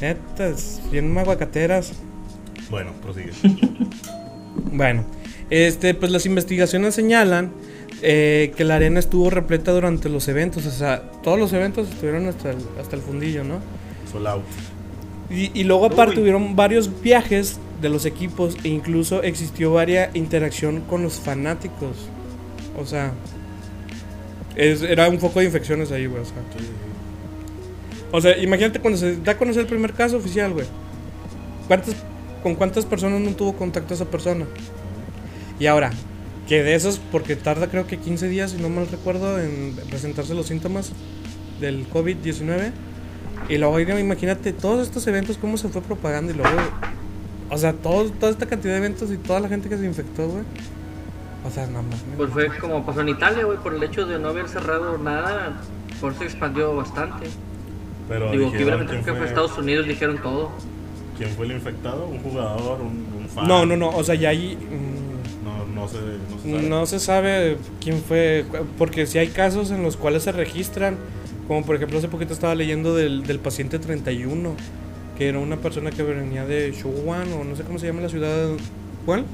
Netas, 0.00 0.80
bien 0.90 1.16
aguacateras. 1.16 1.92
Bueno, 2.70 2.92
prosigue. 3.02 3.32
Bueno, 4.72 5.04
este, 5.50 5.94
pues 5.94 6.10
las 6.12 6.26
investigaciones 6.26 6.94
señalan 6.94 7.52
eh, 8.02 8.52
que 8.56 8.64
la 8.64 8.76
arena 8.76 8.98
estuvo 9.00 9.30
repleta 9.30 9.72
durante 9.72 10.08
los 10.08 10.28
eventos. 10.28 10.66
O 10.66 10.70
sea, 10.70 11.02
todos 11.22 11.38
los 11.38 11.52
eventos 11.52 11.88
estuvieron 11.88 12.26
hasta 12.26 12.50
el, 12.50 12.58
hasta 12.80 12.96
el 12.96 13.02
fundillo, 13.02 13.44
¿no? 13.44 13.60
Sol 14.10 14.26
out. 14.26 14.44
Y, 15.30 15.50
y 15.58 15.64
luego 15.64 15.86
aparte 15.86 16.16
Uy. 16.16 16.22
hubieron 16.22 16.54
varios 16.56 17.02
viajes 17.02 17.58
de 17.82 17.88
los 17.88 18.06
equipos 18.06 18.56
e 18.64 18.68
incluso 18.68 19.22
existió 19.22 19.72
varia 19.72 20.10
interacción 20.14 20.80
con 20.82 21.02
los 21.02 21.14
fanáticos. 21.20 21.96
O 22.78 22.84
sea, 22.86 23.12
es- 24.56 24.82
era 24.82 25.08
un 25.08 25.18
foco 25.18 25.40
de 25.40 25.46
infecciones 25.46 25.90
ahí, 25.92 26.06
güey. 26.06 26.22
O 26.22 26.24
sea. 26.24 26.34
O 28.12 28.20
sea, 28.20 28.38
imagínate 28.38 28.78
cuando 28.78 28.98
se 28.98 29.16
da 29.16 29.32
a 29.32 29.36
conocer 29.38 29.62
el 29.62 29.66
primer 29.68 29.92
caso 29.92 30.16
oficial, 30.16 30.52
güey. 30.52 30.66
¿Cuántas, 31.66 31.96
¿Con 32.46 32.54
cuántas 32.54 32.86
personas 32.86 33.20
no 33.22 33.32
tuvo 33.32 33.54
contacto 33.54 33.92
esa 33.92 34.04
persona? 34.04 34.46
Y 35.58 35.66
ahora, 35.66 35.90
que 36.46 36.62
de 36.62 36.76
esos, 36.76 37.00
porque 37.10 37.34
tarda 37.34 37.66
creo 37.66 37.88
que 37.88 37.96
15 37.98 38.28
días, 38.28 38.52
si 38.52 38.58
no 38.58 38.68
mal 38.68 38.86
recuerdo, 38.86 39.40
en 39.40 39.74
presentarse 39.90 40.32
los 40.32 40.46
síntomas 40.46 40.92
del 41.60 41.90
COVID-19. 41.90 42.70
Y 43.48 43.58
luego, 43.58 43.80
imagínate 43.80 44.52
todos 44.52 44.86
estos 44.86 45.04
eventos, 45.08 45.38
cómo 45.38 45.56
se 45.56 45.68
fue 45.70 45.82
propagando 45.82 46.30
y 46.30 46.36
luego, 46.36 46.56
o 47.50 47.58
sea, 47.58 47.72
todo, 47.72 48.08
toda 48.12 48.30
esta 48.30 48.46
cantidad 48.46 48.74
de 48.74 48.78
eventos 48.78 49.10
y 49.10 49.16
toda 49.16 49.40
la 49.40 49.48
gente 49.48 49.68
que 49.68 49.76
se 49.76 49.84
infectó, 49.84 50.28
güey. 50.28 50.44
O 51.44 51.50
sea, 51.50 51.66
nada 51.66 51.82
más. 51.82 51.98
Pues 52.16 52.30
fue 52.30 52.46
como 52.58 52.86
pasó 52.86 53.00
en 53.00 53.08
Italia, 53.08 53.44
güey, 53.44 53.58
por 53.58 53.74
el 53.74 53.82
hecho 53.82 54.06
de 54.06 54.20
no 54.20 54.28
haber 54.28 54.48
cerrado 54.48 54.98
nada, 54.98 55.60
por 56.00 56.12
eso 56.12 56.20
se 56.20 56.26
expandió 56.26 56.76
bastante. 56.76 57.26
Pero 58.08 58.30
Digo, 58.30 58.52
que 58.52 58.58
que 58.58 58.64
fue 59.02 59.16
fue, 59.16 59.26
Estados 59.26 59.58
Unidos, 59.58 59.88
dijeron 59.88 60.18
todo. 60.22 60.52
Quién 61.16 61.30
fue 61.30 61.46
el 61.46 61.52
infectado, 61.52 62.06
un 62.06 62.18
jugador, 62.18 62.80
un, 62.80 63.06
un 63.22 63.28
fan. 63.28 63.46
No, 63.46 63.66
no, 63.66 63.76
no, 63.76 63.90
o 63.90 64.04
sea, 64.04 64.14
ya 64.14 64.30
ahí 64.30 64.56
mm, 64.56 65.44
No, 65.44 65.82
no 65.82 65.88
sé, 65.88 65.98
no 66.30 66.38
se 66.38 66.50
sabe. 66.50 66.68
no 66.68 66.86
se 66.86 66.98
sabe 67.00 67.56
quién 67.80 68.02
fue, 68.02 68.44
porque 68.78 69.06
si 69.06 69.18
hay 69.18 69.28
casos 69.28 69.70
en 69.70 69.82
los 69.82 69.96
cuales 69.96 70.22
se 70.22 70.32
registran, 70.32 70.96
como 71.48 71.64
por 71.64 71.76
ejemplo 71.76 71.98
hace 71.98 72.08
poquito 72.08 72.32
estaba 72.32 72.54
leyendo 72.54 72.94
del, 72.94 73.22
del 73.24 73.38
paciente 73.38 73.78
31, 73.78 74.54
que 75.16 75.28
era 75.28 75.38
una 75.38 75.56
persona 75.56 75.90
que 75.90 76.02
venía 76.02 76.44
de 76.44 76.74
Wuhan 76.84 77.32
o 77.32 77.44
no 77.44 77.56
sé 77.56 77.62
cómo 77.62 77.78
se 77.78 77.86
llama 77.86 78.02
la 78.02 78.08
ciudad, 78.08 78.48
¿cuál? 79.04 79.24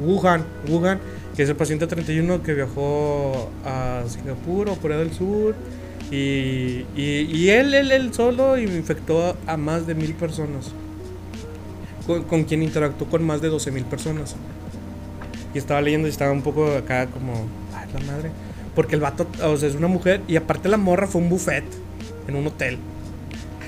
Wuhan, 0.00 0.44
Wuhan, 0.68 1.00
que 1.36 1.42
es 1.42 1.48
el 1.48 1.56
paciente 1.56 1.86
31 1.86 2.42
que 2.42 2.54
viajó 2.54 3.50
a 3.64 4.02
Singapur 4.08 4.68
o 4.68 4.76
Corea 4.76 4.98
del 4.98 5.12
Sur. 5.12 5.54
Y, 6.10 6.86
y, 6.96 7.28
y 7.30 7.50
él, 7.50 7.74
él, 7.74 7.92
él 7.92 8.14
solo 8.14 8.58
infectó 8.58 9.36
a, 9.46 9.56
más 9.56 9.86
de 9.86 9.94
mil 9.94 10.14
personas. 10.14 10.72
Con, 12.06 12.24
con 12.24 12.44
quien 12.44 12.62
interactuó 12.62 13.08
con 13.08 13.24
más 13.24 13.42
de 13.42 13.48
12 13.48 13.70
mil 13.70 13.84
personas. 13.84 14.34
Y 15.54 15.58
estaba 15.58 15.80
leyendo 15.80 16.08
y 16.08 16.10
estaba 16.10 16.32
un 16.32 16.42
poco 16.42 16.76
acá 16.76 17.06
como, 17.06 17.46
ay, 17.74 17.88
la 17.92 18.12
madre. 18.12 18.30
Porque 18.74 18.94
el 18.94 19.00
vato, 19.00 19.26
o 19.42 19.56
sea, 19.56 19.68
es 19.68 19.74
una 19.74 19.88
mujer 19.88 20.22
y 20.28 20.36
aparte 20.36 20.68
la 20.68 20.76
morra 20.76 21.06
fue 21.06 21.20
un 21.20 21.28
buffet 21.28 21.64
en 22.26 22.36
un 22.36 22.46
hotel. 22.46 22.78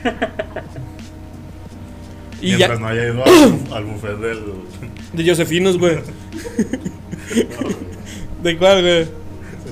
y 2.40 2.54
Mientras 2.54 2.70
ya, 2.70 2.78
no 2.78 2.86
haya 2.86 3.06
ido 3.06 3.24
al, 3.24 3.72
al 3.72 3.84
buffet 3.84 4.18
del. 4.18 4.44
de 5.12 5.28
Josefinos, 5.28 5.78
güey. 5.78 5.96
¿De 8.42 8.56
cuál, 8.56 8.82
güey? 8.82 9.04
Se 9.04 9.10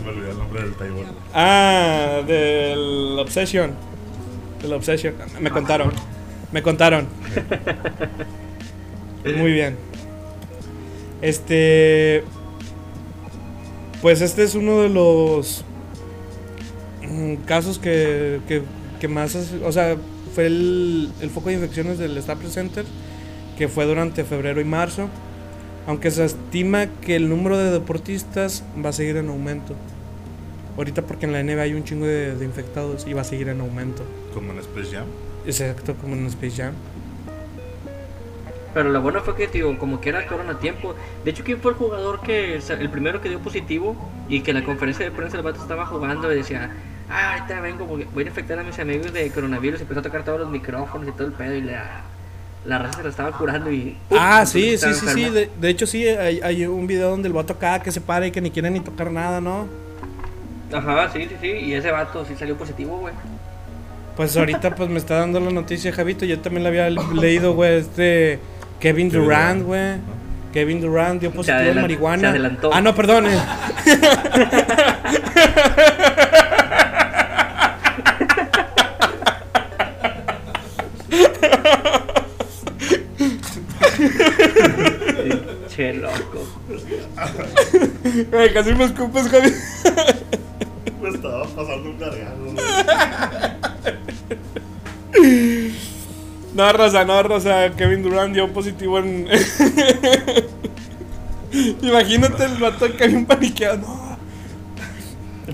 me 0.05 0.11
olvidó 0.11 0.33
el 0.33 0.39
nombre 0.39 0.63
del 0.63 0.75
table. 0.75 1.07
Ah, 1.35 2.23
del 2.27 3.17
Obsession. 3.19 3.73
Del 4.63 4.73
Obsession. 4.73 5.15
Me 5.41 5.51
contaron. 5.51 5.93
Me 6.53 6.63
contaron. 6.63 7.07
Muy 9.25 9.53
bien. 9.53 9.77
Este. 11.21 12.25
Pues 14.01 14.21
este 14.21 14.45
es 14.45 14.55
uno 14.55 14.81
de 14.83 14.89
los 14.89 15.65
mm, 17.03 17.35
casos 17.47 17.79
que, 17.79 18.41
que, 18.47 18.63
que 19.01 19.09
más. 19.09 19.37
O 19.65 19.73
sea, 19.73 19.97
fue 20.35 20.47
el, 20.47 21.11
el 21.21 21.31
foco 21.31 21.49
de 21.49 21.57
infecciones 21.57 21.99
del 21.99 22.21
Staples 22.23 22.53
Center, 22.53 22.85
que 23.57 23.69
fue 23.69 23.85
durante 23.87 24.25
febrero 24.25 24.61
y 24.61 24.65
marzo. 24.65 25.09
Aunque 25.87 26.11
se 26.11 26.25
estima 26.25 26.87
que 27.01 27.17
el 27.17 27.29
número 27.29 27.57
de 27.57 27.71
deportistas 27.71 28.63
va 28.85 28.91
a 28.91 28.93
seguir 28.93 29.17
en 29.17 29.29
aumento. 29.29 29.75
Ahorita 30.79 31.03
porque 31.03 31.27
en 31.27 31.33
la 31.33 31.43
NBA 31.43 31.61
hay 31.61 31.75
un 31.75 31.83
chingo 31.83 32.07
de, 32.07 32.37
de 32.37 32.45
infectados 32.45 33.05
y 33.05 33.13
va 33.13 33.23
a 33.23 33.25
seguir 33.25 33.49
en 33.49 33.61
aumento. 33.61 34.05
Como 34.33 34.53
en 34.53 34.61
Space 34.61 34.95
Jam. 34.95 35.07
Exacto, 35.45 35.95
como 36.01 36.15
en 36.15 36.27
Space 36.27 36.63
Jam. 36.63 36.73
Pero 38.73 38.91
lo 38.91 39.03
bueno 39.03 39.21
fue 39.23 39.35
que, 39.35 39.49
digo, 39.49 39.77
como 39.77 40.01
que 40.01 40.11
era 40.11 40.21
actuaron 40.21 40.49
a 40.51 40.61
tiempo. 40.61 40.95
De 41.25 41.33
hecho, 41.33 41.43
¿quién 41.43 41.59
fue 41.61 41.73
el 41.73 41.79
jugador 41.79 42.21
que, 42.21 42.61
el 42.79 42.91
primero 42.91 43.21
que 43.21 43.29
dio 43.29 43.41
positivo 43.41 43.97
y 44.29 44.43
que 44.43 44.53
en 44.53 44.59
la 44.59 44.65
conferencia 44.65 45.05
de 45.05 45.11
prensa 45.11 45.37
el 45.37 45.43
vato 45.43 45.61
estaba 45.61 45.85
jugando 45.85 46.33
y 46.33 46.37
decía, 46.37 46.71
ah, 47.11 47.33
ahorita 47.33 47.61
vengo, 47.61 47.85
porque 47.85 48.07
voy 48.15 48.23
a 48.23 48.27
infectar 48.29 48.57
a 48.57 48.63
mis 48.63 48.79
amigos 48.79 49.13
de 49.13 49.29
coronavirus 49.33 49.81
y 49.81 49.83
empezó 49.83 49.99
a 49.99 50.03
tocar 50.05 50.25
todos 50.25 50.39
los 50.39 50.49
micrófonos 50.49 51.09
y 51.09 51.11
todo 51.11 51.27
el 51.27 51.33
pedo 51.33 51.57
y 51.57 51.63
la, 51.63 52.03
la 52.67 52.79
raza 52.79 52.99
se 52.99 53.03
la 53.03 53.09
estaba 53.09 53.37
curando 53.37 53.69
y... 53.73 53.97
¡pum! 54.09 54.19
Ah, 54.21 54.47
sí, 54.47 54.79
sí, 54.79 54.95
sí, 54.95 55.07
sí. 55.09 55.25
De, 55.29 55.51
de 55.61 55.69
hecho, 55.71 55.89
sí, 55.89 56.07
hay, 56.07 56.41
hay 56.41 56.67
un 56.67 56.87
video 56.87 57.11
donde 57.11 57.27
el 57.27 57.35
vato 57.35 57.55
acá 57.55 57.83
que 57.83 57.91
se 57.91 58.01
para 58.01 58.29
y 58.29 58.31
que 58.31 58.41
ni 58.41 58.53
quiere 58.53 58.71
ni 58.71 58.79
tocar 58.79 59.11
nada, 59.11 59.41
¿no? 59.41 59.88
Ajá, 60.73 61.11
sí, 61.13 61.27
sí, 61.29 61.37
sí. 61.41 61.47
Y 61.49 61.75
ese 61.75 61.91
vato 61.91 62.25
sí 62.25 62.35
salió 62.39 62.57
positivo, 62.57 62.99
güey. 62.99 63.15
Pues 64.17 64.37
ahorita 64.37 64.75
pues 64.75 64.89
me 64.91 64.99
está 64.99 65.17
dando 65.21 65.39
la 65.41 65.51
noticia, 65.51 65.93
Javito. 65.93 66.25
Yo 66.25 66.41
también 66.41 66.65
la 66.65 66.69
había 66.71 66.91
leído, 66.91 67.55
güey, 67.55 67.77
este 67.79 68.39
Kevin 68.81 69.11
Durant, 69.11 69.63
güey. 69.65 69.97
Kevin 70.53 70.81
Durant 70.81 71.21
dio 71.21 71.31
positivo 71.31 71.59
en 71.61 71.67
adelan- 71.69 71.81
marihuana. 71.83 72.21
se 72.21 72.27
adelantó. 72.27 72.71
Ah, 72.73 72.81
no, 72.81 72.95
perdón. 72.95 73.27
eh. 73.31 73.39
Che, 85.75 85.93
loco. 85.95 86.47
Casi 88.55 88.75
me 88.75 88.85
escupes, 88.85 89.29
Javi. 89.29 89.53
Pasando 91.59 91.91
un 91.91 91.97
cargado. 91.97 92.39
No, 96.55 96.73
Rosa, 96.73 97.05
no, 97.05 97.23
Rosa. 97.23 97.71
Kevin 97.77 98.03
Durant 98.03 98.33
dio 98.33 98.51
positivo 98.53 98.99
en. 98.99 99.29
Imagínate 101.83 102.45
el 102.45 102.57
vato 102.57 102.97
que 102.97 103.05
había 103.05 103.19
un 103.19 103.27
paniqueado. 103.27 103.79
No. 103.79 104.19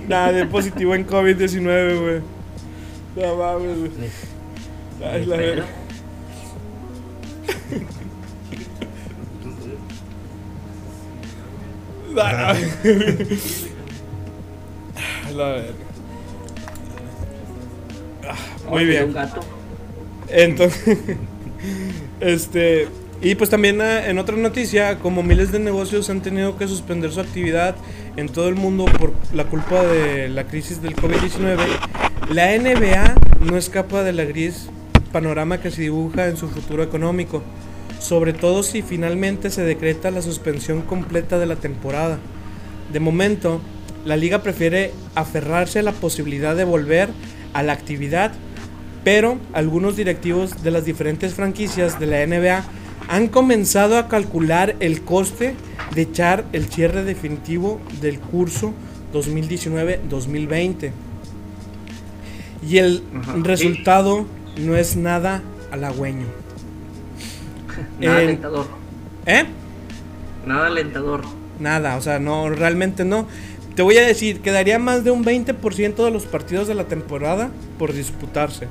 Nada, 0.09 0.33
dio 0.33 0.49
positivo 0.49 0.95
en 0.95 1.07
COVID-19, 1.07 2.01
güey. 2.01 2.21
No 3.17 3.37
mames, 3.37 3.79
güey. 3.79 3.91
Ay, 5.05 5.27
la 5.27 5.37
Pero, 5.37 5.57
verga. 5.57 5.67
La 15.35 15.53
verga. 15.53 15.84
Ah, 18.29 18.37
Muy 18.71 18.85
bien. 18.85 19.05
Un 19.05 19.13
gato. 19.13 19.41
Entonces, 20.29 20.99
este, 22.21 22.89
y 23.21 23.35
pues 23.37 23.51
también 23.51 23.81
eh, 23.81 24.11
en 24.11 24.19
otra 24.19 24.37
noticia, 24.37 24.99
como 24.99 25.23
miles 25.23 25.53
de 25.53 25.59
negocios 25.59 26.11
han 26.11 26.21
tenido 26.21 26.59
que 26.59 26.69
suspender 26.69 27.13
su 27.13 27.21
actividad 27.21 27.77
en 28.17 28.29
todo 28.29 28.49
el 28.49 28.55
mundo 28.55 28.85
por 28.85 29.13
la 29.33 29.45
culpa 29.45 29.83
de 29.83 30.29
la 30.29 30.45
crisis 30.45 30.83
del 30.83 30.95
COVID-19, 30.95 31.59
la 32.31 32.57
NBA 32.57 33.15
no 33.41 33.57
escapa 33.57 34.03
de 34.03 34.13
la 34.13 34.25
gris 34.25 34.69
panorama 35.13 35.61
que 35.61 35.71
se 35.71 35.83
dibuja 35.83 36.27
en 36.27 36.37
su 36.37 36.49
futuro 36.49 36.83
económico, 36.83 37.43
sobre 38.01 38.33
todo 38.33 38.63
si 38.63 38.83
finalmente 38.83 39.51
se 39.51 39.63
decreta 39.63 40.11
la 40.11 40.21
suspensión 40.21 40.83
completa 40.83 41.39
de 41.39 41.47
la 41.47 41.57
temporada. 41.57 42.19
De 42.93 43.01
momento, 43.01 43.61
la 44.05 44.17
liga 44.17 44.43
prefiere 44.43 44.93
aferrarse 45.15 45.79
a 45.79 45.83
la 45.83 45.93
posibilidad 45.93 46.55
de 46.55 46.65
volver 46.65 47.09
a 47.55 47.63
la 47.63 47.73
actividad 47.73 48.33
pero 49.05 49.39
algunos 49.53 49.97
directivos 49.97 50.63
de 50.63 50.71
las 50.71 50.87
diferentes 50.87 51.35
franquicias 51.35 52.01
de 52.01 52.07
la 52.07 52.27
NBA 52.27 52.65
han 53.09 53.29
comenzado 53.29 53.99
a 53.99 54.09
calcular 54.09 54.77
el 54.81 55.03
coste 55.03 55.55
de 55.95 56.03
echar 56.03 56.47
el 56.55 56.65
cierre 56.71 57.05
definitivo 57.05 57.83
del 58.01 58.19
curso 58.19 58.73
2019-2020. 59.13 60.91
Y 62.67 62.79
el 62.79 63.03
Ajá. 63.21 63.35
resultado 63.43 64.25
no 64.59 64.75
es 64.75 64.97
nada 64.97 65.43
halagüeño. 65.71 66.25
Nada 68.01 68.23
En- 68.23 68.29
alentador. 68.29 68.67
¿Eh? 69.27 69.45
Nada 70.47 70.67
alentador. 70.69 71.23
Nada, 71.61 71.97
o 71.97 72.01
sea, 72.01 72.19
no, 72.19 72.49
realmente 72.49 73.05
no. 73.05 73.27
Te 73.75 73.83
voy 73.83 73.97
a 73.99 74.07
decir, 74.07 74.41
quedaría 74.41 74.79
más 74.79 75.03
de 75.05 75.11
un 75.11 75.25
20% 75.25 76.05
de 76.05 76.11
los 76.11 76.27
partidos 76.27 76.69
de 76.69 76.75
la 76.75 76.85
temporada 76.85 77.51
por 77.79 77.93
disputarse. 77.93 78.69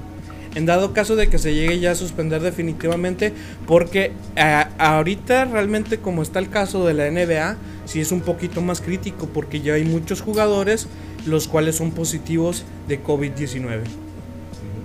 En 0.56 0.66
dado 0.68 0.94
caso 0.94 1.16
de 1.16 1.30
que 1.30 1.40
se 1.40 1.54
llegue 1.56 1.80
ya 1.80 1.92
a 1.92 1.96
suspender 1.96 2.42
definitivamente, 2.42 3.34
porque 3.66 4.12
ah, 4.38 4.70
ahorita 4.78 5.46
realmente 5.46 5.98
como 5.98 6.22
está 6.22 6.40
el 6.40 6.50
caso 6.50 6.86
de 6.86 6.94
la 6.94 7.10
NBA, 7.10 7.58
sí 7.86 8.00
es 8.00 8.12
un 8.12 8.22
poquito 8.22 8.62
más 8.62 8.80
crítico, 8.80 9.28
porque 9.28 9.62
ya 9.62 9.74
hay 9.74 9.84
muchos 9.84 10.22
jugadores 10.22 10.88
los 11.26 11.48
cuales 11.48 11.76
son 11.78 11.92
positivos 11.92 12.64
de 12.88 13.02
COVID-19. 13.04 13.82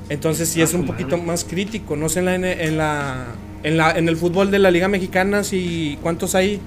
Entonces 0.09 0.49
sí 0.49 0.61
Ah, 0.62 0.64
es 0.64 0.73
un 0.75 0.87
poquito 0.87 1.19
más 1.19 1.45
crítico. 1.45 1.95
No 1.97 2.09
sé 2.09 2.21
en 2.21 2.25
la, 2.25 2.35
N- 2.37 2.64
en 2.64 2.77
la, 2.79 3.27
en 3.62 3.77
la 3.77 3.91
en 3.99 4.09
el 4.09 4.16
fútbol 4.16 4.51
de 4.51 4.59
la 4.59 4.71
Liga 4.71 4.89
Mexicana 4.89 5.45
si 5.45 5.99
cuántos 6.03 6.35
hay 6.35 6.61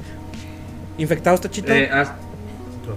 infectados, 0.99 1.41
Tachito. 1.41 1.73
Eh, 1.73 1.89
hasta, 1.91 2.17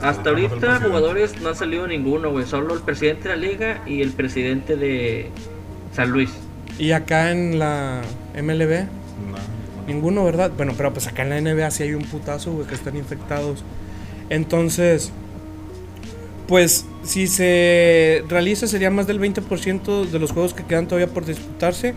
hasta 0.01 0.31
ahorita 0.31 0.81
jugadores 0.81 1.41
no 1.41 1.51
ha 1.51 1.55
salido 1.55 1.87
ninguno, 1.87 2.31
güey. 2.31 2.47
Solo 2.47 2.75
el 2.75 2.81
presidente 2.81 3.29
de 3.29 3.37
la 3.37 3.41
liga 3.41 3.83
y 3.87 4.03
el 4.03 4.11
presidente 4.13 4.77
de 4.77 5.31
San 5.95 6.11
Luis. 6.11 6.31
Y 6.79 6.91
acá 6.93 7.31
en 7.31 7.59
la 7.59 8.03
MLB, 8.35 8.81
No, 8.81 9.33
no. 9.33 9.87
ninguno, 9.87 10.25
¿verdad? 10.25 10.51
Bueno, 10.57 10.75
pero 10.77 10.93
pues 10.93 11.07
acá 11.07 11.23
en 11.23 11.31
la 11.31 11.41
NBA 11.41 11.71
sí 11.71 11.85
hay 11.85 11.95
un 11.95 12.05
putazo, 12.05 12.53
güey, 12.53 12.67
que 12.67 12.75
están 12.75 12.97
infectados. 12.97 13.63
Entonces, 14.31 15.13
pues 16.49 16.87
si 17.05 17.27
se 17.27 18.25
realiza 18.29 18.67
sería 18.67 18.91
más 18.91 19.07
del 19.07 19.21
20% 19.21 20.07
de 20.07 20.19
los 20.19 20.33
juegos 20.33 20.55
que 20.55 20.65
quedan 20.65 20.87
todavía 20.89 21.13
por 21.13 21.25
disputarse, 21.25 21.95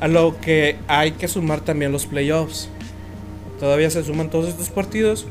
a 0.00 0.08
lo 0.08 0.38
que 0.40 0.76
hay 0.88 1.12
que 1.12 1.28
sumar 1.28 1.60
también 1.60 1.92
los 1.92 2.06
playoffs. 2.06 2.68
Todavía 3.58 3.90
se 3.90 4.04
suman 4.04 4.30
todos 4.30 4.48
estos 4.48 4.70
partidos 4.70 5.26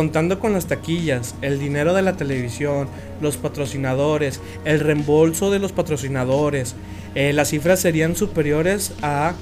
contando 0.00 0.38
con 0.40 0.52
las 0.52 0.66
taquillas, 0.66 1.34
el 1.40 1.58
dinero 1.58 1.94
de 1.94 2.02
la 2.02 2.18
televisión, 2.18 2.86
los 3.22 3.38
patrocinadores, 3.38 4.42
el 4.66 4.80
reembolso 4.80 5.50
de 5.50 5.58
los 5.58 5.72
patrocinadores, 5.72 6.74
eh, 7.14 7.32
las 7.32 7.48
cifras 7.48 7.80
serían 7.80 8.14
superiores 8.14 8.92
a 9.00 9.32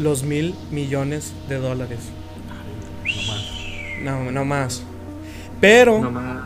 los 0.00 0.24
mil 0.24 0.56
millones 0.72 1.32
de 1.48 1.58
dólares. 1.58 2.00
No, 4.02 4.32
no 4.32 4.44
más. 4.44 4.82
Pero, 5.60 6.00
No 6.00 6.10
más. 6.10 6.42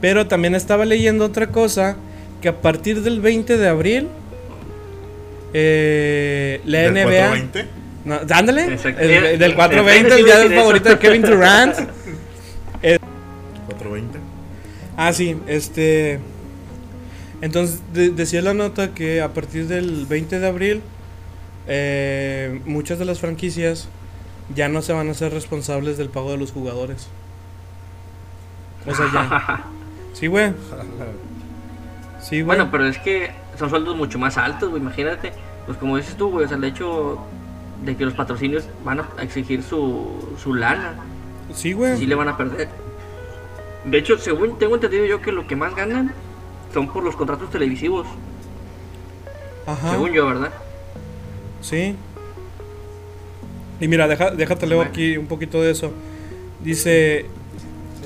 pero 0.00 0.28
también 0.28 0.54
estaba 0.54 0.84
leyendo 0.84 1.24
otra 1.24 1.48
cosa, 1.48 1.96
que 2.40 2.48
a 2.50 2.60
partir 2.60 3.02
del 3.02 3.20
20 3.20 3.56
de 3.58 3.68
abril, 3.68 4.06
eh, 5.52 6.60
la 6.66 6.82
¿Del 6.82 6.92
NBA... 6.92 7.02
420? 7.02 7.66
No, 8.04 8.20
ándale, 8.30 8.64
el- 8.66 8.78
Eh, 9.00 9.38
del 9.38 9.56
420, 9.56 10.14
eh, 10.14 10.18
el 10.20 10.24
día 10.24 10.38
del 10.38 10.54
favorito 10.54 10.88
de 10.88 10.98
Kevin 11.00 11.22
Durant. 11.22 11.74
420. 14.98 15.02
Ah, 15.02 15.12
sí, 15.12 15.36
este. 15.46 16.20
Entonces 17.40 17.80
de- 17.92 18.10
decía 18.10 18.42
la 18.42 18.52
nota 18.54 18.94
que 18.94 19.22
a 19.22 19.32
partir 19.32 19.68
del 19.68 20.06
20 20.06 20.40
de 20.40 20.46
abril, 20.46 20.82
eh, 21.68 22.60
muchas 22.66 22.98
de 22.98 23.04
las 23.04 23.20
franquicias 23.20 23.88
ya 24.54 24.68
no 24.68 24.82
se 24.82 24.92
van 24.92 25.08
a 25.08 25.14
ser 25.14 25.32
responsables 25.32 25.98
del 25.98 26.08
pago 26.08 26.30
de 26.32 26.38
los 26.38 26.50
jugadores. 26.52 27.08
O 28.86 28.94
sea, 28.94 29.06
ya. 29.12 29.64
Sí, 30.14 30.26
güey. 30.26 30.52
Sí, 32.20 32.36
güey. 32.42 32.56
Bueno, 32.58 32.68
pero 32.72 32.86
es 32.88 32.98
que 32.98 33.30
son 33.56 33.70
sueldos 33.70 33.96
mucho 33.96 34.18
más 34.18 34.36
altos, 34.36 34.70
güey. 34.70 34.82
Imagínate, 34.82 35.30
pues 35.66 35.78
como 35.78 35.96
dices 35.96 36.16
tú, 36.16 36.30
güey, 36.30 36.46
o 36.46 36.48
sea, 36.48 36.56
el 36.56 36.64
hecho 36.64 37.18
de 37.84 37.96
que 37.96 38.04
los 38.04 38.14
patrocinios 38.14 38.64
van 38.84 38.98
a 39.00 39.06
exigir 39.22 39.62
su, 39.62 40.34
su 40.42 40.54
lana, 40.54 40.94
sí, 41.54 41.72
güey. 41.72 41.96
sí 41.98 42.06
le 42.06 42.16
van 42.16 42.28
a 42.28 42.36
perder. 42.36 42.68
De 43.84 43.98
hecho, 43.98 44.18
según 44.18 44.58
tengo 44.58 44.74
entendido 44.74 45.06
yo 45.06 45.20
que 45.20 45.32
lo 45.32 45.46
que 45.46 45.56
más 45.56 45.74
ganan 45.74 46.12
son 46.72 46.88
por 46.88 47.02
los 47.02 47.16
contratos 47.16 47.50
televisivos, 47.50 48.06
Ajá. 49.66 49.90
según 49.92 50.12
yo, 50.12 50.26
¿verdad? 50.26 50.52
Sí. 51.60 51.96
Y 53.80 53.88
mira, 53.88 54.08
deja, 54.08 54.30
déjate 54.30 54.66
leo 54.66 54.82
aquí 54.82 55.16
un 55.16 55.26
poquito 55.26 55.62
de 55.62 55.70
eso. 55.70 55.92
Dice, 56.62 57.26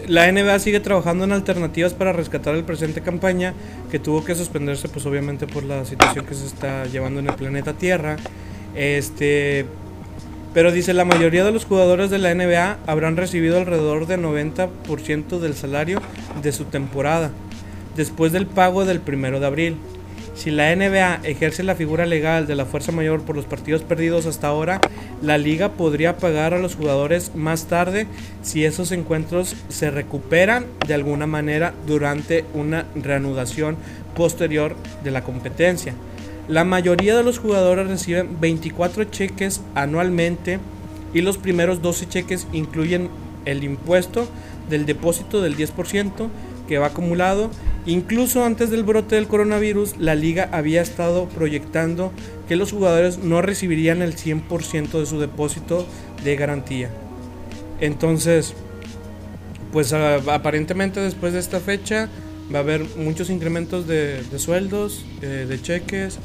la 0.07 0.31
NBA 0.31 0.59
sigue 0.59 0.81
trabajando 0.81 1.25
en 1.25 1.33
alternativas 1.33 1.95
para 1.95 2.13
rescatar 2.13 2.55
el 2.55 2.65
presente 2.65 3.01
campaña 3.01 3.55
que 3.91 3.99
tuvo 3.99 4.25
que 4.25 4.35
suspenderse 4.35 4.89
pues 4.89 5.07
obviamente 5.07 5.47
por 5.47 5.63
la 5.63 5.85
situación 5.85 6.27
que 6.27 6.35
se 6.35 6.47
está 6.47 6.85
llevando 6.87 7.21
en 7.21 7.29
el 7.29 7.35
planeta 7.35 7.73
Tierra. 7.73 8.17
Este, 8.75 9.67
pero 10.55 10.73
dice, 10.73 10.93
la 10.93 11.05
mayoría 11.05 11.45
de 11.45 11.53
los 11.53 11.65
jugadores 11.65 12.11
de 12.11 12.19
la 12.19 12.35
NBA 12.35 12.79
habrán 12.87 13.17
recibido 13.17 13.59
alrededor 13.59 14.07
del 14.07 14.23
90% 14.23 15.39
del 15.39 15.55
salario 15.55 16.01
de 16.43 16.53
su 16.53 16.65
temporada 16.65 17.31
después 17.97 18.33
del 18.33 18.47
pago 18.47 18.85
del 18.85 19.01
primero 19.01 19.41
de 19.41 19.47
abril. 19.47 19.77
Si 20.35 20.51
la 20.51 20.75
NBA 20.75 21.21
ejerce 21.25 21.63
la 21.63 21.75
figura 21.75 22.07
legal 22.07 22.47
de 22.47 22.55
la 22.55 22.65
fuerza 22.65 22.91
mayor 22.91 23.23
por 23.23 23.37
los 23.37 23.45
partidos 23.45 23.83
perdidos 23.83 24.25
hasta 24.27 24.49
ahora, 24.49 24.81
la 25.23 25.37
liga 25.37 25.73
podría 25.73 26.17
pagar 26.17 26.55
a 26.55 26.59
los 26.59 26.75
jugadores 26.75 27.35
más 27.35 27.67
tarde 27.67 28.07
si 28.43 28.65
esos 28.65 28.93
encuentros 28.93 29.55
se 29.69 29.91
recuperan 29.91 30.67
de 30.87 30.95
alguna 30.95 31.27
manera 31.27 31.75
durante 31.87 32.47
una 32.55 32.87
reanudación 32.95 33.77
posterior 34.17 34.75
de 35.05 35.11
la 35.11 35.23
competencia. 35.23 35.95
La 36.53 36.65
mayoría 36.65 37.17
de 37.17 37.23
los 37.23 37.39
jugadores 37.39 37.87
reciben 37.89 38.39
24 38.39 39.05
cheques 39.05 39.63
anualmente 39.75 40.59
y 41.15 41.23
los 41.23 41.39
primeros 41.39 41.81
12 41.81 42.09
cheques 42.11 42.47
incluyen 42.53 43.09
el 43.47 43.65
impuesto 43.65 44.29
del 44.69 44.85
depósito 44.85 45.41
del 45.41 45.57
10% 45.57 46.29
que 46.69 46.77
va 46.77 46.89
acumulado. 46.89 47.51
Incluso 47.87 48.45
antes 48.45 48.69
del 48.69 48.85
brote 48.85 49.15
del 49.15 49.29
coronavirus, 49.29 49.97
la 49.97 50.15
liga 50.15 50.51
había 50.53 50.83
estado 50.83 51.27
proyectando 51.31 52.13
que 52.49 52.57
los 52.57 52.71
jugadores 52.71 53.17
no 53.17 53.41
recibirían 53.41 54.03
el 54.03 54.15
100% 54.15 55.01
de 55.01 55.07
su 55.07 55.19
depósito 55.19 55.87
de 56.23 56.37
garantía. 56.37 56.91
Entonces, 57.81 58.53
pues 59.73 59.95
a- 59.95 60.17
aparentemente 60.35 61.01
después 61.01 61.33
de 61.33 61.39
esta 61.39 61.61
fecha 61.61 62.11
va 62.55 62.59
a 62.59 62.63
haber 62.63 62.85
muchos 62.99 63.31
incrementos 63.31 63.87
de, 63.87 64.23
de 64.23 64.39
sueldos, 64.39 65.07
eh, 65.23 65.47
de 65.49 65.63
cheques 65.63 66.19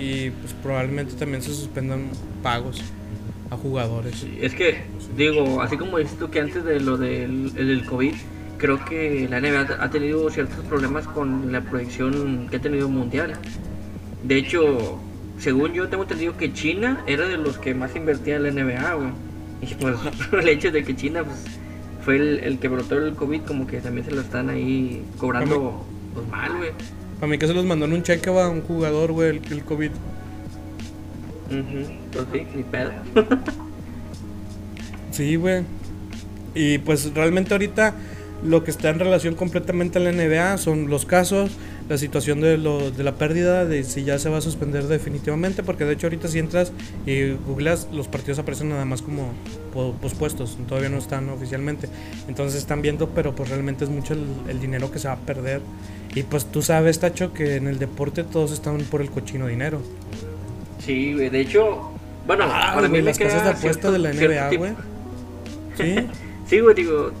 y 0.00 0.30
pues 0.30 0.54
probablemente 0.54 1.14
también 1.14 1.42
se 1.42 1.52
suspendan 1.52 2.08
pagos 2.42 2.82
a 3.50 3.56
jugadores. 3.56 4.26
Es 4.40 4.54
que, 4.54 4.82
digo, 5.16 5.60
así 5.60 5.76
como 5.76 5.98
dices 5.98 6.18
tú 6.18 6.30
que 6.30 6.40
antes 6.40 6.64
de 6.64 6.80
lo 6.80 6.96
del, 6.96 7.52
el 7.56 7.68
del 7.68 7.84
COVID, 7.84 8.14
creo 8.56 8.82
que 8.84 9.28
la 9.28 9.40
NBA 9.40 9.76
ha 9.78 9.90
tenido 9.90 10.30
ciertos 10.30 10.64
problemas 10.64 11.06
con 11.06 11.52
la 11.52 11.60
proyección 11.60 12.48
que 12.48 12.56
ha 12.56 12.60
tenido 12.60 12.88
mundial. 12.88 13.34
De 14.22 14.36
hecho, 14.36 14.98
según 15.38 15.72
yo 15.74 15.88
tengo 15.88 16.04
entendido 16.04 16.36
que 16.36 16.52
China 16.52 17.02
era 17.06 17.26
de 17.26 17.36
los 17.36 17.58
que 17.58 17.74
más 17.74 17.94
invertía 17.94 18.36
en 18.36 18.42
la 18.44 18.50
NBA, 18.50 18.94
güey. 18.94 19.10
Y 19.62 19.74
pues 19.74 19.94
el 20.32 20.48
hecho 20.48 20.70
de 20.70 20.82
que 20.82 20.96
China 20.96 21.22
pues, 21.22 21.44
fue 22.02 22.16
el, 22.16 22.38
el 22.38 22.58
que 22.58 22.68
brotó 22.68 22.96
el 22.96 23.12
COVID, 23.14 23.42
como 23.42 23.66
que 23.66 23.80
también 23.80 24.06
se 24.06 24.12
lo 24.12 24.22
están 24.22 24.48
ahí 24.48 25.04
cobrando 25.18 25.84
pues, 26.14 26.26
mal, 26.28 26.56
güey. 26.56 26.70
A 27.20 27.26
mí 27.26 27.38
que 27.38 27.46
se 27.46 27.54
los 27.54 27.64
mandó 27.64 27.84
en 27.86 27.92
un 27.92 28.02
cheque 28.02 28.30
va 28.30 28.48
un 28.48 28.62
jugador, 28.62 29.12
güey, 29.12 29.30
el, 29.30 29.40
el 29.50 29.64
COVID. 29.64 29.90
Pues 31.48 32.26
sí, 32.32 32.46
ni 32.54 32.62
pedo. 32.62 32.92
Sí, 35.10 35.34
güey. 35.36 35.64
Y 36.54 36.78
pues 36.78 37.12
realmente 37.14 37.52
ahorita 37.52 37.94
lo 38.44 38.64
que 38.64 38.70
está 38.70 38.90
en 38.90 38.98
relación 39.00 39.34
completamente 39.34 39.98
a 39.98 40.00
la 40.00 40.12
NBA 40.12 40.56
son 40.58 40.88
los 40.88 41.04
casos, 41.04 41.50
la 41.90 41.98
situación 41.98 42.40
de, 42.40 42.56
lo, 42.56 42.90
de 42.90 43.04
la 43.04 43.16
pérdida, 43.16 43.66
de 43.66 43.84
si 43.84 44.04
ya 44.04 44.18
se 44.18 44.30
va 44.30 44.38
a 44.38 44.40
suspender 44.40 44.84
definitivamente, 44.84 45.62
porque 45.62 45.84
de 45.84 45.92
hecho 45.92 46.06
ahorita 46.06 46.28
si 46.28 46.38
entras 46.38 46.72
y 47.04 47.32
googleas, 47.32 47.88
los 47.92 48.08
partidos 48.08 48.38
aparecen 48.38 48.68
nada 48.70 48.84
más 48.86 49.02
como 49.02 49.32
po- 49.74 49.92
pospuestos, 50.00 50.56
todavía 50.68 50.88
no 50.88 50.98
están 50.98 51.28
oficialmente. 51.28 51.88
Entonces 52.28 52.58
están 52.60 52.80
viendo, 52.80 53.08
pero 53.10 53.34
pues 53.34 53.48
realmente 53.50 53.84
es 53.84 53.90
mucho 53.90 54.14
el, 54.14 54.24
el 54.48 54.60
dinero 54.60 54.90
que 54.90 54.98
se 55.00 55.08
va 55.08 55.14
a 55.14 55.18
perder. 55.18 55.60
Y 56.14 56.22
pues 56.22 56.46
tú 56.46 56.62
sabes, 56.62 56.98
Tacho, 57.00 57.32
que 57.32 57.56
en 57.56 57.66
el 57.66 57.78
deporte 57.78 58.22
todos 58.24 58.52
están 58.52 58.78
por 58.84 59.00
el 59.02 59.10
cochino 59.10 59.48
dinero. 59.48 59.82
Sí, 60.78 61.12
güey, 61.14 61.28
de 61.28 61.40
hecho, 61.40 61.90
bueno, 62.26 62.44
Ah, 62.48 62.70
para 62.74 62.82
mí 62.82 62.88
güey, 62.90 63.02
me 63.02 63.06
las 63.06 63.18
casas 63.18 63.44
de 63.44 63.50
apuesta 63.50 63.90
de 63.90 63.98
la 63.98 64.12
NBA, 64.12 64.56
güey. 64.56 64.72
Sí. 65.76 66.06
Sí, 66.48 66.58
güey, 66.58 66.74
digo, 66.74 67.12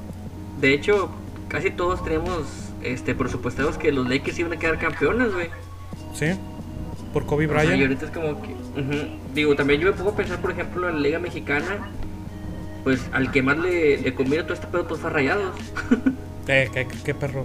de 0.60 0.74
hecho, 0.74 1.08
casi 1.48 1.70
todos 1.70 2.02
tenemos 2.02 2.42
este 2.82 3.14
presupuestados 3.14 3.76
que 3.78 3.92
los 3.92 4.08
Lakers 4.08 4.38
iban 4.38 4.52
a 4.52 4.56
quedar 4.58 4.78
campeones, 4.78 5.32
güey. 5.32 5.48
Sí. 6.14 6.26
Por 7.12 7.26
Kobe 7.26 7.46
O 7.46 7.48
sea, 7.50 7.58
Bryant. 7.62 7.78
y 7.78 7.82
ahorita 7.82 8.04
es 8.06 8.10
como 8.12 8.40
que, 8.42 8.54
digo, 9.34 9.56
también 9.56 9.80
yo 9.80 9.88
me 9.88 9.92
pongo 9.96 10.10
a 10.10 10.16
pensar, 10.16 10.40
por 10.40 10.52
ejemplo, 10.52 10.88
en 10.88 10.94
la 10.96 11.00
Liga 11.00 11.18
Mexicana, 11.18 11.88
pues 12.84 13.00
al 13.12 13.30
que 13.32 13.42
más 13.42 13.58
le, 13.58 13.98
le 13.98 14.14
conviene 14.14 14.44
todo 14.44 14.54
este 14.54 14.66
pedo, 14.68 14.86
pues 14.86 15.00
fue 15.00 15.10
Rayados. 15.10 15.54
Eh, 16.48 16.68
qué, 16.72 16.84
qué- 16.86 16.98
qué 17.04 17.14
perro. 17.14 17.44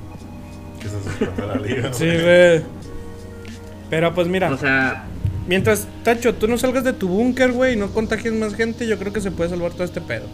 Que 0.81 0.87
se 0.89 1.45
la 1.45 1.55
liga. 1.57 1.93
Sí, 1.93 2.05
güey. 2.07 2.63
Pero 3.89 4.15
pues 4.15 4.27
mira, 4.27 4.49
O 4.51 4.57
sea, 4.57 5.03
mientras, 5.47 5.87
Tacho, 6.03 6.33
tú 6.33 6.47
no 6.47 6.57
salgas 6.57 6.83
de 6.83 6.93
tu 6.93 7.07
búnker, 7.07 7.51
güey, 7.51 7.73
y 7.73 7.75
no 7.75 7.89
contagies 7.91 8.33
más 8.33 8.55
gente, 8.55 8.87
yo 8.87 8.97
creo 8.97 9.13
que 9.13 9.21
se 9.21 9.29
puede 9.31 9.49
salvar 9.51 9.73
todo 9.73 9.83
este 9.83 10.01
pedo. 10.01 10.25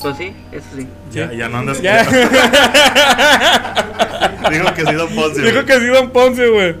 Pues 0.00 0.16
sí, 0.16 0.32
eso 0.52 0.66
sí. 0.76 0.86
Ya, 1.12 1.32
ya 1.32 1.48
no 1.48 1.58
andas. 1.58 1.80
Ya. 1.82 2.04
Digo 4.50 4.74
que 4.74 4.86
sí, 4.86 4.92
Don 4.92 5.08
Ponce. 5.14 5.40
Dijo 5.42 5.52
güey. 5.54 5.66
que 5.66 5.80
sí, 5.80 5.86
Don 5.86 6.10
Ponce, 6.10 6.48
güey. 6.48 6.76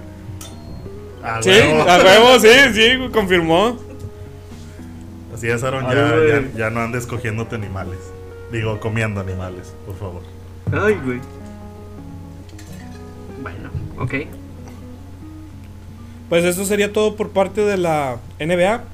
Ah, 1.22 1.40
Sí, 1.42 1.50
huevo. 1.50 1.82
a 1.90 1.98
huevo, 1.98 2.38
sí, 2.38 2.48
sí, 2.72 3.08
confirmó. 3.12 3.76
Así 5.34 5.48
es, 5.48 5.62
Aaron. 5.64 5.84
Ya, 5.86 5.94
ya, 5.94 6.44
ya 6.56 6.70
no 6.70 6.80
andes 6.80 7.06
cogiéndote 7.06 7.56
animales. 7.56 7.98
Digo, 8.52 8.78
comiendo 8.80 9.20
animales, 9.20 9.74
por 9.84 9.96
favor. 9.96 10.22
Ay, 10.72 10.94
güey. 11.04 11.20
Bueno, 13.42 13.70
ok. 13.98 14.14
Pues 16.28 16.44
eso 16.44 16.64
sería 16.64 16.92
todo 16.92 17.16
por 17.16 17.30
parte 17.30 17.62
de 17.62 17.76
la 17.76 18.18
NBA. 18.38 18.84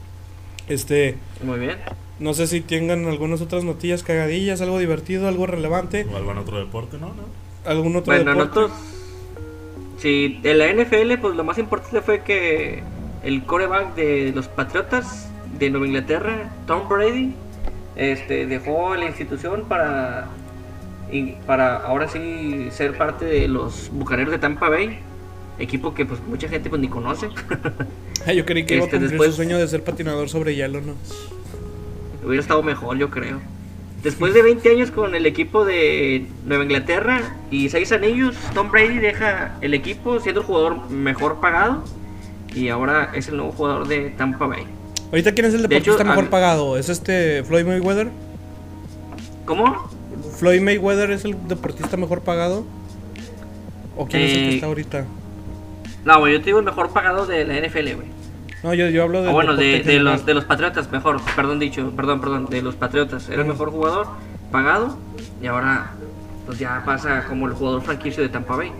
Este, 0.68 1.18
Muy 1.42 1.58
bien. 1.58 1.76
No 2.22 2.34
sé 2.34 2.46
si 2.46 2.60
tengan 2.60 3.06
algunas 3.06 3.40
otras 3.40 3.64
notillas 3.64 4.02
cagadillas, 4.02 4.60
algo 4.60 4.78
divertido, 4.78 5.28
algo 5.28 5.46
relevante, 5.46 6.06
O 6.12 6.16
algún 6.16 6.38
otro 6.38 6.58
deporte, 6.58 6.96
¿no? 6.98 7.08
¿No? 7.08 7.24
algún 7.64 7.94
otro 7.96 8.14
Bueno, 8.14 8.30
deporte. 8.32 8.60
nosotros. 8.60 8.70
Sí, 9.98 10.40
en 10.42 10.58
la 10.58 10.66
NFL, 10.72 11.18
pues 11.20 11.36
lo 11.36 11.44
más 11.44 11.58
importante 11.58 12.00
fue 12.00 12.22
que 12.22 12.82
el 13.22 13.44
coreback 13.44 13.94
de 13.94 14.32
los 14.34 14.48
Patriotas 14.48 15.28
de 15.58 15.70
Nueva 15.70 15.86
Inglaterra, 15.86 16.50
Tom 16.66 16.88
Brady, 16.88 17.34
este, 17.94 18.46
dejó 18.46 18.96
la 18.96 19.04
institución 19.06 19.64
para, 19.68 20.26
y 21.12 21.32
para 21.46 21.76
ahora 21.76 22.08
sí 22.08 22.68
ser 22.72 22.96
parte 22.98 23.24
de 23.26 23.46
los 23.46 23.90
bucaneros 23.92 24.32
de 24.32 24.38
Tampa 24.38 24.68
Bay, 24.68 24.98
equipo 25.60 25.94
que 25.94 26.04
pues 26.04 26.20
mucha 26.26 26.48
gente 26.48 26.68
pues 26.68 26.80
ni 26.82 26.88
conoce. 26.88 27.28
Ay, 28.26 28.36
yo 28.38 28.44
creí 28.44 28.64
que 28.64 28.74
iba 28.74 28.82
a 28.82 28.86
Este, 28.86 28.96
cumplir 28.96 29.10
después- 29.10 29.30
su 29.30 29.36
sueño 29.36 29.58
de 29.58 29.68
ser 29.68 29.84
patinador 29.84 30.28
sobre 30.28 30.56
hielo, 30.56 30.80
¿no? 30.80 30.94
Hubiera 32.24 32.40
estado 32.42 32.62
mejor, 32.62 32.96
yo 32.98 33.10
creo. 33.10 33.40
Después 34.02 34.34
de 34.34 34.42
20 34.42 34.68
años 34.70 34.90
con 34.90 35.14
el 35.14 35.26
equipo 35.26 35.64
de 35.64 36.26
Nueva 36.44 36.64
Inglaterra 36.64 37.20
y 37.50 37.68
6 37.68 37.92
anillos, 37.92 38.36
Tom 38.54 38.70
Brady 38.70 38.98
deja 38.98 39.56
el 39.60 39.74
equipo 39.74 40.18
siendo 40.18 40.40
el 40.40 40.46
jugador 40.46 40.90
mejor 40.90 41.40
pagado 41.40 41.84
y 42.54 42.68
ahora 42.68 43.10
es 43.14 43.28
el 43.28 43.36
nuevo 43.36 43.52
jugador 43.52 43.86
de 43.86 44.10
Tampa 44.10 44.46
Bay. 44.46 44.64
Ahorita, 45.10 45.32
¿quién 45.32 45.46
es 45.46 45.54
el 45.54 45.62
De 45.62 45.68
deportista 45.68 46.02
hecho, 46.02 46.04
mejor 46.04 46.30
pagado? 46.30 46.76
¿Es 46.76 46.88
este 46.88 47.44
Floyd 47.44 47.64
Mayweather? 47.64 48.10
¿Cómo? 49.44 49.88
¿Floyd 50.38 50.60
Mayweather 50.60 51.10
es 51.12 51.24
el 51.24 51.36
deportista 51.46 51.96
mejor 51.96 52.22
pagado? 52.22 52.64
¿O 53.96 54.06
quién 54.06 54.22
es 54.22 54.32
el 54.32 54.38
que 54.38 54.48
Eh, 54.50 54.54
está 54.54 54.66
ahorita? 54.66 55.04
No, 56.04 56.18
güey, 56.18 56.32
yo 56.32 56.40
te 56.40 56.46
digo 56.46 56.58
el 56.58 56.64
mejor 56.64 56.90
pagado 56.90 57.26
de 57.26 57.44
la 57.44 57.54
NFL, 57.60 57.94
güey. 57.94 58.08
No, 58.62 58.74
yo, 58.74 58.88
yo 58.88 59.02
hablo 59.02 59.22
de. 59.22 59.28
O 59.28 59.32
bueno, 59.32 59.56
de, 59.56 59.82
los, 59.98 60.24
de 60.24 60.34
los 60.34 60.44
Patriotas, 60.44 60.90
mejor, 60.92 61.20
perdón 61.34 61.58
dicho, 61.58 61.90
perdón, 61.96 62.20
perdón, 62.20 62.46
de 62.46 62.62
los 62.62 62.76
Patriotas. 62.76 63.28
Era 63.28 63.42
el 63.42 63.48
mejor 63.48 63.70
jugador 63.70 64.06
pagado 64.52 64.96
y 65.42 65.46
ahora 65.46 65.92
pues 66.46 66.58
ya 66.58 66.82
pasa 66.84 67.24
como 67.28 67.46
el 67.46 67.54
jugador 67.54 67.82
franquicio 67.82 68.22
de 68.22 68.28
Tampa 68.28 68.56
Bay. 68.56 68.72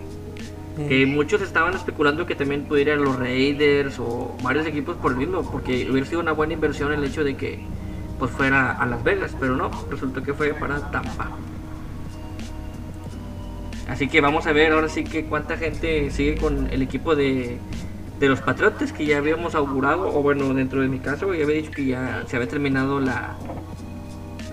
Que 0.87 1.05
muchos 1.05 1.41
estaban 1.41 1.75
especulando 1.75 2.25
que 2.25 2.33
también 2.33 2.63
pudiera 2.63 2.93
ir 2.93 2.99
a 2.99 3.01
los 3.03 3.19
Raiders 3.19 3.99
o 3.99 4.35
varios 4.41 4.65
equipos 4.65 4.95
por 4.97 5.11
el 5.11 5.17
mismo, 5.17 5.43
porque 5.51 5.87
hubiera 5.89 6.07
sido 6.07 6.19
una 6.19 6.31
buena 6.31 6.53
inversión 6.53 6.91
el 6.91 7.03
hecho 7.03 7.23
de 7.23 7.35
que 7.35 7.59
pues 8.17 8.31
fuera 8.31 8.71
a 8.71 8.85
Las 8.87 9.03
Vegas, 9.03 9.35
pero 9.39 9.55
no, 9.55 9.69
resultó 9.91 10.23
que 10.23 10.33
fue 10.33 10.53
para 10.55 10.79
Tampa. 10.89 11.29
Así 13.87 14.07
que 14.07 14.19
vamos 14.19 14.47
a 14.47 14.51
ver 14.51 14.71
ahora 14.71 14.89
sí 14.89 15.03
que 15.03 15.25
cuánta 15.25 15.57
gente 15.57 16.09
sigue 16.09 16.37
con 16.37 16.71
el 16.71 16.81
equipo 16.81 17.15
de, 17.15 17.59
de 18.23 18.29
los 18.29 18.39
Patriotas 18.39 18.93
que 18.93 19.05
ya 19.05 19.17
habíamos 19.17 19.53
augurado, 19.53 20.07
o 20.07 20.21
bueno, 20.21 20.53
dentro 20.53 20.79
de 20.79 20.87
mi 20.87 20.99
caso 20.99 21.33
ya 21.33 21.43
había 21.43 21.57
dicho 21.57 21.71
que 21.71 21.85
ya 21.87 22.23
se 22.25 22.37
había 22.37 22.47
terminado 22.47 23.01
la, 23.01 23.35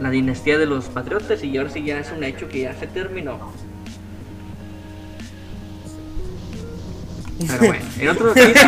la 0.01 0.11
dinastía 0.11 0.59
de 0.59 0.67
los 0.67 0.87
Patriotas 0.87 1.45
y 1.45 1.57
ahora 1.57 1.71
sí 1.71 1.85
ya 1.85 2.01
es 2.01 2.11
un 2.11 2.25
hecho 2.25 2.49
que 2.49 2.63
ya 2.63 2.75
se 2.75 2.89
terminó. 2.89 3.53
Pero 7.47 7.59
bueno, 7.59 7.85
en 8.01 8.09
otro 8.09 8.27
noticia, 8.27 8.67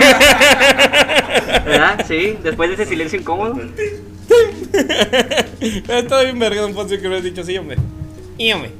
¿verdad? 1.64 2.06
Sí, 2.06 2.38
después 2.40 2.68
de 2.68 2.74
ese 2.76 2.86
silencio 2.86 3.18
incómodo. 3.18 3.60
Está 5.60 6.22
bien 6.22 6.38
verga, 6.38 6.60
don 6.60 6.74
Poncio, 6.74 7.00
que 7.00 7.08
lo 7.08 7.16
has 7.16 7.24
dicho 7.24 7.40
así, 7.40 7.58
hombre. 7.58 7.78
Y 8.38 8.52
hombre. 8.52 8.70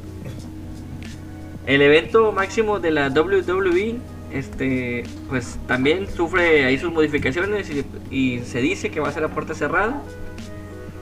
El 1.66 1.82
evento 1.82 2.30
máximo 2.30 2.78
de 2.78 2.92
la 2.92 3.08
WWE, 3.08 3.96
este, 4.32 5.04
pues 5.28 5.58
también 5.66 6.08
sufre 6.08 6.64
ahí 6.64 6.78
sus 6.78 6.92
modificaciones 6.92 7.70
y, 8.10 8.40
se 8.40 8.60
dice 8.60 8.90
que 8.90 9.00
va 9.00 9.08
a 9.08 9.12
ser 9.12 9.24
a 9.24 9.28
puerta 9.28 9.54
cerrada. 9.54 10.02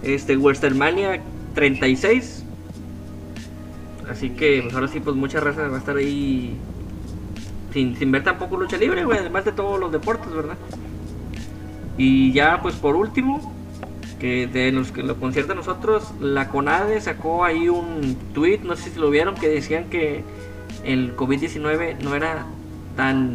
Este, 0.03 0.37
WrestleMania 0.37 1.21
36. 1.55 2.45
Así 4.11 4.31
que, 4.31 4.63
pues 4.63 4.75
ahora 4.75 4.89
sí, 4.89 5.01
pues 5.01 5.15
mucha 5.15 5.41
raza 5.41 5.69
va 5.69 5.77
a 5.77 5.79
estar 5.79 5.97
ahí 5.97 6.57
sin, 7.73 7.97
sin 7.97 8.11
ver 8.11 8.25
tampoco 8.25 8.57
lucha 8.57 8.77
libre, 8.77 9.05
güey, 9.05 9.19
además 9.19 9.45
de 9.45 9.53
todos 9.53 9.79
los 9.79 9.93
deportes, 9.93 10.33
¿verdad? 10.33 10.57
Y 11.97 12.33
ya, 12.33 12.61
pues 12.61 12.75
por 12.75 12.97
último, 12.97 13.55
que 14.19 14.47
de 14.47 14.73
los 14.73 14.91
que 14.91 15.03
lo 15.03 15.17
concierta 15.17 15.55
nosotros, 15.55 16.13
la 16.21 16.49
CONADE 16.49 17.01
sacó 17.01 17.45
ahí 17.45 17.69
un 17.69 18.17
tweet, 18.35 18.61
no 18.65 18.75
sé 18.75 18.91
si 18.91 18.99
lo 18.99 19.11
vieron, 19.11 19.35
que 19.35 19.49
decían 19.49 19.85
que 19.91 20.25
el 20.85 21.17
COVID-19 21.17 21.99
no 21.99 22.17
era 22.17 22.47
tan 23.01 23.35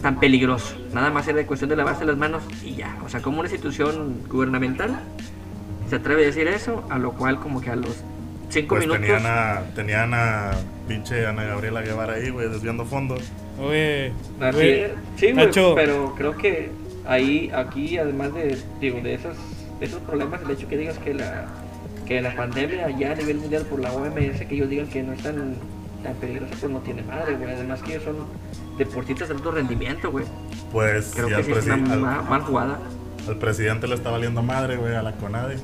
tan 0.00 0.18
peligroso. 0.18 0.74
Nada 0.94 1.10
más 1.10 1.28
era 1.28 1.46
cuestión 1.46 1.68
de 1.68 1.76
lavarse 1.76 2.06
las 2.06 2.16
manos 2.16 2.42
y 2.64 2.74
ya. 2.74 2.96
O 3.04 3.10
sea, 3.10 3.20
como 3.20 3.40
una 3.40 3.48
institución 3.48 4.22
gubernamental 4.26 5.00
se 5.90 5.96
atreve 5.96 6.22
a 6.22 6.26
decir 6.26 6.48
eso, 6.48 6.82
a 6.88 6.98
lo 6.98 7.12
cual 7.12 7.38
como 7.40 7.60
que 7.60 7.68
a 7.68 7.76
los 7.76 8.02
cinco 8.48 8.76
Pues 8.76 8.86
minutos... 8.86 9.02
tenían 9.02 9.26
a, 9.26 9.60
tenían 9.74 10.14
a 10.14 10.52
pinche 10.88 11.26
Ana 11.26 11.44
Gabriela 11.44 11.82
Guevara 11.82 12.14
ahí, 12.14 12.30
güey, 12.30 12.48
desviando 12.48 12.86
fondos. 12.86 13.20
Oye. 13.60 14.12
Así. 14.40 14.84
Sí, 15.16 15.32
güey, 15.32 15.50
pero 15.74 16.14
creo 16.16 16.36
que 16.38 16.70
ahí, 17.06 17.50
aquí, 17.54 17.98
además 17.98 18.32
de, 18.32 18.56
digo, 18.80 19.00
de 19.00 19.14
esos, 19.14 19.36
de 19.78 19.86
esos 19.86 20.00
problemas, 20.00 20.40
el 20.40 20.52
hecho 20.52 20.66
que 20.68 20.78
digas 20.78 20.96
que 20.98 21.12
la, 21.12 21.48
que 22.06 22.22
la 22.22 22.34
pandemia 22.34 22.88
ya 22.98 23.12
a 23.12 23.14
nivel 23.14 23.36
mundial 23.36 23.64
por 23.64 23.80
la 23.80 23.92
OMS, 23.92 24.40
que 24.48 24.54
ellos 24.54 24.70
digan 24.70 24.86
que 24.86 25.02
no 25.02 25.12
es 25.12 25.22
tan, 26.06 26.14
peligrosa, 26.16 26.54
pues 26.60 26.72
no 26.72 26.78
tiene 26.80 27.02
madre, 27.02 27.34
güey. 27.36 27.50
Además 27.50 27.82
que 27.82 27.92
ellos 27.92 28.04
son 28.04 28.16
deportistas 28.78 29.28
de 29.28 29.34
alto 29.34 29.50
rendimiento, 29.50 30.10
güey. 30.10 30.24
Pues 30.72 31.12
Creo 31.14 31.26
y 31.26 31.30
que 31.30 31.36
al, 31.36 31.44
sí 31.44 31.52
es 31.52 31.64
una 31.66 31.74
al- 31.74 32.00
ma- 32.00 32.22
mal 32.22 32.42
jugada. 32.42 32.78
al 33.28 33.38
presidente 33.38 33.86
le 33.88 33.94
está 33.94 34.10
valiendo 34.10 34.42
madre, 34.42 34.76
güey, 34.76 34.94
a 34.94 35.02
la 35.02 35.12
CONADE. 35.12 35.56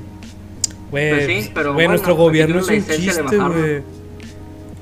Güey, 0.91 1.09
Pues 1.09 1.25
sí, 1.25 1.51
pero 1.53 1.73
güey, 1.73 1.75
bueno, 1.87 1.89
nuestro 1.91 2.15
gobierno 2.15 2.59
es 2.59 2.67
un 2.67 2.85
chiste, 2.85 3.37
güey. 3.37 3.83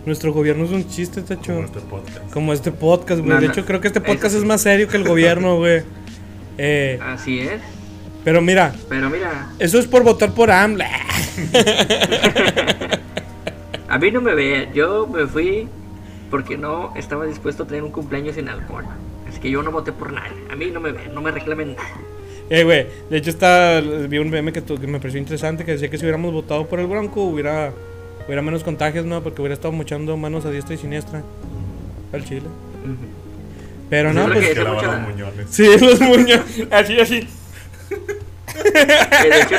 Nuestro 0.05 0.33
gobierno 0.33 0.65
es 0.65 0.71
un 0.71 0.87
chiste, 0.89 1.21
tacho. 1.21 1.53
Como 1.53 1.63
este 1.65 1.79
podcast. 1.81 2.31
Como 2.33 2.53
este 2.53 2.71
podcast, 2.71 3.19
güey. 3.21 3.29
No, 3.29 3.39
de 3.39 3.45
no, 3.47 3.51
hecho, 3.53 3.65
creo 3.65 3.79
que 3.81 3.87
este 3.87 4.01
podcast 4.01 4.35
es 4.35 4.43
más 4.43 4.61
serio 4.61 4.87
que 4.87 4.97
el 4.97 5.07
gobierno, 5.07 5.57
güey. 5.59 5.83
Eh, 6.57 6.99
Así 7.03 7.39
es. 7.39 7.61
pero 8.23 8.41
mira, 8.41 8.73
Pero 8.89 9.09
mira, 9.09 9.47
eso 9.59 9.77
es 9.79 9.85
por 9.87 10.03
votar 10.03 10.33
por 10.33 10.49
AMLA. 10.51 10.89
a 13.91 13.97
mí 13.99 14.11
no 14.11 14.21
me 14.21 14.33
ve. 14.33 14.69
Yo 14.73 15.05
me 15.07 15.25
fui 15.27 15.67
porque 16.29 16.57
no 16.57 16.93
estaba 16.95 17.25
dispuesto 17.25 17.63
a 17.63 17.67
tener 17.67 17.83
un 17.83 17.91
cumpleaños 17.91 18.35
sin 18.35 18.47
alcohol. 18.49 18.85
Así 19.27 19.39
que 19.39 19.49
yo 19.51 19.61
no 19.63 19.71
voté 19.71 19.91
por 19.91 20.11
nadie. 20.13 20.31
A 20.51 20.55
mí 20.55 20.67
no 20.71 20.79
me 20.79 20.91
ven, 20.91 21.13
no 21.13 21.21
me 21.21 21.31
reclamen 21.31 21.75
nada. 21.75 21.89
Eh, 22.49 22.63
güey, 22.63 22.85
de 23.09 23.17
hecho 23.17 23.29
está, 23.29 23.79
vi 23.81 24.17
un 24.17 24.29
meme 24.29 24.51
que, 24.51 24.61
tu- 24.61 24.77
que 24.79 24.85
me 24.87 24.99
pareció 24.99 25.19
interesante 25.19 25.63
que 25.63 25.71
decía 25.73 25.89
que 25.89 25.97
si 25.97 26.03
hubiéramos 26.03 26.33
votado 26.33 26.67
por 26.67 26.79
el 26.81 26.87
Bronco 26.87 27.21
hubiera, 27.23 27.71
hubiera 28.25 28.41
menos 28.41 28.63
contagios, 28.63 29.05
¿no? 29.05 29.21
Porque 29.23 29.41
hubiera 29.41 29.53
estado 29.53 29.71
mochando 29.71 30.17
manos 30.17 30.45
a 30.45 30.51
diestra 30.51 30.75
y 30.75 30.77
siniestra 30.77 31.21
al 32.11 32.25
Chile. 32.25 32.47
Pero 33.89 34.11
no, 34.13 34.25
pues... 34.27 34.49
que- 34.49 34.65
mucha- 34.65 34.87
los 34.97 35.07
muñones. 35.07 35.47
Sí, 35.49 35.65
los 35.79 36.01
muños. 36.01 36.41
Así, 36.71 36.99
así. 36.99 37.27
De 39.23 39.41
hecho, 39.41 39.55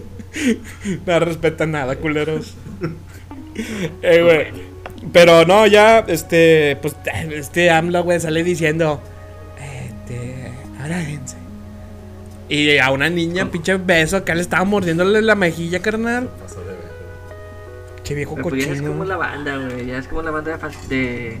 No 1.06 1.20
respetan 1.20 1.72
nada, 1.72 1.96
culeros. 1.96 2.54
Eh, 4.02 4.22
güey. 4.22 4.70
Pero 5.12 5.44
no, 5.46 5.66
ya, 5.66 6.00
este, 6.08 6.76
pues, 6.82 6.94
este 7.32 7.70
AMLA, 7.70 8.00
güey, 8.00 8.20
sale 8.20 8.44
diciendo, 8.44 9.00
este, 9.58 10.52
arájense. 10.82 11.36
Y 12.48 12.78
a 12.78 12.90
una 12.90 13.08
niña, 13.08 13.46
pinche 13.50 13.76
beso, 13.76 14.18
acá 14.18 14.34
le 14.34 14.42
estaba 14.42 14.64
mordiéndole 14.64 15.22
la 15.22 15.34
mejilla, 15.34 15.80
carnal. 15.80 16.28
Pasó 16.42 16.60
de 16.60 16.66
ver. 16.66 16.76
Che 18.02 18.14
viejo 18.14 18.34
pero 18.34 18.48
pues 18.50 18.66
ya 18.66 18.72
es 18.72 18.80
como 18.82 18.92
cochino. 18.98 19.04
la 19.06 19.16
banda, 19.16 19.56
güey. 19.56 19.86
Ya 19.86 19.98
es 19.98 20.06
como 20.08 20.22
la 20.22 20.30
banda 20.32 20.56
de, 20.58 20.96
de, 20.96 21.38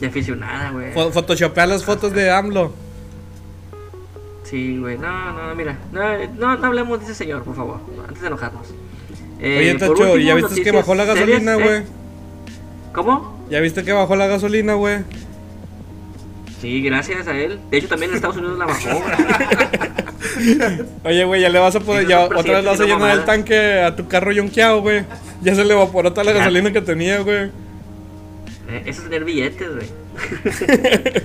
de 0.00 0.06
aficionada, 0.06 0.70
güey. 0.70 0.92
Fo- 0.92 1.10
Photoshopea 1.10 1.66
las 1.66 1.84
fotos 1.84 2.12
de 2.12 2.30
AMLO. 2.30 2.74
Sí, 4.44 4.78
güey. 4.78 4.98
No, 4.98 5.32
no, 5.32 5.54
mira. 5.54 5.78
No, 5.92 6.02
no, 6.38 6.56
no 6.56 6.66
hablemos 6.66 6.98
de 7.00 7.06
ese 7.06 7.14
señor, 7.14 7.42
por 7.44 7.56
favor. 7.56 7.80
Antes 8.06 8.20
de 8.20 8.26
enojarnos. 8.28 8.66
Eh, 9.40 9.58
Oye, 9.58 9.74
Tacho, 9.74 9.92
último, 9.92 10.16
¿y 10.16 10.24
ya 10.24 10.34
viste 10.34 10.62
que 10.62 10.70
bajó 10.70 10.94
la 10.94 11.04
gasolina, 11.04 11.54
¿eh? 11.54 11.62
güey? 11.62 11.82
¿Cómo? 12.92 13.46
¿Ya 13.50 13.60
viste 13.60 13.82
que 13.84 13.92
bajó 13.92 14.16
la 14.16 14.26
gasolina, 14.26 14.74
güey? 14.74 14.98
Sí, 16.60 16.80
gracias 16.82 17.26
a 17.26 17.36
él. 17.36 17.58
De 17.70 17.78
hecho, 17.78 17.88
también 17.88 18.10
en 18.10 18.16
Estados 18.16 18.36
Unidos 18.36 18.58
la 18.58 18.66
bajó. 18.66 19.02
Oye, 21.04 21.24
güey, 21.24 21.40
ya 21.42 21.48
le 21.48 21.58
vas 21.58 21.74
a 21.76 21.80
poder, 21.80 22.06
ya 22.06 22.24
otra 22.24 22.40
vez 22.54 22.64
le 22.64 22.70
vas 22.70 22.80
a 22.80 22.84
llenar 22.84 23.10
el 23.18 23.24
tanque 23.24 23.80
a 23.82 23.94
tu 23.96 24.08
carro 24.08 24.32
yonqueado, 24.32 24.80
güey. 24.80 25.04
Ya 25.42 25.54
se 25.54 25.64
le 25.64 25.74
evaporó 25.74 26.12
toda 26.12 26.24
la 26.24 26.32
Ya. 26.32 26.38
gasolina 26.38 26.72
que 26.72 26.80
tenía, 26.80 27.18
güey. 27.20 27.50
Eh, 28.68 28.82
eso 28.86 29.02
es 29.02 29.04
tener 29.04 29.24
billetes, 29.24 29.68
güey. 29.74 29.86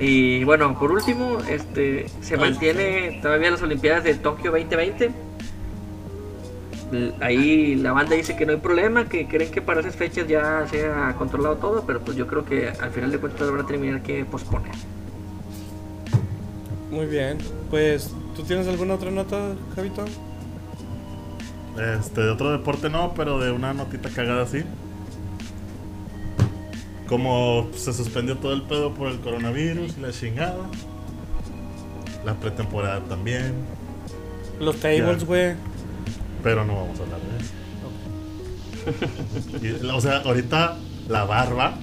y 0.00 0.42
bueno, 0.44 0.78
por 0.78 0.90
último, 0.92 1.38
este 1.48 2.06
se 2.22 2.36
mantiene 2.36 3.20
todavía 3.22 3.50
las 3.50 3.62
Olimpiadas 3.62 4.04
de 4.04 4.14
Tokio 4.14 4.50
2020. 4.50 5.10
L- 6.92 7.12
Ahí 7.20 7.76
la 7.76 7.92
banda 7.92 8.16
dice 8.16 8.34
que 8.36 8.46
no 8.46 8.52
hay 8.52 8.58
problema, 8.58 9.04
que 9.08 9.28
creen 9.28 9.50
que 9.52 9.62
para 9.62 9.80
esas 9.80 9.94
fechas 9.96 10.26
ya 10.26 10.66
se 10.68 10.86
ha 10.90 11.14
controlado 11.16 11.56
todo, 11.56 11.84
pero 11.86 12.00
pues 12.00 12.16
yo 12.16 12.26
creo 12.26 12.44
que 12.44 12.68
al 12.68 12.90
final 12.90 13.12
de 13.12 13.18
cuentas 13.18 13.50
van 13.50 13.60
a 13.60 13.66
terminar 13.66 14.02
que 14.02 14.24
posponer. 14.24 14.72
Muy 16.90 17.06
bien. 17.06 17.38
Pues, 17.70 18.12
¿tú 18.34 18.42
tienes 18.42 18.66
alguna 18.66 18.94
otra 18.94 19.10
nota, 19.12 19.54
Javito? 19.76 20.04
Este, 21.98 22.20
de 22.22 22.30
otro 22.30 22.50
deporte 22.50 22.90
no, 22.90 23.14
pero 23.14 23.38
de 23.38 23.52
una 23.52 23.72
notita 23.72 24.08
cagada 24.10 24.42
así. 24.42 24.64
Como 27.10 27.68
se 27.74 27.92
suspendió 27.92 28.38
todo 28.38 28.52
el 28.52 28.62
pedo 28.62 28.94
por 28.94 29.08
el 29.08 29.18
coronavirus 29.18 29.98
y 29.98 30.00
la 30.00 30.12
chingada. 30.12 30.64
La 32.24 32.34
pretemporada 32.34 33.00
también. 33.00 33.52
Los 34.60 34.76
tables, 34.76 35.24
güey. 35.24 35.54
Pero 36.44 36.64
no 36.64 36.76
vamos 36.76 37.00
a 37.00 37.02
hablar 37.02 37.18
de 37.20 37.36
eso. 39.66 39.82
Y, 39.84 39.86
o 39.86 40.00
sea, 40.00 40.18
ahorita 40.18 40.76
la 41.08 41.24
barba 41.24 41.74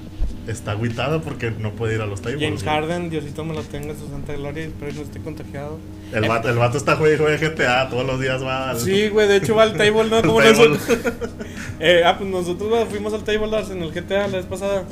está 0.48 0.72
agüitado 0.72 1.22
porque 1.22 1.52
no 1.52 1.72
puede 1.74 1.96
ir 1.96 2.02
a 2.02 2.06
los 2.06 2.22
tables. 2.22 2.42
James. 2.42 2.64
Harden, 2.64 3.10
Diosito 3.10 3.44
me 3.46 3.54
lo 3.54 3.62
tenga 3.64 3.92
en 3.92 4.00
su 4.00 4.08
santa 4.10 4.34
gloria, 4.34 4.64
espero 4.66 4.92
que 4.92 4.98
no 4.98 5.04
esté 5.04 5.20
contagiado. 5.20 5.78
El 6.14 6.28
vato, 6.28 6.50
el 6.50 6.56
vato 6.58 6.78
está 6.78 6.96
juega 6.96 7.36
GTA, 7.38 7.90
todos 7.90 8.06
los 8.06 8.20
días 8.20 8.44
va 8.44 8.70
al... 8.72 8.80
Sí, 8.80 9.10
güey, 9.10 9.28
de 9.28 9.38
hecho 9.38 9.56
va 9.56 9.64
al 9.64 9.76
table, 9.78 10.06
¿no? 10.10 10.22
Como 10.26 10.40
table. 10.40 10.70
nosotros. 10.70 10.82
Eh, 11.80 12.02
ah, 12.04 12.18
pues 12.18 12.28
nosotros 12.28 12.88
fuimos 12.90 13.14
al 13.14 13.24
table 13.24 13.52
dance 13.52 13.72
en 13.72 13.84
el 13.84 13.92
GTA 13.92 14.28
la 14.28 14.38
vez 14.38 14.48
pasada. 14.48 14.84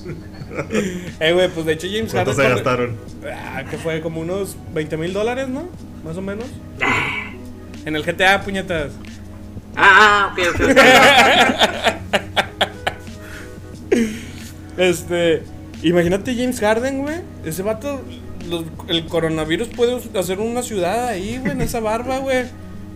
eh, 1.20 1.32
güey, 1.32 1.48
pues 1.50 1.66
de 1.66 1.72
hecho 1.74 1.86
James 1.88 2.10
¿Cuánto 2.12 2.32
Harden. 2.34 2.34
se 2.58 2.64
corre- 2.64 2.64
gastaron? 2.64 2.96
Ah, 3.32 3.62
que 3.70 3.78
fue 3.78 4.00
como 4.00 4.20
unos 4.20 4.56
20 4.72 4.96
mil 4.96 5.12
dólares, 5.12 5.46
¿no? 5.48 5.68
Más 6.04 6.16
o 6.16 6.22
menos. 6.22 6.46
En 7.84 7.94
el 7.94 8.02
GTA, 8.02 8.40
puñetas. 8.42 8.90
Ah, 9.76 10.32
ok, 10.32 10.38
ok. 10.48 10.60
ok. 13.92 14.23
Este. 14.76 15.42
Imagínate 15.82 16.34
James 16.34 16.60
Harden, 16.60 17.02
güey. 17.02 17.16
Ese 17.44 17.62
vato. 17.62 18.00
los- 18.48 18.64
el 18.88 19.06
coronavirus 19.06 19.68
puede 19.68 19.98
hacer 20.18 20.38
una 20.38 20.62
ciudad 20.62 21.08
ahí, 21.08 21.38
güey, 21.38 21.52
en 21.52 21.62
esa 21.62 21.80
barba, 21.80 22.18
güey. 22.18 22.44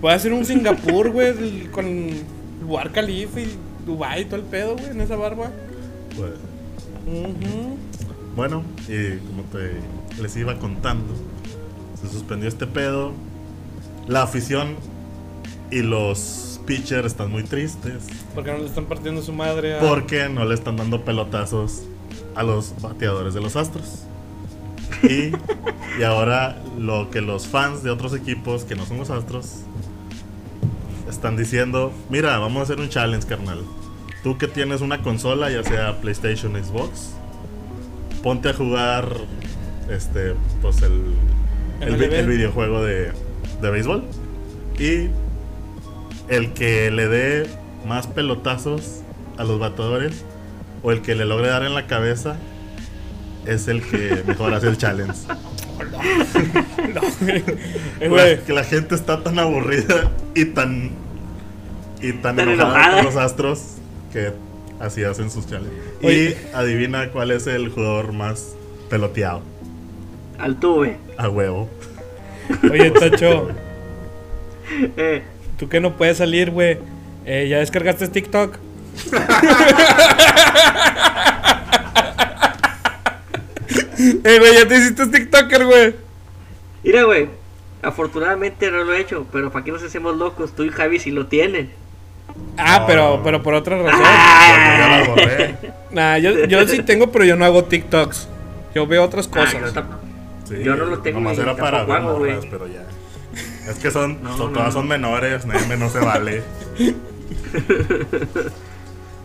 Puede 0.00 0.14
hacer 0.14 0.32
un 0.34 0.44
Singapur, 0.44 1.10
güey, 1.10 1.64
con 1.72 1.86
War 2.66 2.92
Khalifa 2.92 3.40
y 3.40 3.48
Dubai 3.86 4.22
y 4.22 4.24
todo 4.26 4.36
el 4.36 4.42
pedo, 4.42 4.74
güey, 4.76 4.90
en 4.90 5.00
esa 5.00 5.16
barba. 5.16 5.50
Pues, 6.14 6.32
bueno, 8.36 8.62
y 8.88 9.16
como 9.26 9.42
te 9.50 10.22
les 10.22 10.36
iba 10.36 10.58
contando, 10.58 11.14
se 12.00 12.08
suspendió 12.08 12.48
este 12.48 12.66
pedo. 12.66 13.12
La 14.06 14.22
afición 14.22 14.76
y 15.70 15.82
los 15.82 16.60
pitchers 16.66 17.06
están 17.06 17.30
muy 17.30 17.42
tristes 17.44 18.04
Porque 18.34 18.52
no 18.52 18.58
le 18.58 18.66
están 18.66 18.86
partiendo 18.86 19.22
su 19.22 19.32
madre 19.32 19.78
a. 19.78 19.80
porque 19.80 20.28
no 20.28 20.44
le 20.44 20.54
están 20.54 20.76
dando 20.76 21.04
pelotazos 21.04 21.82
a 22.34 22.42
los 22.42 22.74
bateadores 22.80 23.34
de 23.34 23.40
los 23.40 23.56
Astros. 23.56 24.04
Y, 25.02 25.32
y 25.98 26.02
ahora 26.04 26.56
lo 26.78 27.10
que 27.10 27.20
los 27.20 27.46
fans 27.46 27.82
de 27.82 27.90
otros 27.90 28.14
equipos 28.14 28.64
que 28.64 28.74
no 28.76 28.86
son 28.86 28.98
los 28.98 29.10
Astros 29.10 29.60
están 31.08 31.36
diciendo, 31.36 31.92
mira, 32.10 32.38
vamos 32.38 32.60
a 32.60 32.62
hacer 32.64 32.80
un 32.80 32.88
challenge, 32.88 33.26
carnal. 33.26 33.60
Tú 34.22 34.38
que 34.38 34.46
tienes 34.46 34.80
una 34.80 35.02
consola, 35.02 35.50
ya 35.50 35.62
sea 35.62 36.00
PlayStation, 36.00 36.52
Xbox, 36.62 37.10
ponte 38.22 38.50
a 38.50 38.54
jugar 38.54 39.08
este 39.90 40.34
pues 40.60 40.82
el 40.82 41.14
el, 41.80 42.02
el 42.02 42.26
videojuego 42.26 42.82
de, 42.82 43.12
de 43.62 43.70
béisbol 43.70 44.04
y 44.78 45.08
el 46.28 46.52
que 46.52 46.90
le 46.90 47.08
dé 47.08 47.46
más 47.86 48.06
pelotazos 48.06 49.00
a 49.36 49.44
los 49.44 49.58
bateadores 49.58 50.24
o 50.82 50.92
el 50.92 51.00
que 51.02 51.14
le 51.14 51.24
logre 51.24 51.48
dar 51.48 51.62
en 51.64 51.74
la 51.74 51.86
cabeza 51.86 52.36
es 53.46 53.68
el 53.68 53.82
que 53.82 54.22
mejor 54.26 54.52
hace 54.54 54.68
el 54.68 54.76
challenge. 54.76 55.18
Eh, 58.00 58.08
güey. 58.08 58.40
que 58.44 58.52
la 58.52 58.64
gente 58.64 58.94
está 58.94 59.22
tan 59.22 59.38
aburrida 59.38 60.10
y 60.34 60.46
tan 60.46 60.90
y 62.00 62.12
tan, 62.14 62.36
Tan 62.36 62.48
enojada 62.48 62.74
enojada. 62.74 62.96
con 62.96 63.04
los 63.06 63.16
astros 63.16 63.62
que 64.12 64.32
así 64.80 65.02
hacen 65.04 65.30
sus 65.30 65.46
challenges. 65.46 65.72
Oye. 66.02 66.36
Y 66.52 66.54
adivina 66.54 67.08
cuál 67.10 67.30
es 67.32 67.46
el 67.46 67.68
jugador 67.70 68.12
más 68.12 68.54
peloteado. 68.90 69.42
Altuve. 70.38 70.96
A 71.16 71.28
huevo. 71.28 71.68
Oye, 72.70 72.90
Tacho, 73.00 73.48
Eh, 74.96 75.22
tú 75.58 75.68
que 75.68 75.80
no 75.80 75.96
puedes 75.96 76.18
salir, 76.18 76.50
güey. 76.50 76.78
Eh, 77.26 77.46
¿Ya 77.48 77.58
descargaste 77.58 78.08
TikTok? 78.08 78.56
eh, 84.24 84.38
güey, 84.38 84.54
ya 84.54 84.66
te 84.68 84.76
hiciste 84.76 85.06
TikToker, 85.06 85.64
güey. 85.66 85.94
mira, 86.84 87.02
güey. 87.04 87.28
Afortunadamente 87.80 88.70
no 88.72 88.82
lo 88.82 88.92
he 88.92 89.00
hecho, 89.00 89.24
pero 89.32 89.52
para 89.52 89.64
qué 89.64 89.70
nos 89.70 89.82
hacemos 89.84 90.16
locos, 90.16 90.52
tú 90.54 90.64
y 90.64 90.70
Javi 90.70 90.98
sí 90.98 91.12
lo 91.12 91.26
tienen. 91.28 91.70
Ah, 92.56 92.80
No. 92.80 92.86
pero, 92.86 93.20
pero 93.22 93.42
por 93.42 93.54
otra 93.54 93.76
razón. 93.80 94.00
Porque 94.00 94.78
ya 94.78 94.88
la 94.88 95.04
borré. 95.08 95.54
Nah, 95.90 96.18
yo, 96.18 96.44
yo 96.46 96.66
sí 96.66 96.82
tengo, 96.82 97.10
pero 97.12 97.24
yo 97.24 97.36
no 97.36 97.44
hago 97.44 97.64
TikToks. 97.64 98.28
Yo 98.74 98.86
veo 98.86 99.04
otras 99.04 99.28
Ah, 99.32 99.38
cosas. 99.38 99.74
yo. 99.74 99.82
Sí, 100.48 100.62
Yo 100.64 100.74
no 100.76 100.86
lo 100.86 100.98
tengo 100.98 101.20
Nomás 101.20 101.38
era 101.38 101.54
para 101.56 101.84
ver 101.84 102.00
morras, 102.02 102.44
pero 102.50 102.66
ya. 102.66 102.82
Es 103.68 103.78
que 103.78 103.90
son, 103.90 104.22
No, 104.22 104.36
son- 104.36 104.52
no, 104.52 104.58
todas 104.58 104.74
no. 104.74 104.80
son 104.80 104.88
menores, 104.88 105.44
neme, 105.46 105.76
no 105.76 105.88
se 105.90 105.98
vale. 106.00 106.42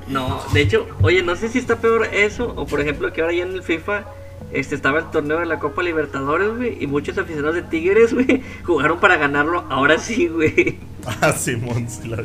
No, 0.08 0.42
de 0.54 0.62
hecho, 0.62 0.86
oye, 1.02 1.24
no 1.24 1.36
sé 1.38 1.48
si 1.48 1.60
está 1.60 1.78
peor 1.78 2.06
eso, 2.14 2.52
o 2.58 2.66
por 2.66 2.82
ejemplo 2.82 3.14
que 3.14 3.22
ahora 3.22 3.34
ya 3.34 3.44
en 3.44 3.54
el 3.54 3.64
FIFA 3.64 4.04
este 4.52 4.76
estaba 4.76 5.00
el 5.00 5.06
torneo 5.12 5.40
de 5.40 5.46
la 5.46 5.60
Copa 5.60 5.82
Libertadores, 5.82 6.50
güey, 6.58 6.78
y 6.84 6.88
muchos 6.88 7.18
aficionados 7.18 7.56
de 7.56 7.62
Tigres, 7.62 8.14
güey, 8.14 8.44
jugaron 8.66 9.00
para 9.00 9.16
ganarlo, 9.16 9.64
ahora 9.70 9.98
sí, 9.98 10.28
güey. 10.28 10.78
Ah, 11.22 11.32
Simón, 11.34 11.90
sí 11.90 12.08
la. 12.08 12.18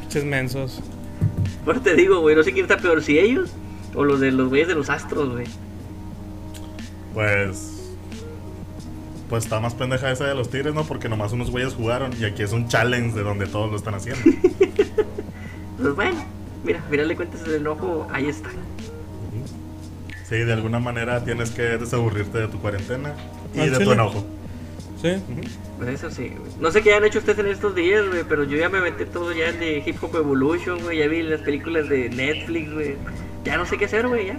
Pinches 0.00 0.24
mensos. 0.24 0.82
Por 1.64 1.74
eso 1.76 1.84
te 1.84 1.94
digo, 1.94 2.20
güey, 2.20 2.34
no 2.36 2.42
sé 2.42 2.52
quién 2.52 2.64
está 2.64 2.76
peor, 2.78 3.02
si 3.02 3.18
ellos 3.18 3.50
o 3.94 4.04
los 4.04 4.20
de 4.20 4.32
los 4.32 4.48
güeyes 4.48 4.68
de 4.68 4.74
los 4.74 4.88
Astros, 4.90 5.30
güey. 5.32 5.46
Pues. 7.14 7.71
Pues 9.32 9.44
está 9.44 9.60
más 9.60 9.72
pendeja 9.74 10.10
esa 10.12 10.26
de 10.26 10.34
los 10.34 10.50
tigres, 10.50 10.74
¿no? 10.74 10.84
Porque 10.84 11.08
nomás 11.08 11.32
unos 11.32 11.50
güeyes 11.50 11.72
jugaron 11.72 12.12
y 12.20 12.26
aquí 12.26 12.42
es 12.42 12.52
un 12.52 12.68
challenge 12.68 13.16
de 13.16 13.22
donde 13.22 13.46
todos 13.46 13.70
lo 13.70 13.78
están 13.78 13.94
haciendo. 13.94 14.20
Pues 15.80 15.94
bueno, 15.94 16.22
mira, 16.62 16.84
mira, 16.90 17.02
le 17.04 17.16
cuentas 17.16 17.40
el 17.46 17.54
enojo, 17.54 18.06
ahí 18.12 18.26
está. 18.26 18.50
Sí, 20.28 20.36
de 20.36 20.52
alguna 20.52 20.80
manera 20.80 21.24
tienes 21.24 21.50
que 21.50 21.62
desaburrirte 21.62 22.40
de 22.40 22.48
tu 22.48 22.58
cuarentena 22.60 23.14
y 23.54 23.60
Al 23.60 23.70
de 23.70 23.76
tu 23.76 23.78
chile. 23.84 23.92
enojo. 23.94 24.26
¿Sí? 25.00 25.14
Pues 25.78 25.88
eso 25.88 26.10
sí. 26.10 26.34
No 26.60 26.70
sé 26.70 26.82
qué 26.82 26.90
hayan 26.92 27.06
hecho 27.06 27.20
ustedes 27.20 27.38
en 27.38 27.46
estos 27.46 27.74
días, 27.74 28.06
güey, 28.06 28.24
pero 28.28 28.44
yo 28.44 28.58
ya 28.58 28.68
me 28.68 28.82
metí 28.82 29.06
todo 29.06 29.32
ya 29.32 29.50
de 29.50 29.82
Hip 29.86 29.96
Hop 30.04 30.14
Evolution, 30.14 30.78
güey, 30.82 30.98
ya 30.98 31.08
vi 31.08 31.22
las 31.22 31.40
películas 31.40 31.88
de 31.88 32.10
Netflix, 32.10 32.70
güey. 32.70 32.96
Ya 33.46 33.56
no 33.56 33.64
sé 33.64 33.78
qué 33.78 33.86
hacer, 33.86 34.06
güey, 34.08 34.26
ya. 34.26 34.36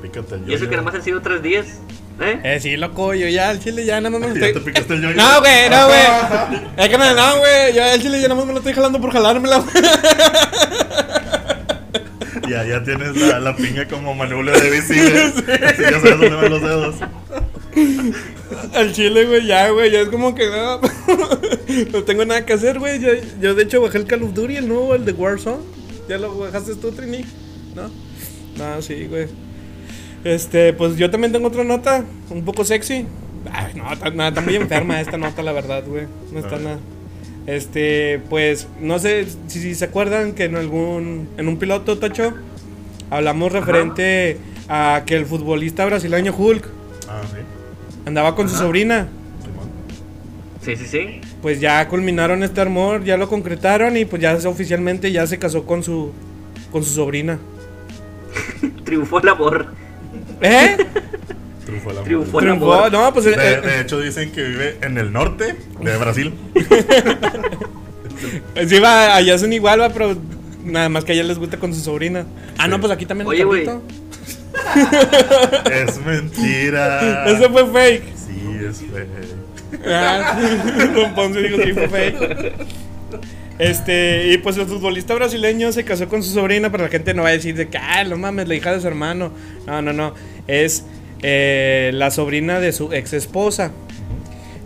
Pícate 0.00 0.36
el 0.36 0.40
Y 0.50 0.54
eso 0.54 0.64
yoyo. 0.64 0.70
que 0.70 0.76
nada 0.76 0.82
más 0.82 0.94
han 0.94 1.02
sido 1.02 1.20
tres 1.20 1.42
días, 1.42 1.78
¿eh? 2.20 2.40
Eh, 2.44 2.60
sí, 2.60 2.76
loco, 2.76 3.14
yo 3.14 3.28
ya 3.28 3.50
al 3.50 3.60
chile 3.60 3.84
ya 3.84 4.00
nada 4.00 4.18
más 4.18 4.28
me 4.28 4.40
Ya 4.40 4.46
estoy... 4.46 4.62
te 4.62 4.70
picaste 4.70 4.94
el 4.94 5.02
yoyo. 5.02 5.16
No, 5.16 5.40
güey, 5.40 5.68
no, 5.70 5.86
güey. 5.86 6.60
Es 6.76 6.88
que 6.88 6.98
no, 6.98 7.14
no, 7.14 7.38
güey. 7.38 7.74
Yo 7.74 7.84
al 7.84 8.00
chile 8.00 8.20
ya 8.20 8.28
nada 8.28 8.36
más 8.36 8.46
me 8.46 8.52
lo 8.52 8.58
estoy 8.58 8.72
jalando 8.72 9.00
por 9.00 9.12
jalármela. 9.12 9.64
Ya, 12.48 12.64
ya 12.64 12.80
tienes 12.84 13.16
la, 13.16 13.40
la 13.40 13.56
pinga 13.56 13.88
como 13.88 14.14
manubrio 14.14 14.52
de 14.52 14.70
bici. 14.70 14.94
güey. 14.94 15.62
Así 15.64 15.82
ya 15.82 16.00
sabes 16.00 16.10
dónde 16.20 16.28
van 16.30 16.50
los 16.50 16.62
dedos. 16.62 16.94
Al 18.72 18.92
chile, 18.92 19.24
güey, 19.26 19.46
ya, 19.46 19.68
güey. 19.70 19.90
Ya 19.90 20.02
es 20.02 20.08
como 20.10 20.32
que 20.32 20.46
no. 20.46 20.80
no 21.92 22.04
tengo 22.04 22.24
nada 22.24 22.46
que 22.46 22.52
hacer, 22.52 22.78
güey. 22.78 23.00
Yo, 23.00 23.08
yo, 23.40 23.54
de 23.56 23.64
hecho, 23.64 23.82
bajé 23.82 23.98
el 23.98 24.06
Call 24.06 24.22
of 24.22 24.32
Duty, 24.34 24.58
el 24.58 24.68
nuevo, 24.68 24.94
el 24.94 25.04
de 25.04 25.12
Warzone. 25.12 25.64
¿Ya 26.08 26.18
lo 26.18 26.38
bajaste 26.38 26.76
tú, 26.76 26.92
Trini? 26.92 27.24
¿No? 27.74 27.90
No, 28.56 28.80
sí, 28.80 29.06
güey. 29.06 29.26
Este, 30.26 30.72
pues 30.72 30.96
yo 30.96 31.08
también 31.08 31.32
tengo 31.32 31.46
otra 31.46 31.62
nota, 31.62 32.04
un 32.30 32.44
poco 32.44 32.64
sexy. 32.64 33.06
Ay, 33.52 33.74
no, 33.76 33.92
está, 33.92 34.10
no, 34.10 34.26
está 34.26 34.40
muy 34.40 34.56
enferma 34.56 35.00
esta 35.00 35.16
nota, 35.16 35.40
la 35.42 35.52
verdad, 35.52 35.84
güey. 35.86 36.06
No 36.32 36.40
está 36.40 36.58
nada. 36.58 36.78
Este, 37.46 38.20
pues, 38.28 38.66
no 38.80 38.98
sé 38.98 39.26
si, 39.46 39.60
si 39.60 39.74
se 39.76 39.84
acuerdan 39.84 40.32
que 40.32 40.44
en 40.46 40.56
algún, 40.56 41.28
en 41.36 41.46
un 41.46 41.58
piloto, 41.58 41.98
Tacho, 41.98 42.34
hablamos 43.08 43.52
referente 43.52 44.38
a 44.68 45.04
que 45.06 45.14
el 45.14 45.26
futbolista 45.26 45.86
brasileño 45.86 46.34
Hulk 46.36 46.68
Ah, 47.08 47.22
sí. 47.30 47.38
andaba 48.04 48.34
con 48.34 48.48
su 48.48 48.56
sobrina. 48.56 49.06
Sí, 50.60 50.74
sí, 50.74 50.86
sí. 50.86 51.20
Pues 51.40 51.60
ya 51.60 51.86
culminaron 51.88 52.42
este 52.42 52.62
amor, 52.62 53.04
ya 53.04 53.16
lo 53.16 53.28
concretaron 53.28 53.96
y 53.96 54.04
pues 54.04 54.20
ya 54.20 54.36
oficialmente 54.48 55.12
ya 55.12 55.24
se 55.28 55.38
casó 55.38 55.64
con 55.64 55.84
su 55.84 56.10
con 56.72 56.82
su 56.82 56.90
sobrina. 56.94 57.38
Triunfó 58.84 59.20
el 59.20 59.28
amor. 59.28 59.85
¿Eh? 60.40 60.76
Triunfó 61.64 61.90
el 61.90 61.96
amor. 61.98 62.04
Triunfó 62.06 62.40
el 62.40 62.50
amor. 62.50 62.92
No, 62.92 63.12
pues 63.12 63.26
el- 63.26 63.36
De, 63.36 63.52
eh, 63.54 63.60
de 63.60 63.80
hecho, 63.80 64.00
dicen 64.00 64.30
que 64.32 64.42
vive 64.42 64.78
en 64.82 64.98
el 64.98 65.12
norte 65.12 65.56
de 65.80 65.96
Brasil. 65.96 66.34
eh, 68.54 68.66
sí, 68.68 68.78
va, 68.78 69.14
allá 69.16 69.38
son 69.38 69.52
igual, 69.52 69.80
va, 69.80 69.88
pero 69.90 70.16
nada 70.64 70.88
más 70.88 71.04
que 71.04 71.12
a 71.12 71.14
ella 71.14 71.24
les 71.24 71.38
gusta 71.38 71.58
con 71.58 71.74
su 71.74 71.80
sobrina. 71.80 72.26
Ah, 72.58 72.68
no, 72.68 72.80
pues 72.80 72.92
aquí 72.92 73.06
también 73.06 73.28
Oye, 73.28 73.44
güey. 73.44 73.66
Es 75.70 76.04
mentira. 76.04 77.24
Eso 77.26 77.50
fue 77.50 77.66
fake. 77.66 78.04
Sí, 78.16 78.58
es 78.68 78.78
fake. 78.78 79.86
Ah, 79.86 80.38
Don 80.94 81.14
Ponce 81.14 81.42
dijo 81.42 81.62
sí 81.62 81.72
fue 81.72 81.88
fake. 81.88 82.54
Este, 83.58 84.28
y 84.32 84.38
pues 84.38 84.56
el 84.58 84.66
futbolista 84.66 85.14
brasileño 85.14 85.72
se 85.72 85.84
casó 85.84 86.08
con 86.08 86.22
su 86.22 86.32
sobrina, 86.34 86.70
pero 86.70 86.84
la 86.84 86.90
gente 86.90 87.14
no 87.14 87.22
va 87.22 87.30
a 87.30 87.32
decir 87.32 87.54
de 87.56 87.68
que, 87.68 87.78
ah, 87.78 88.04
no 88.04 88.16
mames, 88.18 88.48
la 88.48 88.54
hija 88.54 88.72
de 88.72 88.80
su 88.80 88.86
hermano. 88.86 89.32
No, 89.66 89.80
no, 89.82 89.92
no. 89.92 90.14
Es 90.46 90.84
eh, 91.22 91.90
la 91.94 92.10
sobrina 92.10 92.60
de 92.60 92.72
su 92.72 92.92
ex 92.92 93.12
esposa. 93.14 93.72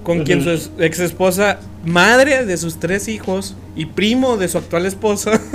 Con 0.03 0.25
quien 0.25 0.43
su 0.43 0.71
ex 0.81 0.99
esposa, 0.99 1.61
madre 1.85 2.47
de 2.47 2.57
sus 2.57 2.81
tres 2.81 3.07
hijos 3.07 3.55
y 3.77 3.85
primo 3.85 4.37
de 4.39 4.49
su 4.49 4.57
actual 4.59 4.87
esposa, 4.87 5.39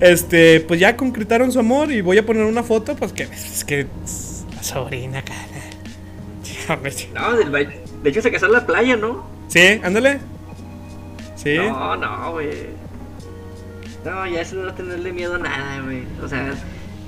Este, 0.00 0.60
pues 0.60 0.78
ya 0.80 0.96
concretaron 0.96 1.50
su 1.50 1.58
amor 1.58 1.90
y 1.92 2.02
voy 2.02 2.18
a 2.18 2.26
poner 2.26 2.44
una 2.44 2.62
foto, 2.62 2.94
pues 2.94 3.12
que 3.12 3.22
es 3.22 3.64
que 3.64 3.86
es 4.04 4.44
la 4.54 4.62
sobrina, 4.62 5.22
cara. 5.22 5.38
No, 7.14 7.36
del 7.36 7.50
ba- 7.50 7.58
de 8.02 8.10
hecho 8.10 8.20
se 8.20 8.30
casó 8.30 8.46
en 8.46 8.52
la 8.52 8.66
playa, 8.66 8.96
¿no? 8.96 9.24
Sí, 9.52 9.80
ándale. 9.84 10.18
Sí. 11.36 11.56
No, 11.56 11.94
no, 11.96 12.32
güey. 12.32 12.48
No, 14.02 14.26
ya 14.26 14.40
eso 14.40 14.56
no 14.56 14.64
va 14.64 14.70
a 14.70 14.74
tenerle 14.74 15.12
miedo 15.12 15.34
a 15.34 15.38
nada, 15.38 15.82
güey. 15.82 16.04
O 16.24 16.28
sea, 16.28 16.54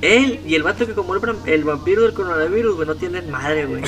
él 0.03 0.41
y 0.45 0.55
el 0.55 0.63
vato 0.63 0.87
que 0.87 0.93
como 0.93 1.15
el 1.15 1.65
vampiro 1.65 2.03
del 2.03 2.13
coronavirus, 2.13 2.77
güey, 2.77 2.87
no 2.87 2.97
tienen 2.97 3.31
madre, 3.31 3.65
güey. 3.65 3.81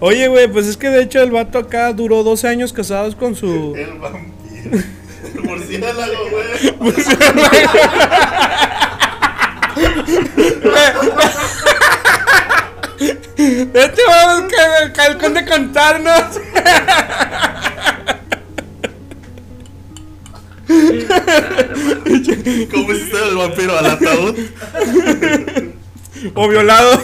Oye, 0.00 0.28
güey, 0.28 0.48
pues 0.48 0.66
es 0.66 0.76
que 0.76 0.90
de 0.90 1.02
hecho 1.02 1.22
el 1.22 1.30
vato 1.30 1.58
acá 1.58 1.94
duró 1.94 2.22
12 2.22 2.46
años 2.46 2.74
casados 2.74 3.16
con 3.16 3.34
su. 3.34 3.72
El 3.74 3.98
vampiro. 3.98 4.84
El 5.34 5.44
murciélago, 5.44 6.12
güey. 6.30 6.94
Este 13.44 14.02
vamos 14.08 14.50
que 14.50 14.92
calcón 14.92 15.34
de 15.34 15.44
contarnos. 15.44 16.40
¿Cómo 22.70 22.92
hiciste 22.92 23.28
el 23.28 23.36
vampiro 23.36 23.78
al 23.78 23.86
ataúd? 23.86 24.38
O 26.34 26.48
violado. 26.48 27.02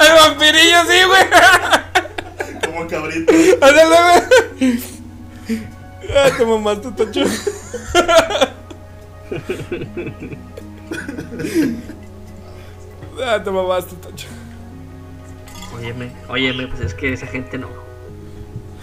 El 0.00 0.14
vampirillo, 0.14 0.78
sí, 0.88 0.98
güey. 1.06 1.26
Como 2.64 2.88
cabrito. 2.88 3.32
Ándale, 3.60 3.96
güey. 4.00 4.82
Ah, 6.16 6.30
te 6.36 6.46
mamaste, 6.46 6.90
Tocho. 6.92 7.24
Ah, 13.22 13.42
te 13.42 13.50
mamaste, 13.50 13.96
Tocho. 13.96 14.28
Óyeme, 15.76 16.10
óyeme, 16.28 16.66
pues 16.68 16.80
es 16.80 16.94
que 16.94 17.12
esa 17.12 17.26
gente 17.26 17.58
no. 17.58 17.68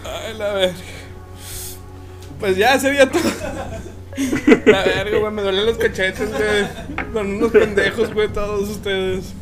Ay, 0.05 0.37
la 0.37 0.53
verga. 0.53 0.75
Pues 2.39 2.57
ya 2.57 2.79
sería 2.79 3.09
todo. 3.09 3.23
La 4.65 4.83
verga, 4.83 5.17
güey, 5.17 5.31
me 5.31 5.41
duelen 5.41 5.65
los 5.65 5.77
cachetes, 5.77 6.29
güey. 6.29 6.67
Son 7.13 7.35
unos 7.35 7.51
pendejos, 7.51 8.13
güey, 8.13 8.27
todos 8.27 8.69
ustedes. 8.69 9.33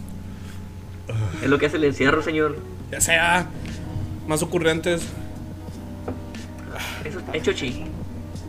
Es 1.42 1.50
lo 1.50 1.58
que 1.58 1.66
hace 1.66 1.78
el 1.78 1.84
encierro, 1.84 2.22
señor. 2.22 2.58
Ya 2.92 3.02
sea, 3.02 3.48
más 4.28 4.42
ocurrentes. 4.44 5.02
Eso 7.04 7.20
está 7.20 7.36
hecho 7.36 7.54
chi. 7.54 7.86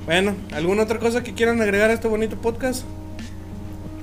Bueno, 0.04 0.34
¿alguna 0.52 0.82
otra 0.82 0.98
cosa 0.98 1.22
que 1.22 1.32
quieran 1.32 1.60
agregar 1.60 1.90
a 1.90 1.94
este 1.94 2.08
bonito 2.08 2.36
podcast? 2.36 2.84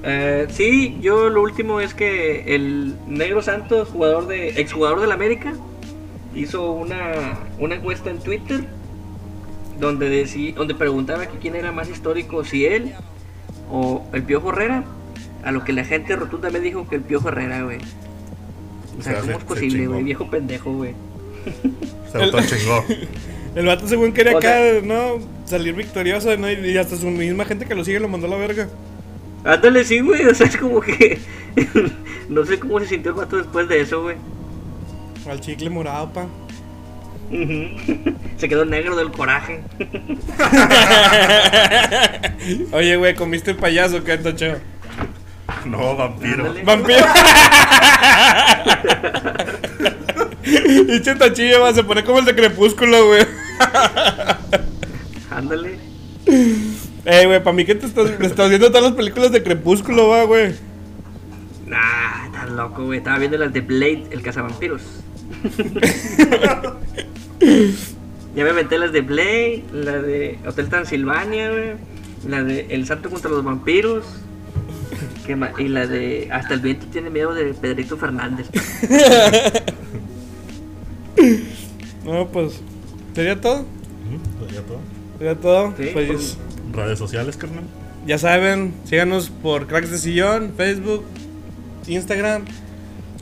Eh, 0.03 0.47
sí, 0.49 0.97
yo 1.01 1.29
lo 1.29 1.41
último 1.41 1.81
es 1.81 1.93
que 1.93 2.55
el 2.55 2.95
Negro 3.07 3.41
Santos, 3.41 3.89
jugador 3.89 4.27
de 4.27 4.61
exjugador 4.61 5.01
del 5.01 5.11
América, 5.11 5.53
hizo 6.35 6.71
una, 6.71 7.37
una 7.59 7.75
encuesta 7.75 8.09
en 8.09 8.19
Twitter 8.19 8.61
donde 9.79 10.09
decí- 10.23 10.53
donde 10.53 10.75
preguntaba 10.75 11.25
que 11.27 11.37
quién 11.37 11.55
era 11.55 11.71
más 11.71 11.89
histórico, 11.89 12.43
si 12.45 12.65
él 12.65 12.93
o 13.71 14.05
el 14.13 14.23
Piojo 14.23 14.49
Herrera, 14.51 14.83
a 15.43 15.51
lo 15.51 15.63
que 15.63 15.73
la 15.73 15.83
gente 15.85 16.15
rotundamente 16.15 16.67
dijo 16.67 16.87
que 16.87 16.95
el 16.95 17.01
Piojo 17.01 17.29
Herrera, 17.29 17.63
güey. 17.63 17.77
O 18.97 19.01
sea, 19.01 19.13
O 19.13 19.15
sea, 19.15 19.21
¿cómo 19.21 19.31
se- 19.33 19.37
es 19.37 19.43
posible, 19.43 19.77
chingó. 19.79 19.91
güey? 19.93 20.03
Viejo 20.03 20.29
pendejo, 20.29 20.73
güey. 20.73 20.93
Se 22.11 22.17
autochingó. 22.23 22.85
El 23.55 23.65
vato 23.65 23.87
según 23.87 24.11
quería 24.11 24.33
O 24.33 24.37
acá, 24.37 24.49
sea- 24.53 24.81
¿no? 24.83 25.17
Salir 25.45 25.73
victorioso, 25.73 26.35
¿no? 26.37 26.51
Y 26.51 26.77
hasta 26.77 26.95
su 26.95 27.07
misma 27.07 27.45
gente 27.45 27.65
que 27.65 27.73
lo 27.73 27.83
sigue 27.83 27.99
lo 27.99 28.07
mandó 28.07 28.27
a 28.27 28.29
la 28.29 28.35
verga. 28.37 28.69
Ándale, 29.43 29.83
sí, 29.83 29.99
güey. 29.99 30.25
O 30.25 30.35
sea, 30.35 30.47
es 30.47 30.57
como 30.57 30.81
que. 30.81 31.19
no 32.29 32.45
sé 32.45 32.59
cómo 32.59 32.79
se 32.79 32.87
sintió 32.87 33.11
el 33.11 33.17
vato 33.17 33.37
después 33.37 33.67
de 33.67 33.81
eso, 33.81 34.01
güey. 34.01 34.17
Al 35.29 35.39
chicle 35.39 35.69
morado, 35.69 36.11
pa. 36.11 36.25
Se 38.37 38.49
quedó 38.49 38.65
negro 38.65 38.95
del 38.95 39.11
coraje. 39.11 39.61
Oye, 42.71 42.95
güey, 42.95 43.15
comiste 43.15 43.51
el 43.51 43.57
payaso, 43.57 44.03
¿qué, 44.03 44.17
Tocho? 44.17 44.55
No, 45.65 45.95
vampiro. 45.95 46.47
Ándale. 46.47 46.63
Vampiro. 46.63 47.05
y 50.43 50.99
Tochillo, 51.01 51.61
va, 51.61 51.73
se 51.73 51.83
pone 51.83 52.03
como 52.03 52.19
el 52.19 52.25
de 52.25 52.35
crepúsculo, 52.35 53.07
güey. 53.07 53.25
Ándale. 55.29 55.77
Eh, 57.11 57.25
güey, 57.25 57.43
para 57.43 57.55
mí 57.55 57.65
que 57.65 57.73
te 57.73 57.87
estás, 57.87 58.15
te 58.17 58.25
estás 58.27 58.49
viendo 58.49 58.67
todas 58.67 58.83
las 58.83 58.93
películas 58.93 59.31
de 59.31 59.41
crepúsculo, 59.41 60.09
va, 60.09 60.25
güey. 60.25 60.53
Nah, 61.65 62.25
estás 62.27 62.51
loco, 62.51 62.85
güey. 62.85 62.99
Estaba 62.99 63.17
viendo 63.17 63.37
las 63.37 63.51
de 63.51 63.61
Blade, 63.61 64.03
el 64.11 64.21
cazavampiros. 64.21 64.81
ya 67.39 68.43
me 68.43 68.49
aventé 68.51 68.77
las 68.77 68.91
de 68.91 69.01
Blade, 69.01 69.63
la 69.73 69.97
de 70.01 70.37
Hotel 70.45 70.69
Transilvania, 70.69 71.49
güey. 71.49 71.71
La 72.27 72.43
de 72.43 72.67
El 72.69 72.85
Santo 72.85 73.09
contra 73.09 73.31
los 73.31 73.43
vampiros. 73.43 74.05
¿Qué 75.25 75.35
ma- 75.35 75.51
Y 75.57 75.67
la 75.67 75.87
de 75.87 76.27
Hasta 76.31 76.53
el 76.53 76.59
viento 76.59 76.85
tiene 76.91 77.09
miedo 77.09 77.33
de 77.33 77.53
Pedrito 77.55 77.97
Fernández. 77.97 78.47
No, 82.05 82.27
pues. 82.29 82.61
¿Sería 83.13 83.39
todo? 83.39 83.65
Sería 84.47 84.61
todo. 84.61 84.79
¿Sería 85.17 85.35
todo? 85.35 85.73
Sí, 85.77 85.89
pues. 85.93 86.37
Redes 86.73 86.99
sociales, 86.99 87.37
carnal. 87.37 87.63
Ya 88.05 88.17
saben, 88.17 88.73
síganos 88.85 89.29
por 89.29 89.67
Cracks 89.67 89.91
de 89.91 89.97
Sillón, 89.97 90.53
Facebook, 90.55 91.03
Instagram, 91.87 92.43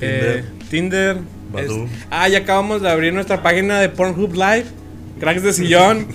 eh, 0.02 0.44
Tinder. 0.70 1.18
Es- 1.58 1.72
ah, 2.12 2.28
ya 2.28 2.40
acabamos 2.40 2.82
de 2.82 2.90
abrir 2.90 3.14
nuestra 3.14 3.42
página 3.42 3.80
de 3.80 3.90
Pornhub 3.90 4.34
Live, 4.34 4.66
Cracks 5.20 5.44
de 5.44 5.54
Sillón. 5.54 6.08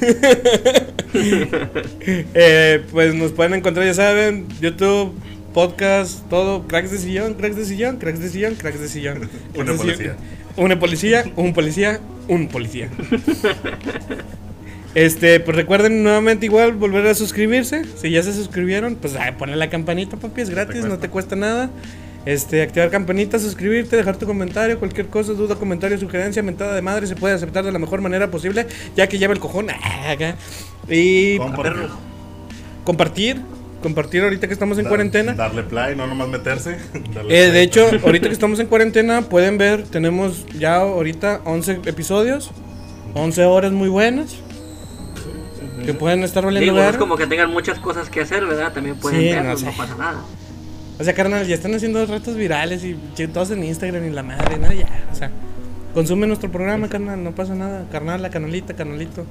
Eh, 1.12 2.84
pues 2.92 3.14
nos 3.14 3.32
pueden 3.32 3.54
encontrar, 3.54 3.84
ya 3.84 3.94
saben, 3.94 4.46
YouTube, 4.60 5.12
podcast, 5.52 6.26
todo, 6.30 6.66
Cracks 6.68 6.90
de 6.92 6.98
Sillón, 6.98 7.34
Cracks 7.34 7.56
de 7.56 7.64
Sillón, 7.64 7.96
Cracks 7.96 8.20
de 8.20 8.28
Sillón, 8.28 8.54
Cracks 8.54 8.80
de 8.80 8.88
Sillón. 8.88 9.18
Una 9.18 9.28
Cracks 9.28 9.66
de 9.66 9.74
policía. 9.76 9.96
Sillón. 9.96 10.16
Una 10.56 10.78
policía, 10.78 11.24
un 11.36 11.52
policía, 11.52 12.00
un 12.28 12.48
policía. 12.48 12.88
Este, 14.94 15.38
pues 15.40 15.56
recuerden 15.56 16.02
nuevamente 16.02 16.46
igual 16.46 16.72
volver 16.72 17.06
a 17.06 17.14
suscribirse. 17.14 17.84
Si 17.96 18.10
ya 18.10 18.22
se 18.22 18.32
suscribieron, 18.32 18.96
pues 18.96 19.14
ay, 19.16 19.32
ponle 19.38 19.56
la 19.56 19.70
campanita, 19.70 20.16
papi, 20.16 20.40
es 20.40 20.50
gratis, 20.50 20.76
no 20.76 20.88
cuesta. 20.88 21.00
te 21.00 21.08
cuesta 21.10 21.36
nada. 21.36 21.70
Este, 22.26 22.60
activar 22.62 22.90
campanita, 22.90 23.38
suscribirte, 23.38 23.96
dejar 23.96 24.16
tu 24.18 24.26
comentario, 24.26 24.78
cualquier 24.78 25.06
cosa, 25.06 25.32
duda, 25.32 25.54
comentario, 25.54 25.96
sugerencia, 25.98 26.42
mentada 26.42 26.74
de 26.74 26.82
madre, 26.82 27.06
se 27.06 27.16
puede 27.16 27.34
aceptar 27.34 27.64
de 27.64 27.72
la 27.72 27.78
mejor 27.78 28.02
manera 28.02 28.30
posible, 28.30 28.66
ya 28.96 29.06
que 29.08 29.16
lleva 29.18 29.32
el 29.32 29.38
cojón. 29.40 29.68
acá. 30.08 30.34
Y 30.88 31.38
Compartir. 31.38 31.88
compartir, 32.84 33.40
compartir 33.82 34.22
ahorita 34.24 34.48
que 34.48 34.52
estamos 34.52 34.76
en 34.78 34.84
Dar- 34.84 34.90
cuarentena. 34.90 35.32
Darle 35.34 35.62
play, 35.62 35.96
no 35.96 36.06
nomás 36.06 36.28
meterse. 36.28 36.76
Eh, 37.30 37.50
de 37.52 37.62
hecho, 37.62 37.88
ahorita 38.04 38.26
que 38.26 38.34
estamos 38.34 38.58
en 38.60 38.66
cuarentena, 38.66 39.22
pueden 39.22 39.56
ver, 39.56 39.84
tenemos 39.84 40.46
ya 40.58 40.76
ahorita 40.76 41.40
11 41.44 41.80
episodios, 41.86 42.50
11 43.14 43.44
horas 43.44 43.72
muy 43.72 43.88
buenas, 43.88 44.36
que 45.84 45.94
pueden 45.94 46.22
estar 46.22 46.44
valiendo 46.44 46.72
Digo, 46.72 46.84
no 46.84 46.90
es 46.90 46.96
como 46.96 47.16
que 47.16 47.26
tengan 47.26 47.50
muchas 47.50 47.78
cosas 47.78 48.08
que 48.08 48.20
hacer, 48.20 48.46
¿verdad? 48.46 48.72
También 48.72 48.96
pueden 48.96 49.20
Sí, 49.20 49.26
verlos, 49.26 49.62
no 49.62 49.66
no, 49.66 49.72
sé. 49.72 49.78
pasa 49.78 49.96
nada. 49.96 50.20
O 50.98 51.04
sea, 51.04 51.14
carnal, 51.14 51.46
ya 51.46 51.54
están 51.54 51.74
haciendo 51.74 52.04
retos 52.04 52.36
virales 52.36 52.84
y 52.84 52.94
todos 53.28 53.50
en 53.52 53.64
Instagram 53.64 54.06
y 54.06 54.10
la 54.10 54.22
madre, 54.22 54.58
¿no? 54.58 54.70
Ya, 54.72 54.86
o 55.10 55.14
sea, 55.14 55.30
consume 55.94 56.26
nuestro 56.26 56.50
programa, 56.50 56.88
carnal, 56.88 57.22
no 57.24 57.34
pasa 57.34 57.54
nada. 57.54 57.86
Carnal, 57.90 58.20
la 58.20 58.30
canalita, 58.30 58.74
canalito. 58.74 59.24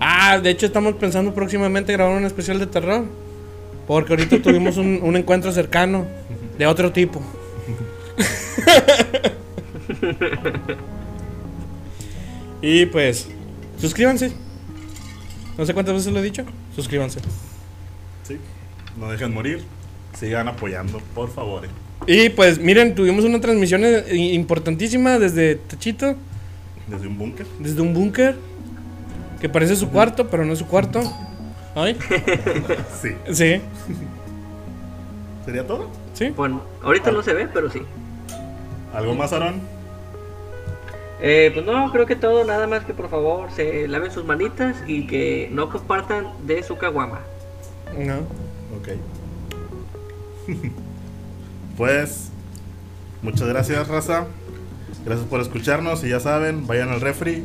Ah, 0.00 0.38
de 0.38 0.50
hecho, 0.50 0.64
estamos 0.64 0.94
pensando 0.94 1.34
próximamente 1.34 1.92
grabar 1.92 2.16
un 2.16 2.24
especial 2.24 2.58
de 2.58 2.66
terror. 2.66 3.04
Porque 3.86 4.12
ahorita 4.12 4.40
tuvimos 4.40 4.78
un, 4.78 5.00
un 5.02 5.16
encuentro 5.16 5.52
cercano 5.52 6.06
de 6.56 6.66
otro 6.66 6.92
tipo. 6.92 7.20
y 12.62 12.86
pues, 12.86 13.28
suscríbanse. 13.78 14.32
No 15.62 15.66
sé 15.66 15.74
cuántas 15.74 15.94
veces 15.94 16.12
lo 16.12 16.18
he 16.18 16.22
dicho. 16.22 16.42
Suscríbanse. 16.74 17.20
Sí. 18.24 18.36
No 18.98 19.08
dejen 19.08 19.32
morir. 19.32 19.62
Sigan 20.18 20.48
apoyando, 20.48 20.98
por 21.14 21.30
favor. 21.32 21.64
eh. 21.64 21.68
Y 22.08 22.30
pues, 22.30 22.58
miren, 22.58 22.96
tuvimos 22.96 23.24
una 23.24 23.40
transmisión 23.40 23.82
eh, 23.84 24.04
importantísima 24.16 25.20
desde 25.20 25.54
Tachito, 25.54 26.16
Desde 26.88 27.06
un 27.06 27.16
búnker. 27.16 27.46
desde 27.60 27.80
un 27.80 27.94
búnker. 27.94 28.36
Que 29.40 29.48
parece 29.48 29.76
su 29.76 29.88
cuarto, 29.88 30.28
pero 30.28 30.44
no 30.44 30.52
es 30.52 30.58
su 30.58 30.66
cuarto. 30.66 31.00
¿Ay? 31.76 31.96
Sí. 33.00 33.10
Sí, 33.32 33.60
¿Sería 35.44 35.64
todo? 35.64 35.90
sí. 36.14 36.30
Bueno, 36.36 36.60
ahorita 36.82 37.12
no 37.12 37.22
se 37.22 37.34
ve, 37.34 37.46
pero 37.46 37.70
sí. 37.70 37.82
¿Algo 38.92 39.14
más, 39.14 39.32
Aaron? 39.32 39.60
Eh, 41.24 41.52
pues 41.54 41.64
no, 41.64 41.92
creo 41.92 42.04
que 42.04 42.16
todo, 42.16 42.44
nada 42.44 42.66
más 42.66 42.84
que 42.84 42.94
por 42.94 43.08
favor 43.08 43.48
se 43.52 43.86
laven 43.86 44.10
sus 44.10 44.24
manitas 44.24 44.76
y 44.88 45.06
que 45.06 45.48
no 45.52 45.70
compartan 45.70 46.26
de 46.44 46.64
su 46.64 46.76
caguama. 46.76 47.20
No. 47.96 48.16
Ok. 48.76 48.88
pues, 51.76 52.30
muchas 53.22 53.46
gracias, 53.46 53.86
raza. 53.86 54.26
Gracias 55.04 55.28
por 55.28 55.40
escucharnos 55.40 56.02
y 56.02 56.08
ya 56.08 56.18
saben, 56.18 56.66
vayan 56.66 56.88
al 56.88 57.00
refri, 57.00 57.44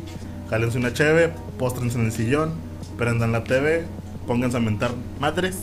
cálense 0.50 0.78
una 0.78 0.92
cheve, 0.92 1.32
póstrense 1.56 1.98
en 1.98 2.06
el 2.06 2.12
sillón, 2.12 2.54
prendan 2.96 3.30
la 3.30 3.44
TV, 3.44 3.84
pónganse 4.26 4.56
a 4.56 4.60
mentar 4.60 4.90
madres 5.20 5.56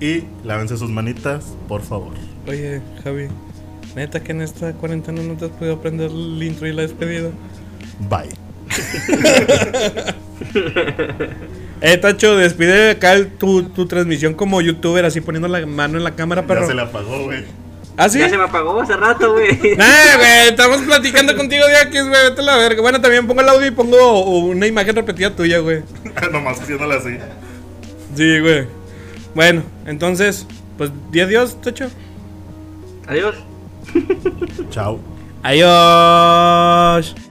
y 0.00 0.24
lávense 0.44 0.76
sus 0.76 0.90
manitas, 0.90 1.54
por 1.68 1.82
favor. 1.82 2.14
Oye, 2.48 2.80
Javi, 3.02 3.28
neta 3.96 4.20
que 4.22 4.32
en 4.32 4.42
esta 4.42 4.72
cuarentena 4.74 5.22
no 5.22 5.34
te 5.36 5.46
has 5.46 5.50
podido 5.50 5.74
aprender 5.76 6.10
el 6.10 6.42
intro 6.42 6.66
y 6.68 6.72
la 6.72 6.82
despedida. 6.82 7.30
Bye. 8.08 8.28
Eh, 11.82 11.98
Tacho, 11.98 12.36
despide 12.36 12.92
acá 12.92 13.12
el- 13.12 13.28
tu, 13.32 13.64
tu 13.64 13.86
transmisión 13.86 14.32
como 14.34 14.60
youtuber, 14.62 15.04
así 15.04 15.20
poniendo 15.20 15.46
la 15.48 15.64
mano 15.66 15.98
en 15.98 16.04
la 16.04 16.14
cámara, 16.14 16.40
Ya 16.42 16.46
perro. 16.46 16.66
se 16.66 16.74
le 16.74 16.80
apagó, 16.82 17.24
güey. 17.24 17.44
¿Ah, 17.98 18.08
sí? 18.08 18.18
Ya 18.18 18.28
se 18.30 18.38
me 18.38 18.44
apagó 18.44 18.80
hace 18.80 18.96
rato, 18.96 19.32
güey. 19.32 19.48
Nah, 19.76 20.16
güey, 20.16 20.48
estamos 20.48 20.78
platicando 20.82 21.36
contigo 21.36 21.66
de 21.66 21.76
aquí, 21.76 21.98
güey, 22.00 22.10
vete 22.30 22.40
a 22.40 22.44
la 22.44 22.56
verga. 22.56 22.80
Bueno, 22.80 23.00
también 23.00 23.26
pongo 23.26 23.42
el 23.42 23.48
audio 23.50 23.66
y 23.66 23.70
pongo 23.72 24.20
una 24.40 24.66
imagen 24.66 24.96
repetida 24.96 25.34
tuya, 25.36 25.58
güey. 25.58 25.82
Nomás 26.32 26.60
haciéndole 26.60 26.94
así. 26.94 27.16
Sí, 28.16 28.40
güey. 28.40 28.66
Bueno, 29.34 29.62
entonces, 29.86 30.46
pues, 30.78 30.90
di 31.10 31.20
adiós, 31.20 31.60
Tacho. 31.60 31.88
Adiós. 33.06 33.34
Chao. 34.70 35.00
Adiós. 35.42 37.25